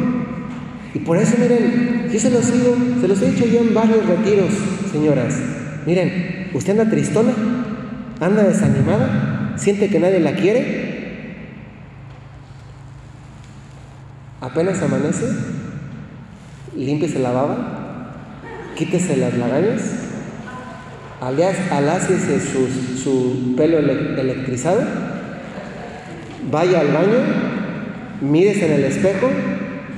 Y 0.93 0.99
por 0.99 1.17
eso, 1.17 1.35
miren, 1.39 2.09
yo 2.11 2.19
se 2.19 2.31
los 2.31 2.51
digo, 2.51 2.75
se 2.99 3.07
los 3.07 3.21
he 3.21 3.31
dicho 3.31 3.45
yo 3.45 3.61
en 3.61 3.73
varios 3.73 4.05
retiros, 4.05 4.49
señoras. 4.91 5.35
Miren, 5.85 6.49
usted 6.53 6.77
anda 6.77 6.91
tristona, 6.91 7.31
anda 8.19 8.43
desanimada, 8.43 9.38
siente 9.59 9.89
que 9.89 9.99
nadie 9.99 10.19
la 10.19 10.33
quiere. 10.33 10.99
Apenas 14.41 14.81
amanece, 14.81 15.25
límpiese 16.75 17.19
la 17.19 17.31
baba, 17.31 18.15
quítese 18.75 19.17
las 19.17 19.37
lagañas, 19.37 19.81
aláciese 21.19 22.39
su, 22.39 22.67
su 22.97 23.55
pelo 23.57 23.79
electrizado, 23.79 24.81
vaya 26.49 26.79
al 26.79 26.87
baño 26.87 27.49
mírese 28.21 28.65
en 28.65 28.73
el 28.73 28.85
espejo, 28.85 29.29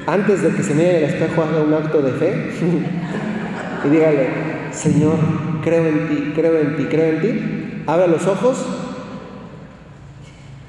antes 0.07 0.41
de 0.41 0.49
que 0.49 0.63
se 0.63 0.73
mire 0.73 0.89
en 0.89 1.03
el 1.03 1.09
espejo 1.09 1.43
haga 1.43 1.61
un 1.61 1.73
acto 1.73 2.01
de 2.01 2.11
fe 2.13 2.33
y 3.85 3.89
dígale, 3.89 4.27
Señor, 4.71 5.17
creo 5.63 5.85
en 5.87 6.07
ti, 6.07 6.31
creo 6.35 6.59
en 6.59 6.77
ti, 6.77 6.85
creo 6.85 7.13
en 7.13 7.21
ti. 7.21 7.83
Abra 7.87 8.07
los 8.07 8.25
ojos 8.27 8.65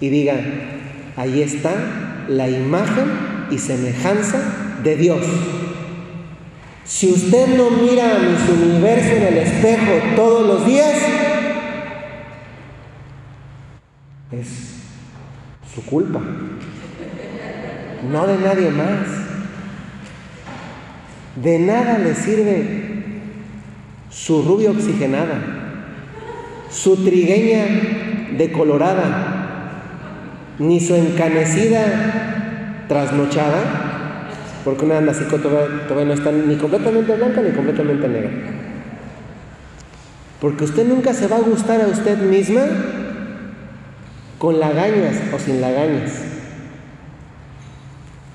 y 0.03 0.11
diga, 0.11 0.35
ahí 1.17 1.41
está 1.41 1.73
la 2.29 2.51
imagen 2.51 3.07
y 3.51 3.57
semejanza 3.57 4.39
de 4.83 4.97
Dios. 4.97 5.25
Si 6.85 7.11
usted 7.11 7.57
no 7.57 7.71
mira 7.71 8.17
a 8.17 8.19
mi 8.19 8.65
universo 8.65 9.17
en 9.17 9.23
el 9.23 9.39
espejo 9.39 9.93
todos 10.15 10.47
los 10.47 10.67
días, 10.67 10.99
es 14.33 14.49
su 15.75 15.83
culpa 15.87 16.21
no 18.11 18.27
de 18.27 18.39
nadie 18.39 18.71
más. 18.71 19.07
De 21.37 21.59
nada 21.59 21.99
le 21.99 22.15
sirve 22.15 23.03
su 24.11 24.43
rubia 24.43 24.71
oxigenada, 24.71 25.41
su 26.71 27.03
trigueña 27.05 27.65
decolorada, 28.37 29.32
ni 30.59 30.81
su 30.81 30.95
encanecida 30.95 32.85
trasnochada, 32.89 34.29
porque 34.65 34.85
una 34.85 34.99
anda 34.99 35.13
todavía, 35.39 35.87
todavía 35.87 36.07
no 36.07 36.15
está 36.15 36.33
ni 36.33 36.57
completamente 36.57 37.15
blanca 37.17 37.41
ni 37.41 37.51
completamente 37.51 38.09
negra. 38.09 38.31
Porque 40.41 40.65
usted 40.65 40.87
nunca 40.87 41.15
se 41.15 41.29
va 41.29 41.37
a 41.37 41.41
gustar 41.41 41.81
a 41.81 41.87
usted 41.87 42.19
misma 42.19 42.63
con 44.39 44.59
lagañas 44.59 45.17
o 45.33 45.39
sin 45.39 45.61
lagañas. 45.61 46.13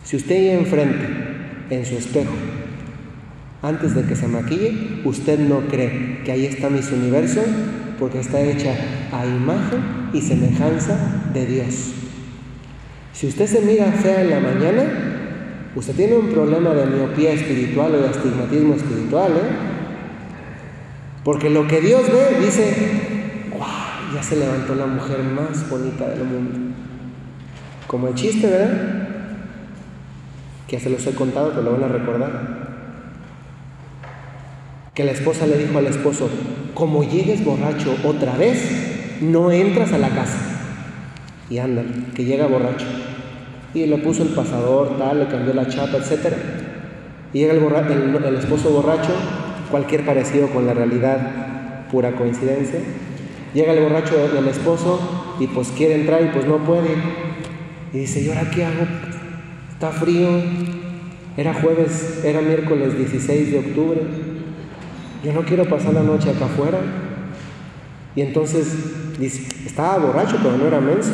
Si 0.03 0.15
usted 0.15 0.36
ahí 0.36 0.49
enfrente, 0.51 1.05
en 1.70 1.86
su 1.86 1.95
espejo, 1.95 2.32
antes 3.61 3.93
de 3.93 4.03
que 4.03 4.15
se 4.15 4.28
maquille, 4.28 5.01
usted 5.03 5.38
no 5.38 5.68
cree 5.68 6.22
que 6.24 6.32
ahí 6.32 6.45
está 6.45 6.70
mi 6.70 6.80
universo 6.80 7.41
porque 7.99 8.20
está 8.20 8.39
hecha 8.39 8.74
a 9.11 9.26
imagen 9.26 9.82
y 10.13 10.22
semejanza 10.22 10.97
de 11.34 11.45
Dios. 11.45 11.93
Si 13.18 13.26
usted 13.26 13.47
se 13.47 13.61
mira 13.61 13.91
fea 13.93 14.22
en 14.22 14.30
la 14.30 14.39
mañana, 14.39 14.84
usted 15.76 15.95
tiene 15.95 16.18
un 16.18 16.28
problema 16.28 16.76
de 16.76 16.86
miopía 16.86 17.34
espiritual 17.34 17.95
o 17.95 17.97
de 17.97 18.09
astigmatismo 18.09 18.76
espiritual, 18.76 19.32
¿eh? 19.32 19.49
Porque 21.24 21.49
lo 21.49 21.68
que 21.68 21.82
Dios 21.82 22.03
ve 22.11 22.45
dice, 22.45 23.49
¡Wow! 23.53 24.13
Ya 24.13 24.22
se 24.22 24.36
levantó 24.36 24.76
la 24.76 24.86
mujer 24.86 25.24
más 25.24 25.68
bonita 25.68 26.07
del 26.09 26.26
mundo. 26.26 26.76
Como 27.88 28.07
el 28.09 28.13
chiste, 28.13 28.45
¿verdad? 28.45 29.07
que 30.68 30.78
ya 30.78 30.84
se 30.84 30.91
los 30.91 31.07
he 31.07 31.15
contado, 31.15 31.49
pero 31.49 31.63
lo 31.63 31.72
van 31.72 31.86
a 31.86 31.88
recordar. 31.88 32.32
Que 34.93 35.03
la 35.03 35.13
esposa 35.13 35.47
le 35.47 35.57
dijo 35.57 35.76
al 35.76 35.88
esposo, 35.88 36.30
como 36.76 37.03
llegues 37.03 37.43
borracho 37.43 37.97
otra 38.03 38.38
vez, 38.38 39.18
no 39.22 39.51
entras 39.51 39.91
a 39.91 39.97
la 39.97 40.09
casa. 40.09 40.47
Y 41.50 41.58
anda, 41.60 41.84
que 42.16 42.26
llega 42.26 42.48
borracho. 42.48 42.86
Y 43.74 43.86
le 43.86 43.98
puso 43.98 44.24
el 44.24 44.30
pasador, 44.30 44.98
tal, 44.98 45.20
le 45.20 45.28
cambió 45.28 45.54
la 45.54 45.68
chapa, 45.68 45.98
etc. 45.98 46.34
Y 47.34 47.39
llega 47.39 47.54
el, 47.54 48.24
el 48.26 48.36
esposo 48.36 48.70
borracho, 48.70 49.12
cualquier 49.70 50.06
parecido 50.06 50.48
con 50.50 50.66
la 50.66 50.74
realidad, 50.74 51.88
pura 51.91 52.12
coincidencia. 52.14 52.80
Llega 53.54 53.74
el 53.74 53.84
borracho 53.84 54.28
del 54.30 54.48
esposo 54.48 55.36
y 55.39 55.48
pues 55.48 55.70
quiere 55.70 55.95
entrar 55.95 56.22
y 56.24 56.28
pues 56.28 56.45
no 56.45 56.58
puede. 56.58 56.89
Y 57.93 58.00
dice, 58.00 58.22
¿y 58.22 58.30
ahora 58.30 58.50
qué 58.52 58.66
hago? 58.66 58.86
Está 59.72 59.91
frío. 59.91 60.28
Era 61.38 61.54
jueves, 61.54 62.22
era 62.24 62.41
miércoles 62.41 62.98
16 62.98 63.52
de 63.52 63.60
octubre. 63.60 64.02
Yo 65.24 65.34
no 65.34 65.41
quiero 65.41 65.66
pasar 65.66 65.93
la 65.93 66.04
noche 66.04 66.32
acá 66.32 66.45
afuera. 66.45 66.80
Y 68.18 68.22
entonces 68.22 68.65
dice, 69.20 69.43
estaba 69.63 69.99
borracho, 69.99 70.39
pero 70.41 70.57
no 70.57 70.65
era 70.65 70.82
menso. 70.82 71.11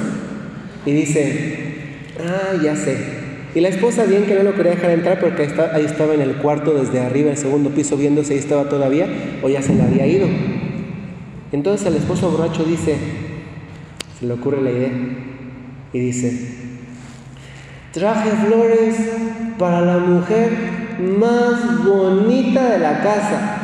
Y 0.85 0.93
dice, 0.93 1.75
ah, 2.17 2.55
ya 2.63 2.77
sé. 2.77 2.95
Y 3.53 3.59
la 3.59 3.67
esposa 3.67 4.05
bien 4.05 4.25
que 4.25 4.35
no 4.35 4.43
lo 4.43 4.55
quería 4.55 4.71
dejar 4.71 4.91
entrar 4.91 5.19
porque 5.19 5.43
ahí 5.73 5.83
estaba 5.83 6.13
en 6.13 6.21
el 6.21 6.37
cuarto 6.37 6.73
desde 6.73 7.01
arriba, 7.01 7.29
el 7.29 7.35
segundo 7.35 7.71
piso, 7.71 7.97
viendo 7.97 8.23
si 8.23 8.31
ahí 8.31 8.39
estaba 8.39 8.69
todavía 8.69 9.07
o 9.43 9.49
ya 9.49 9.61
se 9.61 9.75
le 9.75 9.83
había 9.83 10.07
ido. 10.07 10.27
Entonces 11.51 11.85
el 11.87 11.95
esposo 11.95 12.31
borracho 12.31 12.63
dice, 12.63 12.95
se 14.17 14.25
le 14.25 14.33
ocurre 14.33 14.61
la 14.61 14.71
idea, 14.71 14.91
y 15.91 15.99
dice, 15.99 16.63
Traje 17.91 18.29
flores 18.47 18.95
para 19.59 19.81
la 19.81 19.97
mujer 19.97 20.51
más 21.19 21.83
bonita 21.83 22.69
de 22.69 22.79
la 22.79 23.03
casa. 23.03 23.57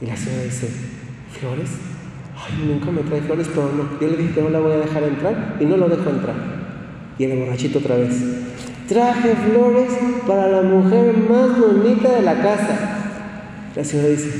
Y 0.00 0.06
la 0.06 0.16
señora 0.16 0.44
dice, 0.44 0.68
¿flores? 1.40 1.70
Ay, 2.36 2.68
nunca 2.68 2.90
me 2.90 3.02
trae 3.02 3.20
flores, 3.22 3.48
pero 3.48 3.70
no. 3.72 4.00
Yo 4.00 4.08
le 4.08 4.16
dije 4.16 4.34
que 4.34 4.42
no 4.42 4.50
la 4.50 4.60
voy 4.60 4.72
a 4.72 4.78
dejar 4.78 5.02
entrar 5.04 5.56
y 5.58 5.64
no 5.64 5.76
lo 5.76 5.88
dejo 5.88 6.10
entrar. 6.10 6.34
Y 7.18 7.24
el 7.24 7.38
borrachito 7.38 7.78
otra 7.78 7.96
vez. 7.96 8.22
Traje 8.88 9.34
flores 9.34 9.90
para 10.26 10.48
la 10.48 10.62
mujer 10.62 11.16
más 11.28 11.58
bonita 11.58 12.12
de 12.12 12.22
la 12.22 12.34
casa. 12.34 12.96
La 13.74 13.84
señora 13.84 14.08
dice, 14.08 14.30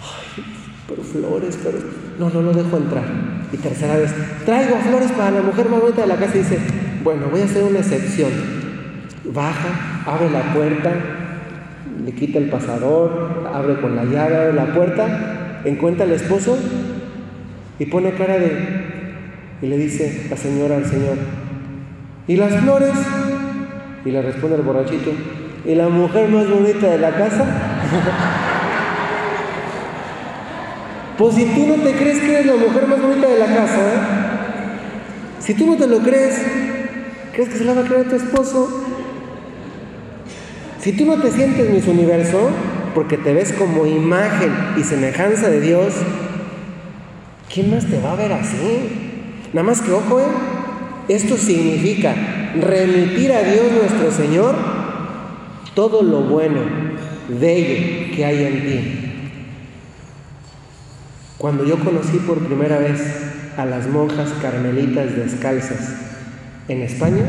ay, 0.00 0.44
pero 0.88 1.02
flores, 1.02 1.58
pero 1.62 1.78
no, 2.18 2.30
no 2.30 2.42
lo 2.42 2.52
dejo 2.52 2.76
entrar. 2.76 3.04
Y 3.52 3.56
tercera 3.56 3.96
vez, 3.96 4.12
traigo 4.44 4.76
flores 4.76 5.12
para 5.12 5.30
la 5.30 5.42
mujer 5.42 5.68
más 5.68 5.80
bonita 5.80 6.02
de 6.02 6.08
la 6.08 6.16
casa 6.16 6.36
y 6.36 6.40
dice, 6.40 6.58
bueno, 7.04 7.26
voy 7.30 7.42
a 7.42 7.44
hacer 7.44 7.62
una 7.62 7.78
excepción. 7.78 8.30
Baja, 9.32 10.02
abre 10.06 10.30
la 10.30 10.52
puerta, 10.54 10.92
le 12.04 12.12
quita 12.12 12.38
el 12.38 12.48
pasador, 12.50 13.48
abre 13.52 13.80
con 13.80 13.94
la 13.94 14.04
llave, 14.04 14.36
abre 14.36 14.52
la 14.54 14.74
puerta, 14.74 15.37
encuentra 15.68 16.04
al 16.04 16.12
esposo 16.12 16.56
y 17.78 17.86
pone 17.86 18.12
cara 18.12 18.38
de... 18.38 18.88
Y 19.62 19.66
le 19.66 19.76
dice 19.76 20.26
la 20.30 20.36
señora 20.36 20.76
al 20.76 20.86
señor, 20.86 21.16
¿y 22.28 22.36
las 22.36 22.60
flores? 22.60 22.92
Y 24.04 24.10
le 24.10 24.22
responde 24.22 24.56
el 24.56 24.62
borrachito, 24.62 25.10
¿y 25.64 25.74
la 25.74 25.88
mujer 25.88 26.28
más 26.28 26.48
bonita 26.48 26.86
de 26.86 26.98
la 26.98 27.10
casa? 27.10 27.44
pues 31.18 31.34
si 31.34 31.44
tú 31.46 31.66
no 31.66 31.74
te 31.82 31.92
crees 31.92 32.20
que 32.20 32.34
eres 32.34 32.46
la 32.46 32.54
mujer 32.54 32.86
más 32.86 33.02
bonita 33.02 33.26
de 33.26 33.38
la 33.38 33.46
casa, 33.46 33.78
¿eh? 33.78 33.98
si 35.40 35.54
tú 35.54 35.66
no 35.66 35.76
te 35.76 35.88
lo 35.88 35.98
crees, 35.98 36.40
¿Crees 37.38 37.50
que 37.50 37.58
se 37.58 37.64
la 37.66 37.72
va 37.72 37.82
a 37.82 37.84
creer 37.84 38.08
tu 38.08 38.16
esposo? 38.16 38.68
Si 40.80 40.90
tú 40.90 41.06
no 41.06 41.20
te 41.20 41.30
sientes 41.30 41.70
mis 41.70 41.86
universo, 41.86 42.50
porque 42.94 43.16
te 43.16 43.32
ves 43.32 43.52
como 43.52 43.86
imagen 43.86 44.52
y 44.76 44.82
semejanza 44.82 45.48
de 45.48 45.60
Dios, 45.60 45.94
¿quién 47.52 47.70
más 47.70 47.86
te 47.86 48.00
va 48.00 48.12
a 48.12 48.16
ver 48.16 48.32
así? 48.32 49.46
Nada 49.52 49.66
más 49.66 49.80
que 49.80 49.92
ojo, 49.92 50.20
¿eh? 50.20 50.24
Esto 51.08 51.36
significa 51.36 52.14
remitir 52.60 53.32
a 53.32 53.42
Dios 53.42 53.72
nuestro 53.72 54.12
Señor 54.12 54.54
todo 55.74 56.02
lo 56.02 56.22
bueno, 56.22 56.60
bello 57.28 58.14
que 58.14 58.24
hay 58.24 58.44
en 58.44 58.66
ti. 58.66 59.04
Cuando 61.38 61.64
yo 61.64 61.78
conocí 61.78 62.18
por 62.18 62.38
primera 62.40 62.78
vez 62.78 63.28
a 63.58 63.64
las 63.64 63.88
monjas 63.88 64.30
carmelitas 64.40 65.16
descalzas 65.16 66.08
en 66.68 66.82
España. 66.82 67.24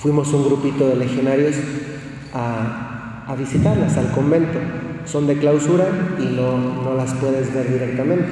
Fuimos 0.00 0.32
un 0.32 0.46
grupito 0.46 0.88
de 0.88 0.96
legionarios 0.96 1.56
a, 2.32 2.93
a 3.26 3.34
visitarlas 3.34 3.96
al 3.96 4.10
convento. 4.10 4.58
Son 5.06 5.26
de 5.26 5.36
clausura 5.36 5.86
y 6.18 6.34
no, 6.34 6.82
no 6.82 6.94
las 6.94 7.12
puedes 7.14 7.52
ver 7.54 7.70
directamente. 7.70 8.26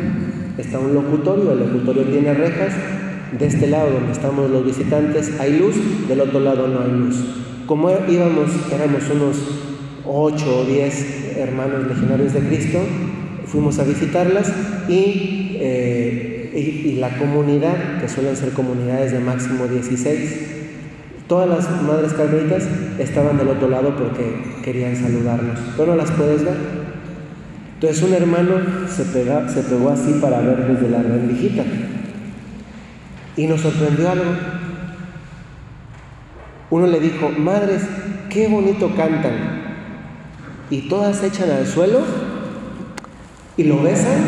Está 0.59 0.79
un 0.79 0.95
locutorio, 0.95 1.53
el 1.53 1.61
locutorio 1.61 2.05
tiene 2.05 2.35
rejas. 2.35 2.73
De 3.39 3.47
este 3.47 3.67
lado 3.67 3.91
donde 3.93 4.13
estamos 4.13 4.51
los 4.51 4.65
visitantes 4.65 5.41
hay 5.41 5.59
luz, 5.59 5.77
del 6.07 6.21
otro 6.21 6.41
lado 6.41 6.69
no 6.69 6.83
hay 6.83 6.91
luz. 6.91 7.17
Como 7.67 7.91
íbamos, 7.91 8.51
éramos 8.71 9.09
unos 9.09 9.37
8 10.05 10.59
o 10.59 10.65
10 10.65 11.37
hermanos 11.39 11.87
legionarios 11.89 12.35
de 12.35 12.41
Cristo, 12.41 12.79
fuimos 13.47 13.79
a 13.79 13.85
visitarlas 13.85 14.53
eh, 14.89 16.51
y, 16.55 16.89
y, 16.91 16.95
la 16.97 17.17
comunidad, 17.17 18.01
que 18.01 18.09
suelen 18.09 18.37
ser 18.37 18.51
comunidades 18.51 19.13
de 19.13 19.21
máximo 19.21 19.67
16, 19.67 20.62
todas 21.33 21.49
las 21.49 21.83
madres 21.83 22.13
carmelitas 22.13 22.65
estaban 22.99 23.39
del 23.39 23.49
otro 23.49 23.67
lado 23.67 23.97
porque 23.97 24.61
querían 24.63 24.95
saludarnos, 24.95 25.59
pero 25.79 25.93
no 25.93 25.97
las 25.97 26.11
puedes 26.11 26.45
ver. 26.45 26.57
Entonces 27.73 28.03
un 28.03 28.13
hermano 28.13 28.57
se, 28.87 29.05
pegó 29.05 29.89
así 29.89 30.19
para 30.21 30.43
ver 30.43 30.67
desde 30.67 30.91
la 30.91 31.03
rendijita 31.03 31.65
y 33.35 33.47
nos 33.47 33.63
sorprendió 33.63 34.11
algo. 34.11 34.31
Uno 36.69 36.87
le 36.87 37.01
dijo, 37.01 37.31
madres, 37.31 37.81
qué 38.29 38.49
bonito 38.49 38.95
cantan 38.95 39.63
y 40.69 40.83
todas 40.83 41.17
se 41.17 41.29
echan 41.29 41.49
al 41.49 41.67
suelo 41.67 42.01
y 43.57 43.65
lo 43.65 43.83
besan 43.83 44.21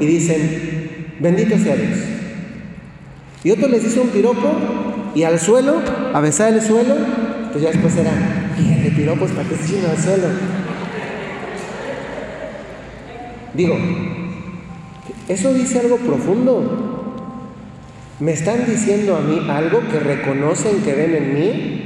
y 0.00 0.06
dicen, 0.06 1.14
bendito 1.20 1.56
sea 1.56 1.76
Dios. 1.76 1.98
Y 3.44 3.52
otro 3.52 3.68
les 3.68 3.84
dice 3.84 4.00
un 4.00 4.08
piropo 4.08 4.87
y 5.18 5.24
al 5.24 5.40
suelo, 5.40 5.82
a 6.14 6.20
besar 6.20 6.52
el 6.52 6.62
suelo, 6.62 6.94
pues 7.50 7.64
ya 7.64 7.72
después 7.72 7.96
era, 7.96 8.12
fíjate, 8.56 8.92
piropos 8.92 9.32
para 9.32 9.48
que 9.48 9.56
se 9.56 9.64
echen 9.64 9.90
al 9.90 9.98
suelo. 9.98 10.28
Digo, 13.52 13.76
eso 15.26 15.52
dice 15.54 15.80
algo 15.80 15.96
profundo. 15.96 17.34
Me 18.20 18.30
están 18.30 18.64
diciendo 18.64 19.16
a 19.16 19.20
mí 19.20 19.44
algo 19.50 19.80
que 19.90 19.98
reconocen 19.98 20.82
que 20.84 20.94
ven 20.94 21.16
en 21.16 21.34
mí, 21.34 21.82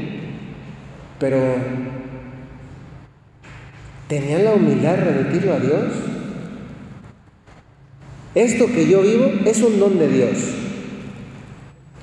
pero 1.18 1.38
¿Tenían 4.08 4.44
la 4.44 4.52
humildad 4.52 4.96
de 4.96 5.04
remitirlo 5.04 5.54
a 5.54 5.58
Dios? 5.58 5.84
Esto 8.34 8.66
que 8.66 8.86
yo 8.86 9.00
vivo 9.00 9.24
es 9.46 9.62
un 9.62 9.80
don 9.80 9.98
de 9.98 10.08
Dios. 10.08 10.71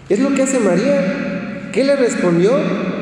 Es 0.10 0.20
lo 0.20 0.34
que 0.34 0.43
hace 0.43 0.60
María. 0.60 1.70
¿Qué 1.72 1.84
le 1.84 1.95
respondió? 1.95 2.51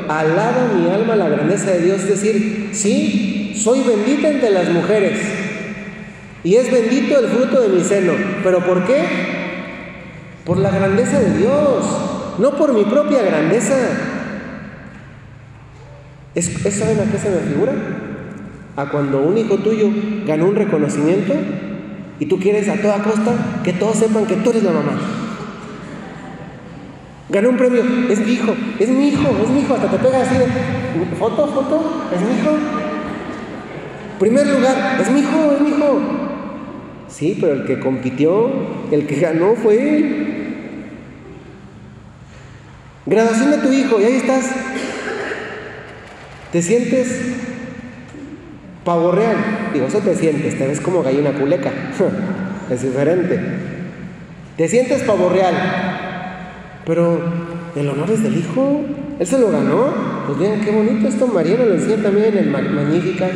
Alaba 0.10 0.74
mi 0.76 0.90
alma 0.90 1.16
la 1.16 1.30
grandeza 1.30 1.72
de 1.72 1.80
Dios. 1.80 2.02
Es 2.02 2.10
decir, 2.10 2.70
sí, 2.74 3.54
soy 3.56 3.82
bendita 3.82 4.30
entre 4.30 4.52
las 4.52 4.70
mujeres. 4.70 5.20
Y 6.44 6.56
es 6.56 6.72
bendito 6.72 7.20
el 7.20 7.28
fruto 7.28 7.62
de 7.62 7.70
mi 7.70 7.82
seno. 7.82 8.14
¿Pero 8.44 8.66
por 8.66 8.86
qué? 8.86 9.04
Por 10.46 10.58
la 10.58 10.70
grandeza 10.70 11.20
de 11.20 11.38
Dios, 11.38 11.86
no 12.38 12.52
por 12.56 12.74
mi 12.74 12.84
propia 12.86 13.22
grandeza. 13.24 13.76
¿Es, 16.36 16.46
¿Saben 16.46 17.00
a 17.00 17.12
qué 17.12 17.18
se 17.18 17.30
me 17.30 17.38
figura? 17.40 17.74
a 18.78 18.86
cuando 18.86 19.24
un 19.24 19.36
hijo 19.38 19.58
tuyo 19.58 19.90
ganó 20.26 20.46
un 20.46 20.56
reconocimiento 20.56 21.34
y 22.20 22.28
tú 22.28 22.40
quieres 22.40 22.70
a 22.70 22.76
toda 22.76 23.02
costa 23.04 23.34
que 23.64 23.74
todos 23.74 23.98
sepan 23.98 24.28
que 24.28 24.36
tú 24.36 24.52
eres 24.52 24.64
la 24.64 24.72
mamá. 24.72 25.27
Ganó 27.30 27.50
un 27.50 27.58
premio, 27.58 27.84
es 28.10 28.20
mi 28.20 28.34
hijo, 28.34 28.56
es 28.80 28.90
mi 28.90 29.10
hijo, 29.10 29.30
es 29.44 29.50
mi 29.50 29.60
hijo, 29.60 29.74
hasta 29.74 29.90
te 29.90 29.98
pega 29.98 30.22
así 30.22 30.36
de 30.36 30.46
foto, 31.20 31.48
foto, 31.48 32.04
es 32.14 32.22
mi 32.22 32.40
hijo. 32.40 32.52
Primer 34.20 34.48
lugar, 34.48 34.98
es 35.02 35.12
mi 35.12 35.20
hijo, 35.20 35.52
es 35.54 35.62
mi 35.62 35.70
hijo. 35.70 36.00
Sí, 37.10 37.38
pero 37.40 37.54
el 37.54 37.66
que 37.66 37.80
compitió, 37.80 38.50
el 38.92 39.06
que 39.08 39.20
ganó 39.20 39.56
fue 39.56 39.98
él. 39.98 40.26
Graduación 43.06 43.52
de 43.52 43.58
tu 43.58 43.72
hijo, 43.72 44.00
y 44.00 44.06
ahí 44.06 44.16
estás. 44.16 44.52
¿Te 46.52 46.62
sientes 46.62 47.38
Pavo 48.88 49.12
real, 49.12 49.36
digo, 49.74 49.88
eso 49.88 50.00
te 50.00 50.16
sientes, 50.16 50.58
te 50.58 50.66
ves 50.66 50.80
como 50.80 51.04
gallina 51.04 51.34
culeca, 51.34 51.70
es 52.72 52.82
diferente. 52.82 53.38
Te 54.56 54.70
sientes 54.70 55.04
pavo 55.04 55.28
real, 55.28 55.54
pero 56.88 57.20
el 57.76 57.90
honor 57.90 58.10
es 58.10 58.24
del 58.24 58.38
hijo, 58.38 58.82
él 59.20 59.28
se 59.28 59.38
lo 59.38 59.52
ganó. 59.52 59.94
Pues 60.26 60.40
bien, 60.40 60.62
qué 60.62 60.72
bonito 60.72 61.08
esto, 61.08 61.28
María 61.28 61.58
lo 61.58 61.74
enseña 61.74 62.02
también 62.02 62.28
en 62.30 62.38
el 62.38 62.50
Magnífica. 62.50 63.30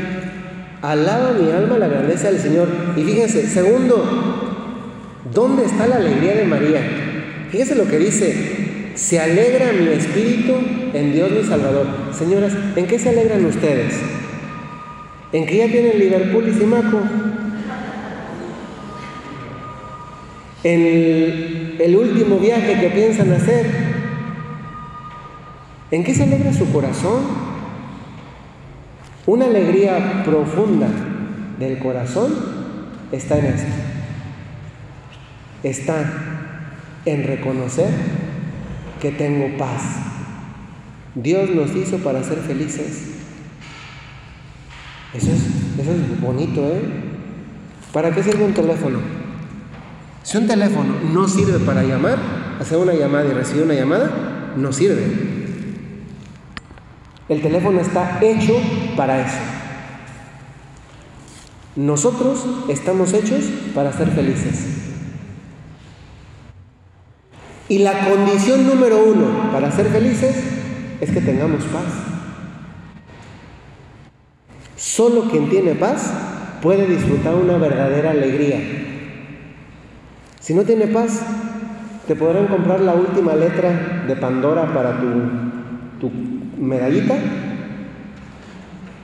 Alaba 0.82 1.34
mi 1.34 1.52
alma 1.52 1.78
la 1.78 1.88
grandeza 1.88 2.32
del 2.32 2.40
Señor. 2.40 2.68
Y 2.96 3.04
fíjense, 3.04 3.46
segundo, 3.48 4.04
¿dónde 5.34 5.66
está 5.66 5.86
la 5.86 5.98
alegría 5.98 6.34
de 6.34 6.46
María? 6.46 6.82
Fíjense 7.52 7.76
lo 7.76 7.88
que 7.88 8.00
dice, 8.00 8.94
se 8.96 9.20
alegra 9.20 9.72
mi 9.74 9.90
espíritu 9.90 10.54
en 10.94 11.14
Dios 11.14 11.30
mi 11.30 11.44
Salvador. 11.44 11.88
Señoras, 12.18 12.54
¿en 12.76 12.88
qué 12.88 12.98
se 12.98 13.10
alegran 13.10 13.46
ustedes? 13.46 14.00
en 15.34 15.46
que 15.46 15.58
ya 15.58 15.68
tienen 15.68 15.98
Liverpool 15.98 16.48
y 16.48 16.54
Simaco. 16.54 17.00
En 20.64 21.76
el 21.80 21.96
último 21.96 22.38
viaje 22.38 22.80
que 22.80 22.90
piensan 22.90 23.32
hacer, 23.34 23.66
¿en 25.90 26.04
qué 26.04 26.14
se 26.14 26.24
alegra 26.24 26.54
su 26.54 26.72
corazón? 26.72 27.24
Una 29.26 29.46
alegría 29.46 30.24
profunda 30.24 30.88
del 31.60 31.80
corazón 31.80 32.34
está 33.12 33.40
en 33.40 33.46
esto. 33.46 33.72
Está 35.64 36.04
en 37.06 37.24
reconocer 37.24 37.90
que 39.02 39.12
tengo 39.12 39.58
paz. 39.58 39.82
Dios 41.16 41.50
nos 41.50 41.76
hizo 41.76 41.98
para 41.98 42.24
ser 42.24 42.38
felices. 42.38 43.10
Eso 45.14 45.32
es, 45.32 45.80
eso 45.80 45.92
es 45.92 46.22
bonito, 46.22 46.62
¿eh? 46.68 46.82
¿Para 47.92 48.12
qué 48.12 48.24
sirve 48.24 48.46
un 48.46 48.54
teléfono? 48.54 49.21
Si 50.24 50.38
un 50.38 50.48
teléfono 50.48 50.96
no 51.12 51.28
sirve 51.28 51.60
para 51.60 51.84
llamar, 51.84 52.18
hacer 52.60 52.78
una 52.78 52.94
llamada 52.94 53.26
y 53.26 53.34
recibir 53.34 53.64
una 53.64 53.74
llamada, 53.74 54.54
no 54.56 54.72
sirve. 54.72 55.04
El 57.28 57.42
teléfono 57.42 57.80
está 57.80 58.20
hecho 58.22 58.54
para 58.96 59.26
eso. 59.26 59.38
Nosotros 61.76 62.46
estamos 62.68 63.14
hechos 63.14 63.46
para 63.74 63.94
ser 63.94 64.10
felices. 64.10 64.66
Y 67.70 67.80
la 67.80 68.10
condición 68.10 68.68
número 68.68 69.02
uno 69.06 69.50
para 69.52 69.72
ser 69.72 69.88
felices 69.88 70.36
es 71.00 71.10
que 71.10 71.22
tengamos 71.22 71.64
paz. 71.64 71.86
Solo 74.76 75.30
quien 75.30 75.50
tiene 75.50 75.76
paz 75.76 76.12
puede 76.62 76.86
disfrutar 76.86 77.36
una 77.36 77.58
verdadera 77.58 78.12
alegría. 78.12 78.81
Si 80.42 80.56
no 80.56 80.64
tiene 80.64 80.88
paz, 80.88 81.22
te 82.08 82.16
podrán 82.16 82.48
comprar 82.48 82.82
la 82.82 82.96
última 82.96 83.36
letra 83.36 84.04
de 84.08 84.16
Pandora 84.16 84.74
para 84.74 85.00
tu, 85.00 86.12
medallita. 86.60 87.16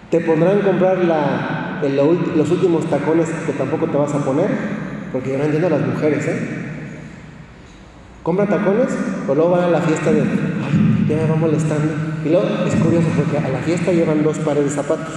Te 0.10 0.20
podrán 0.22 0.62
comprar 0.62 0.98
los 1.86 2.52
últimos 2.52 2.90
tacones 2.90 3.30
que 3.46 3.54
tampoco 3.54 3.86
te 3.86 3.98
vas 3.98 4.16
a 4.16 4.26
poner, 4.26 4.50
porque 5.12 5.34
ya 5.34 5.38
no 5.38 5.44
entiendo 5.44 5.68
a 5.68 5.72
las 5.78 5.86
mujeres, 5.86 6.28
¿eh? 6.28 6.40
Compra 8.24 8.48
tacones, 8.48 8.90
o 9.28 9.36
luego 9.36 9.52
van 9.52 9.66
a 9.66 9.70
la 9.70 9.82
fiesta 9.82 10.12
de, 10.12 10.22
ay, 10.22 11.06
ya 11.08 11.18
me 11.18 11.30
va 11.30 11.36
molestando. 11.36 11.94
Y 12.26 12.30
luego 12.30 12.48
es 12.66 12.76
curioso 12.76 13.08
porque 13.16 13.38
a 13.38 13.48
la 13.48 13.60
fiesta 13.60 13.92
llevan 13.92 14.24
dos 14.24 14.40
pares 14.40 14.64
de 14.64 14.70
zapatos. 14.72 15.14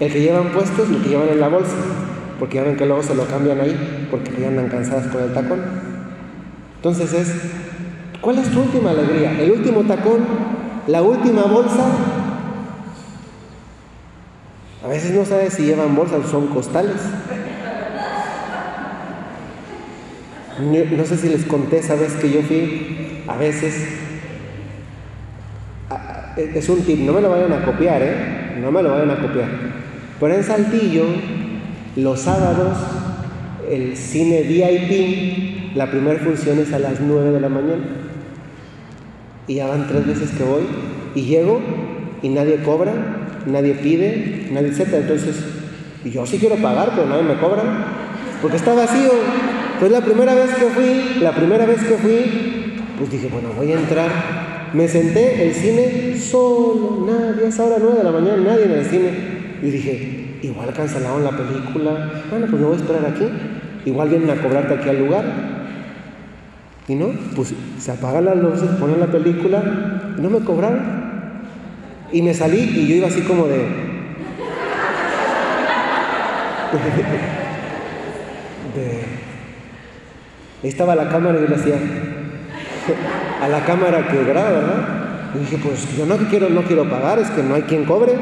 El 0.00 0.12
que 0.12 0.20
llevan 0.20 0.52
puestos 0.52 0.90
y 0.90 0.96
el 0.96 1.02
que 1.02 1.08
llevan 1.08 1.28
en 1.30 1.40
la 1.40 1.48
bolsa, 1.48 1.76
porque 2.38 2.56
ya 2.56 2.64
ven 2.64 2.76
que 2.76 2.86
luego 2.86 3.02
se 3.02 3.14
lo 3.14 3.26
cambian 3.26 3.60
ahí, 3.60 4.08
porque 4.10 4.32
ya 4.40 4.48
andan 4.48 4.68
cansadas 4.68 5.06
con 5.08 5.22
el 5.22 5.32
tacón. 5.32 5.60
Entonces 6.76 7.12
es, 7.12 7.34
¿cuál 8.20 8.38
es 8.38 8.50
tu 8.50 8.60
última 8.60 8.90
alegría? 8.90 9.40
¿El 9.40 9.52
último 9.52 9.82
tacón? 9.82 10.20
¿La 10.86 11.02
última 11.02 11.42
bolsa? 11.44 11.86
A 14.84 14.88
veces 14.88 15.14
no 15.14 15.24
sabes 15.24 15.54
si 15.54 15.62
llevan 15.64 15.96
bolsas 15.96 16.26
o 16.26 16.28
son 16.28 16.48
costales. 16.48 17.00
No 20.60 21.04
sé 21.04 21.16
si 21.16 21.28
les 21.28 21.44
conté 21.46 21.78
esa 21.78 21.94
vez 21.94 22.12
que 22.14 22.30
yo 22.30 22.42
fui, 22.42 23.22
a 23.26 23.36
veces, 23.36 23.88
es 26.36 26.68
un 26.68 26.82
tip, 26.82 27.00
no 27.00 27.12
me 27.12 27.20
lo 27.20 27.30
vayan 27.30 27.52
a 27.52 27.64
copiar, 27.64 28.02
¿eh? 28.02 28.58
No 28.60 28.70
me 28.70 28.82
lo 28.82 28.90
vayan 28.92 29.10
a 29.10 29.20
copiar. 29.20 29.48
Pero 30.20 30.34
en 30.34 30.44
Saltillo, 30.44 31.04
los 31.96 32.20
sábados, 32.20 32.76
el 33.70 33.96
cine 33.96 34.42
VIP 34.42 35.54
la 35.74 35.90
primera 35.90 36.20
función 36.20 36.60
es 36.60 36.72
a 36.72 36.78
las 36.78 37.00
9 37.00 37.32
de 37.32 37.40
la 37.40 37.48
mañana. 37.48 37.82
Y 39.48 39.56
ya 39.56 39.66
van 39.66 39.88
tres 39.88 40.06
veces 40.06 40.30
que 40.30 40.44
voy 40.44 40.62
y 41.14 41.22
llego 41.22 41.60
y 42.22 42.28
nadie 42.28 42.62
cobra, 42.62 42.92
nadie 43.46 43.74
pide, 43.74 44.48
nadie 44.52 44.68
etc. 44.68 44.94
Entonces, 44.94 45.36
yo 46.04 46.24
sí 46.26 46.38
quiero 46.38 46.56
pagar, 46.56 46.92
pero 46.94 47.08
nadie 47.08 47.24
me 47.24 47.34
cobra, 47.34 47.62
porque 48.40 48.56
está 48.56 48.72
vacío. 48.72 49.10
Pues 49.80 49.90
la 49.90 50.00
primera 50.00 50.34
vez 50.34 50.54
que 50.54 50.66
fui, 50.66 51.20
la 51.20 51.34
primera 51.34 51.66
vez 51.66 51.82
que 51.82 51.96
fui, 51.96 52.76
pues 52.96 53.10
dije, 53.10 53.28
bueno, 53.30 53.48
voy 53.56 53.72
a 53.72 53.74
entrar. 53.74 54.10
Me 54.72 54.88
senté, 54.88 55.46
el 55.46 55.54
cine 55.54 56.16
solo, 56.18 57.06
nadie, 57.06 57.48
es 57.48 57.58
ahora 57.58 57.76
9 57.80 57.98
de 57.98 58.04
la 58.04 58.12
mañana, 58.12 58.36
nadie 58.36 58.64
en 58.64 58.72
el 58.72 58.84
cine. 58.86 59.10
Y 59.60 59.70
dije, 59.70 60.13
igual 60.46 60.72
cancelaron 60.72 61.24
la 61.24 61.30
película, 61.30 62.10
bueno, 62.30 62.46
pues 62.48 62.60
me 62.60 62.66
voy 62.66 62.76
a 62.76 62.78
esperar 62.78 63.06
aquí. 63.06 63.28
Igual 63.84 64.08
vienen 64.08 64.30
a 64.30 64.40
cobrarte 64.40 64.74
aquí 64.74 64.88
al 64.88 64.98
lugar. 64.98 65.24
Y 66.88 66.94
no, 66.94 67.08
pues 67.34 67.54
se 67.78 67.92
apagan 67.92 68.26
las 68.26 68.36
luces, 68.36 68.68
ponen 68.78 69.00
la 69.00 69.06
película, 69.06 69.62
no 70.18 70.30
me 70.30 70.40
cobraron. 70.40 71.04
Y 72.12 72.22
me 72.22 72.34
salí 72.34 72.58
y 72.58 72.86
yo 72.86 72.94
iba 72.96 73.08
así 73.08 73.22
como 73.22 73.46
de... 73.46 73.56
de... 78.74 79.04
Ahí 80.62 80.68
estaba 80.68 80.94
la 80.94 81.08
cámara 81.08 81.38
y 81.38 81.42
yo 81.42 81.48
le 81.48 81.56
hacía 81.56 81.76
a 83.42 83.48
la 83.48 83.64
cámara 83.64 84.08
que 84.08 84.24
graba, 84.24 84.50
¿verdad? 84.50 84.88
Y 85.34 85.38
dije, 85.38 85.58
pues 85.62 85.96
yo 85.96 86.06
no 86.06 86.16
quiero, 86.28 86.48
no 86.48 86.62
quiero 86.62 86.88
pagar, 86.88 87.18
es 87.18 87.30
que 87.30 87.42
no 87.42 87.54
hay 87.54 87.62
quien 87.62 87.84
cobre, 87.84 88.12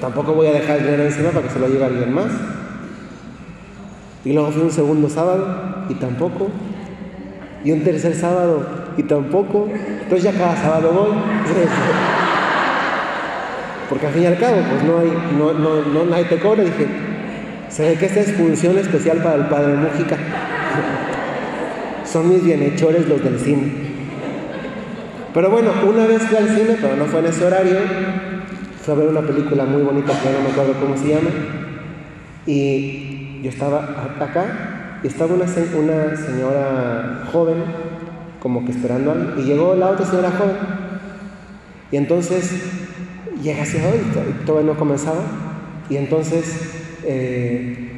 tampoco 0.00 0.32
voy 0.34 0.48
a 0.48 0.52
dejar 0.52 0.78
el 0.78 0.84
dinero 0.84 1.04
encima 1.04 1.30
para 1.30 1.46
que 1.46 1.52
se 1.52 1.58
lo 1.58 1.68
lleve 1.68 1.84
alguien 1.84 2.12
más. 2.12 2.30
Y 4.24 4.32
luego 4.32 4.50
fui 4.50 4.62
un 4.62 4.70
segundo 4.70 5.08
sábado 5.08 5.84
y 5.88 5.94
tampoco. 5.94 6.48
Y 7.64 7.72
un 7.72 7.82
tercer 7.82 8.14
sábado 8.14 8.66
y 8.96 9.02
tampoco. 9.02 9.68
Entonces 10.02 10.22
ya 10.22 10.32
cada 10.32 10.56
sábado 10.56 10.92
voy. 10.92 11.10
Porque 13.88 14.06
al 14.06 14.12
fin 14.12 14.22
y 14.22 14.26
al 14.26 14.38
cabo, 14.38 14.56
pues 14.70 14.84
no 14.84 14.98
hay, 14.98 15.12
no, 15.36 15.52
no, 15.52 15.82
no 15.82 16.04
nadie 16.04 16.24
te 16.24 16.38
cobra. 16.38 16.62
Dije, 16.62 16.86
se 17.68 17.88
ve 17.88 17.96
que 17.96 18.06
esta 18.06 18.20
es 18.20 18.32
función 18.32 18.78
especial 18.78 19.18
para 19.18 19.36
el 19.36 19.46
padre 19.46 19.74
Mújica. 19.74 20.16
Son 22.04 22.28
mis 22.28 22.44
bienhechores 22.44 23.08
los 23.08 23.22
del 23.22 23.38
cine. 23.38 23.72
Pero 25.32 25.50
bueno, 25.50 25.70
una 25.88 26.06
vez 26.06 26.22
fui 26.22 26.36
al 26.36 26.48
cine, 26.48 26.76
pero 26.80 26.96
no 26.96 27.04
fue 27.06 27.20
en 27.20 27.26
ese 27.26 27.44
horario. 27.44 27.78
Fui 28.82 28.94
a 28.94 28.96
ver 28.96 29.08
una 29.08 29.20
película 29.20 29.64
muy 29.64 29.82
bonita 29.82 30.12
que 30.20 30.30
no 30.30 30.40
me 30.40 30.50
acuerdo 30.50 30.74
cómo 30.80 30.96
se 30.96 31.08
llama. 31.08 31.30
Y 32.46 33.42
yo 33.42 33.50
estaba 33.50 34.14
acá 34.18 34.98
y 35.02 35.06
estaba 35.06 35.34
una, 35.34 35.46
señora 35.46 37.24
joven, 37.32 37.62
como 38.38 38.64
que 38.64 38.72
esperando 38.72 39.12
algo, 39.12 39.40
y 39.40 39.44
llegó 39.44 39.74
la 39.74 39.90
otra 39.90 40.06
señora 40.06 40.30
joven. 40.30 40.56
Y 41.90 41.96
entonces 41.96 42.52
llega 43.42 43.62
hacia 43.62 43.82
hoy, 43.86 44.00
todavía 44.44 44.72
no 44.72 44.78
comenzaba, 44.78 45.20
y 45.88 45.96
entonces 45.96 46.74
eh, 47.04 47.90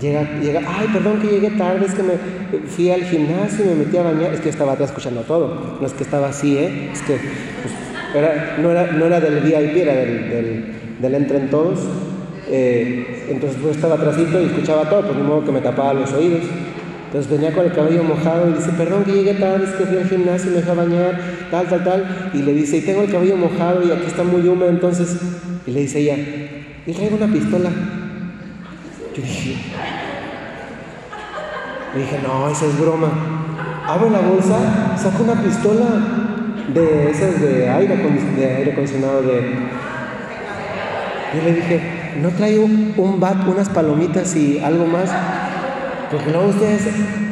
llega, 0.00 0.40
llega, 0.40 0.62
ay, 0.66 0.88
perdón 0.92 1.20
que 1.20 1.28
llegué 1.28 1.50
tarde, 1.50 1.86
es 1.86 1.94
que 1.94 2.02
me 2.02 2.14
fui 2.68 2.90
al 2.90 3.02
gimnasio 3.02 3.64
y 3.64 3.68
me 3.68 3.74
metí 3.74 3.96
a 3.96 4.02
bañar, 4.02 4.32
es 4.32 4.40
que 4.40 4.48
estaba 4.48 4.72
atrás 4.72 4.90
escuchando 4.90 5.22
todo, 5.22 5.78
no 5.80 5.86
es 5.86 5.92
que 5.92 6.04
estaba 6.04 6.28
así, 6.28 6.56
¿eh? 6.56 6.90
es 6.92 7.02
que 7.02 7.18
pues, 7.62 7.74
no, 8.14 8.70
era, 8.70 8.92
no 8.92 9.06
era 9.06 9.20
del 9.20 9.40
VIP, 9.40 9.76
era 9.76 9.94
del, 9.94 10.30
del, 10.30 10.64
del 11.00 11.14
entre 11.14 11.38
en 11.38 11.50
todos. 11.50 11.80
Eh, 12.50 13.26
entonces 13.28 13.58
pues 13.62 13.76
estaba 13.76 13.96
atrásito 13.96 14.40
y 14.40 14.46
escuchaba 14.46 14.88
todo, 14.88 15.02
pues 15.02 15.16
de 15.16 15.22
modo 15.22 15.44
que 15.44 15.52
me 15.52 15.60
tapaba 15.60 15.92
los 15.94 16.12
oídos. 16.12 16.42
Entonces 17.06 17.30
venía 17.30 17.52
con 17.52 17.64
el 17.64 17.72
cabello 17.72 18.02
mojado 18.02 18.50
y 18.50 18.54
dice, 18.54 18.70
perdón 18.76 19.04
que 19.04 19.12
llegué 19.12 19.34
tarde, 19.34 19.64
es 19.64 19.70
que 19.70 19.84
fui 19.84 19.96
al 19.96 20.08
gimnasio 20.08 20.50
y 20.50 20.54
me 20.54 20.60
dejé 20.60 20.74
bañar, 20.74 21.20
tal, 21.50 21.66
tal, 21.66 21.84
tal. 21.84 22.30
Y 22.34 22.42
le 22.42 22.52
dice, 22.52 22.78
y 22.78 22.80
tengo 22.82 23.02
el 23.02 23.10
cabello 23.10 23.36
mojado 23.36 23.82
y 23.82 23.90
aquí 23.90 24.06
está 24.06 24.24
muy 24.24 24.46
húmedo, 24.46 24.68
entonces, 24.68 25.16
y 25.66 25.70
le 25.70 25.80
dice 25.80 26.00
ella, 26.00 26.16
y 26.86 26.92
traigo 26.92 27.16
una 27.16 27.32
pistola. 27.32 27.70
Yo 29.14 29.22
dije, 29.22 29.56
le 31.94 32.00
dije, 32.00 32.18
no, 32.22 32.48
esa 32.50 32.66
es 32.66 32.78
broma. 32.78 33.10
Abro 33.86 34.10
la 34.10 34.20
bolsa, 34.20 34.96
saco 34.98 35.22
una 35.22 35.42
pistola 35.42 36.37
de 36.74 37.10
esas 37.10 37.40
de 37.40 37.68
aire, 37.68 37.96
de 37.96 38.46
aire 38.46 38.72
acondicionado 38.72 39.22
de... 39.22 39.38
Y 41.34 41.44
le 41.44 41.54
dije, 41.54 41.80
no 42.22 42.30
traigo 42.30 42.64
un 42.64 43.20
bat, 43.20 43.46
unas 43.46 43.68
palomitas 43.68 44.34
y 44.36 44.58
algo 44.58 44.86
más. 44.86 45.10
Porque 46.10 46.30
luego 46.30 46.48
ustedes, 46.48 46.82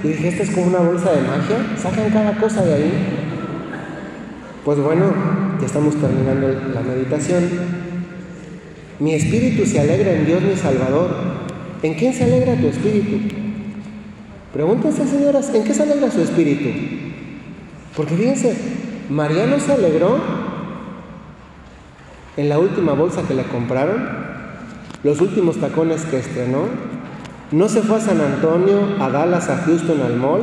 y 0.05 0.09
dije, 0.09 0.29
esta 0.29 0.43
es 0.43 0.51
como 0.51 0.67
una 0.67 0.81
bolsa 0.81 1.13
de 1.13 1.23
magia, 1.23 1.77
sacan 1.79 2.11
cada 2.11 2.37
cosa 2.37 2.63
de 2.63 2.75
ahí. 2.75 2.93
Pues 4.65 4.79
bueno, 4.79 5.15
ya 5.61 5.67
estamos 5.67 5.97
terminando 5.97 6.49
la 6.75 6.81
meditación. 6.83 7.45
Mi 8.99 9.15
espíritu 9.15 9.65
se 9.65 9.81
alegra 9.81 10.13
en 10.13 10.27
Dios 10.27 10.43
mi 10.43 10.57
Salvador. 10.57 11.11
¿En 11.83 11.95
quién 11.95 12.13
se 12.13 12.25
alegra 12.25 12.55
tu 12.57 12.67
espíritu? 12.67 13.35
Pregúntense, 14.53 15.07
señoras, 15.07 15.55
¿en 15.55 15.65
qué 15.65 15.73
se 15.73 15.83
alegra 15.83 16.11
su 16.11 16.21
espíritu? 16.21 16.71
Porque 17.97 18.15
fíjense, 18.15 18.57
Mariano 19.09 19.61
se 19.61 19.73
alegró 19.73 20.19
en 22.37 22.49
la 22.49 22.59
última 22.59 22.93
bolsa 22.93 23.23
que 23.27 23.35
le 23.35 23.45
compraron 23.45 24.27
los 25.03 25.21
últimos 25.21 25.59
tacones 25.59 26.05
que 26.05 26.19
estrenó, 26.19 26.65
no 27.53 27.69
se 27.69 27.83
fue 27.83 27.99
a 27.99 28.01
San 28.01 28.21
Antonio, 28.21 28.97
a 28.99 29.09
Dallas, 29.09 29.49
a 29.49 29.59
Houston, 29.59 30.01
al 30.01 30.17
mall, 30.17 30.43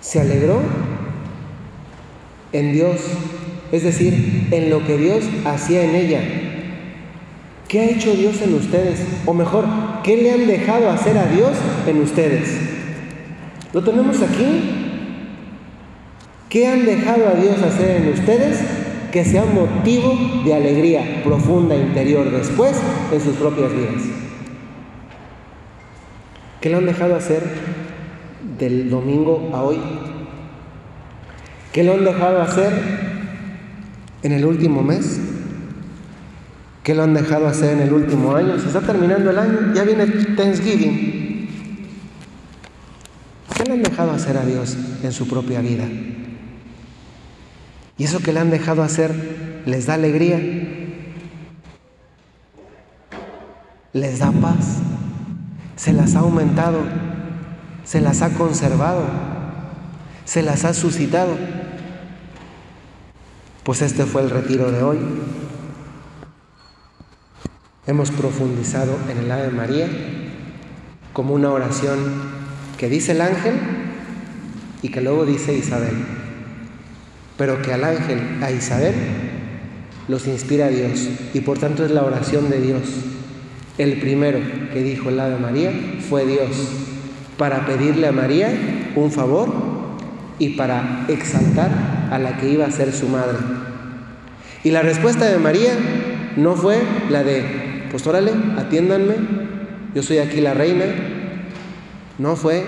se 0.00 0.20
alegró 0.20 0.58
en 2.52 2.72
Dios, 2.72 2.96
es 3.70 3.84
decir, 3.84 4.48
en 4.50 4.70
lo 4.70 4.84
que 4.84 4.96
Dios 4.96 5.24
hacía 5.44 5.84
en 5.84 5.94
ella. 5.94 6.20
¿Qué 7.68 7.80
ha 7.80 7.90
hecho 7.90 8.14
Dios 8.14 8.42
en 8.42 8.54
ustedes? 8.54 9.06
O 9.26 9.34
mejor, 9.34 9.66
¿qué 10.02 10.16
le 10.16 10.32
han 10.32 10.46
dejado 10.48 10.90
hacer 10.90 11.16
a 11.16 11.26
Dios 11.26 11.52
en 11.86 12.00
ustedes? 12.00 12.58
¿Lo 13.72 13.84
tenemos 13.84 14.20
aquí? 14.22 14.77
¿Qué 16.48 16.66
han 16.66 16.86
dejado 16.86 17.28
a 17.28 17.34
Dios 17.34 17.62
hacer 17.62 18.02
en 18.02 18.12
ustedes? 18.12 18.60
que 19.12 19.24
sea 19.24 19.44
motivo 19.44 20.14
de 20.44 20.54
alegría 20.54 21.22
profunda 21.24 21.74
interior 21.76 22.30
después 22.30 22.76
en 23.12 23.20
sus 23.20 23.36
propias 23.36 23.72
vidas. 23.72 24.02
¿Qué 26.60 26.68
le 26.68 26.76
han 26.76 26.86
dejado 26.86 27.16
hacer 27.16 27.42
del 28.58 28.90
domingo 28.90 29.50
a 29.54 29.62
hoy? 29.62 29.78
¿Qué 31.72 31.84
le 31.84 31.92
han 31.92 32.04
dejado 32.04 32.42
hacer 32.42 32.72
en 34.22 34.32
el 34.32 34.44
último 34.44 34.82
mes? 34.82 35.20
¿Qué 36.82 36.94
lo 36.94 37.02
han 37.02 37.14
dejado 37.14 37.46
hacer 37.46 37.74
en 37.74 37.80
el 37.80 37.92
último 37.92 38.34
año? 38.34 38.58
Se 38.58 38.66
está 38.66 38.80
terminando 38.80 39.30
el 39.30 39.38
año, 39.38 39.74
ya 39.74 39.84
viene 39.84 40.06
Thanksgiving. 40.06 41.48
¿Qué 43.56 43.64
le 43.64 43.72
han 43.72 43.82
dejado 43.82 44.12
hacer 44.12 44.36
a 44.36 44.44
Dios 44.44 44.76
en 45.02 45.12
su 45.12 45.28
propia 45.28 45.60
vida? 45.60 45.84
Y 47.98 48.04
eso 48.04 48.20
que 48.20 48.32
le 48.32 48.38
han 48.38 48.50
dejado 48.50 48.84
hacer 48.84 49.62
les 49.66 49.86
da 49.86 49.94
alegría, 49.94 50.40
les 53.92 54.20
da 54.20 54.30
paz, 54.30 54.78
se 55.74 55.92
las 55.92 56.14
ha 56.14 56.20
aumentado, 56.20 56.78
se 57.84 58.00
las 58.00 58.22
ha 58.22 58.30
conservado, 58.30 59.04
se 60.24 60.42
las 60.42 60.64
ha 60.64 60.74
suscitado. 60.74 61.36
Pues 63.64 63.82
este 63.82 64.04
fue 64.04 64.22
el 64.22 64.30
retiro 64.30 64.70
de 64.70 64.82
hoy. 64.84 64.98
Hemos 67.88 68.12
profundizado 68.12 68.96
en 69.10 69.18
el 69.18 69.30
Ave 69.30 69.50
María 69.50 69.88
como 71.12 71.34
una 71.34 71.50
oración 71.50 71.98
que 72.78 72.88
dice 72.88 73.10
el 73.10 73.22
ángel 73.22 73.58
y 74.82 74.90
que 74.90 75.00
luego 75.00 75.26
dice 75.26 75.52
Isabel 75.52 76.27
pero 77.38 77.62
que 77.62 77.72
al 77.72 77.84
ángel, 77.84 78.18
a 78.42 78.50
Isabel, 78.50 78.94
los 80.08 80.26
inspira 80.26 80.68
Dios 80.68 81.08
y 81.32 81.40
por 81.40 81.58
tanto 81.58 81.84
es 81.84 81.90
la 81.92 82.02
oración 82.02 82.50
de 82.50 82.60
Dios. 82.60 82.82
El 83.78 84.00
primero 84.00 84.40
que 84.72 84.82
dijo 84.82 85.08
el 85.08 85.20
Ave 85.20 85.38
María 85.38 85.70
fue 86.08 86.26
Dios 86.26 86.50
para 87.38 87.64
pedirle 87.64 88.08
a 88.08 88.12
María 88.12 88.50
un 88.96 89.12
favor 89.12 89.48
y 90.40 90.50
para 90.50 91.06
exaltar 91.08 92.08
a 92.10 92.18
la 92.18 92.38
que 92.38 92.50
iba 92.50 92.66
a 92.66 92.70
ser 92.72 92.92
su 92.92 93.08
madre. 93.08 93.38
Y 94.64 94.72
la 94.72 94.82
respuesta 94.82 95.26
de 95.26 95.38
María 95.38 95.72
no 96.36 96.56
fue 96.56 96.82
la 97.08 97.22
de, 97.22 97.86
pues 97.90 98.04
órale, 98.06 98.32
atiéndanme, 98.56 99.14
yo 99.94 100.02
soy 100.02 100.18
aquí 100.18 100.40
la 100.40 100.54
reina. 100.54 100.84
No 102.18 102.34
fue 102.34 102.64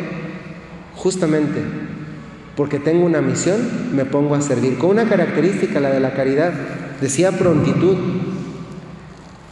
justamente 0.95 1.80
porque 2.57 2.79
tengo 2.79 3.07
una 3.07 3.21
misión, 3.21 3.59
me 3.95 4.05
pongo 4.05 4.35
a 4.35 4.43
servir. 4.43 4.79
Con 4.79 4.91
una 4.91 5.09
característica, 5.09 5.81
la 5.81 5.91
de 5.91 6.01
la 6.01 6.15
caridad, 6.15 6.53
decía 7.01 7.33
prontitud. 7.33 7.97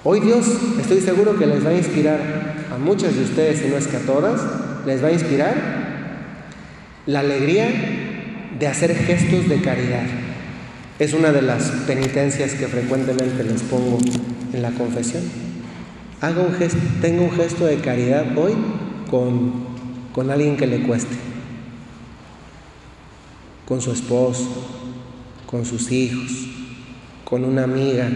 Hoy 0.05 0.21
Dios, 0.21 0.47
estoy 0.81 1.01
seguro 1.01 1.39
que 1.39 1.47
les 1.47 1.65
va 1.65 1.71
a 1.71 1.75
inspirar 1.75 2.19
a 2.75 2.79
muchas 2.79 3.17
de 3.17 3.25
ustedes, 3.25 3.61
si 3.61 3.69
no 3.69 3.77
es 3.77 3.87
que 3.87 3.97
a 3.97 4.01
todas, 4.01 4.41
les 4.87 5.03
va 5.03 5.09
a 5.09 5.13
inspirar 5.13 5.55
la 7.07 7.21
alegría 7.21 7.67
de 8.59 8.67
hacer 8.67 8.95
gestos 8.95 9.49
de 9.49 9.61
caridad. 9.61 10.05
Es 10.99 11.13
una 11.13 11.33
de 11.33 11.43
las 11.43 11.71
penitencias 11.87 12.55
que 12.55 12.67
frecuentemente 12.67 13.45
les 13.45 13.63
pongo 13.63 13.99
en 14.53 14.63
la 14.63 14.71
confesión. 14.73 15.23
Haga 16.21 16.43
un 16.43 16.53
gesto, 16.55 16.79
tenga 17.01 17.23
un 17.23 17.31
gesto 17.31 17.67
de 17.67 17.77
caridad 17.77 18.37
hoy 18.37 18.53
con, 19.09 19.53
con 20.13 20.31
alguien 20.31 20.57
que 20.57 20.67
le 20.67 20.83
cueste, 20.83 21.15
con 23.69 23.83
su 23.83 23.93
esposo, 23.93 24.49
con 25.45 25.67
sus 25.67 25.93
hijos, 25.93 26.33
con 27.25 27.45
una 27.45 27.65
amiga. 27.65 28.09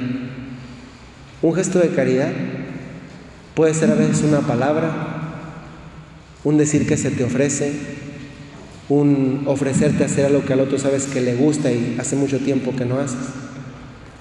Un 1.43 1.55
gesto 1.55 1.79
de 1.79 1.91
caridad 1.91 2.33
puede 3.55 3.75
ser 3.75 3.91
a 3.91 3.95
veces 3.95 4.23
una 4.23 4.41
palabra, 4.41 4.91
un 6.43 6.57
decir 6.57 6.87
que 6.87 6.97
se 6.97 7.11
te 7.11 7.23
ofrece, 7.23 7.71
un 8.89 9.43
ofrecerte 9.45 10.05
a 10.05 10.07
hacer 10.07 10.25
algo 10.25 10.43
que 10.47 10.55
al 10.55 10.61
otro 10.61 10.79
sabes 10.79 11.05
que 11.05 11.21
le 11.21 11.35
gusta 11.35 11.71
y 11.71 11.97
hace 12.01 12.17
mucho 12.17 12.39
tiempo 12.39 12.75
que 12.75 12.87
no 12.87 12.99
haces. 12.99 13.19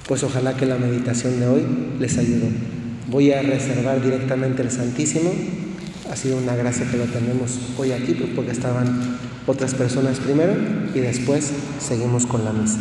Pues 0.10 0.24
ojalá 0.24 0.58
que 0.58 0.66
la 0.66 0.76
meditación 0.76 1.40
de 1.40 1.48
hoy 1.48 1.66
les 1.98 2.18
ayude. 2.18 2.50
Voy 3.10 3.32
a 3.32 3.42
reservar 3.42 4.04
directamente 4.04 4.64
el 4.64 4.72
Santísimo. 4.72 5.32
Ha 6.12 6.16
sido 6.18 6.38
una 6.38 6.58
gracia 6.58 6.86
que 6.92 6.98
lo 6.98 7.06
tenemos 7.06 7.58
hoy 7.78 7.94
aquí, 7.94 8.16
pues, 8.16 8.32
porque 8.36 8.52
estaban 8.52 9.21
otras 9.48 9.74
personas 9.74 10.20
primero 10.20 10.54
y 10.94 11.00
después 11.00 11.52
seguimos 11.80 12.26
con 12.26 12.46
la 12.46 12.54
misa. 12.54 12.80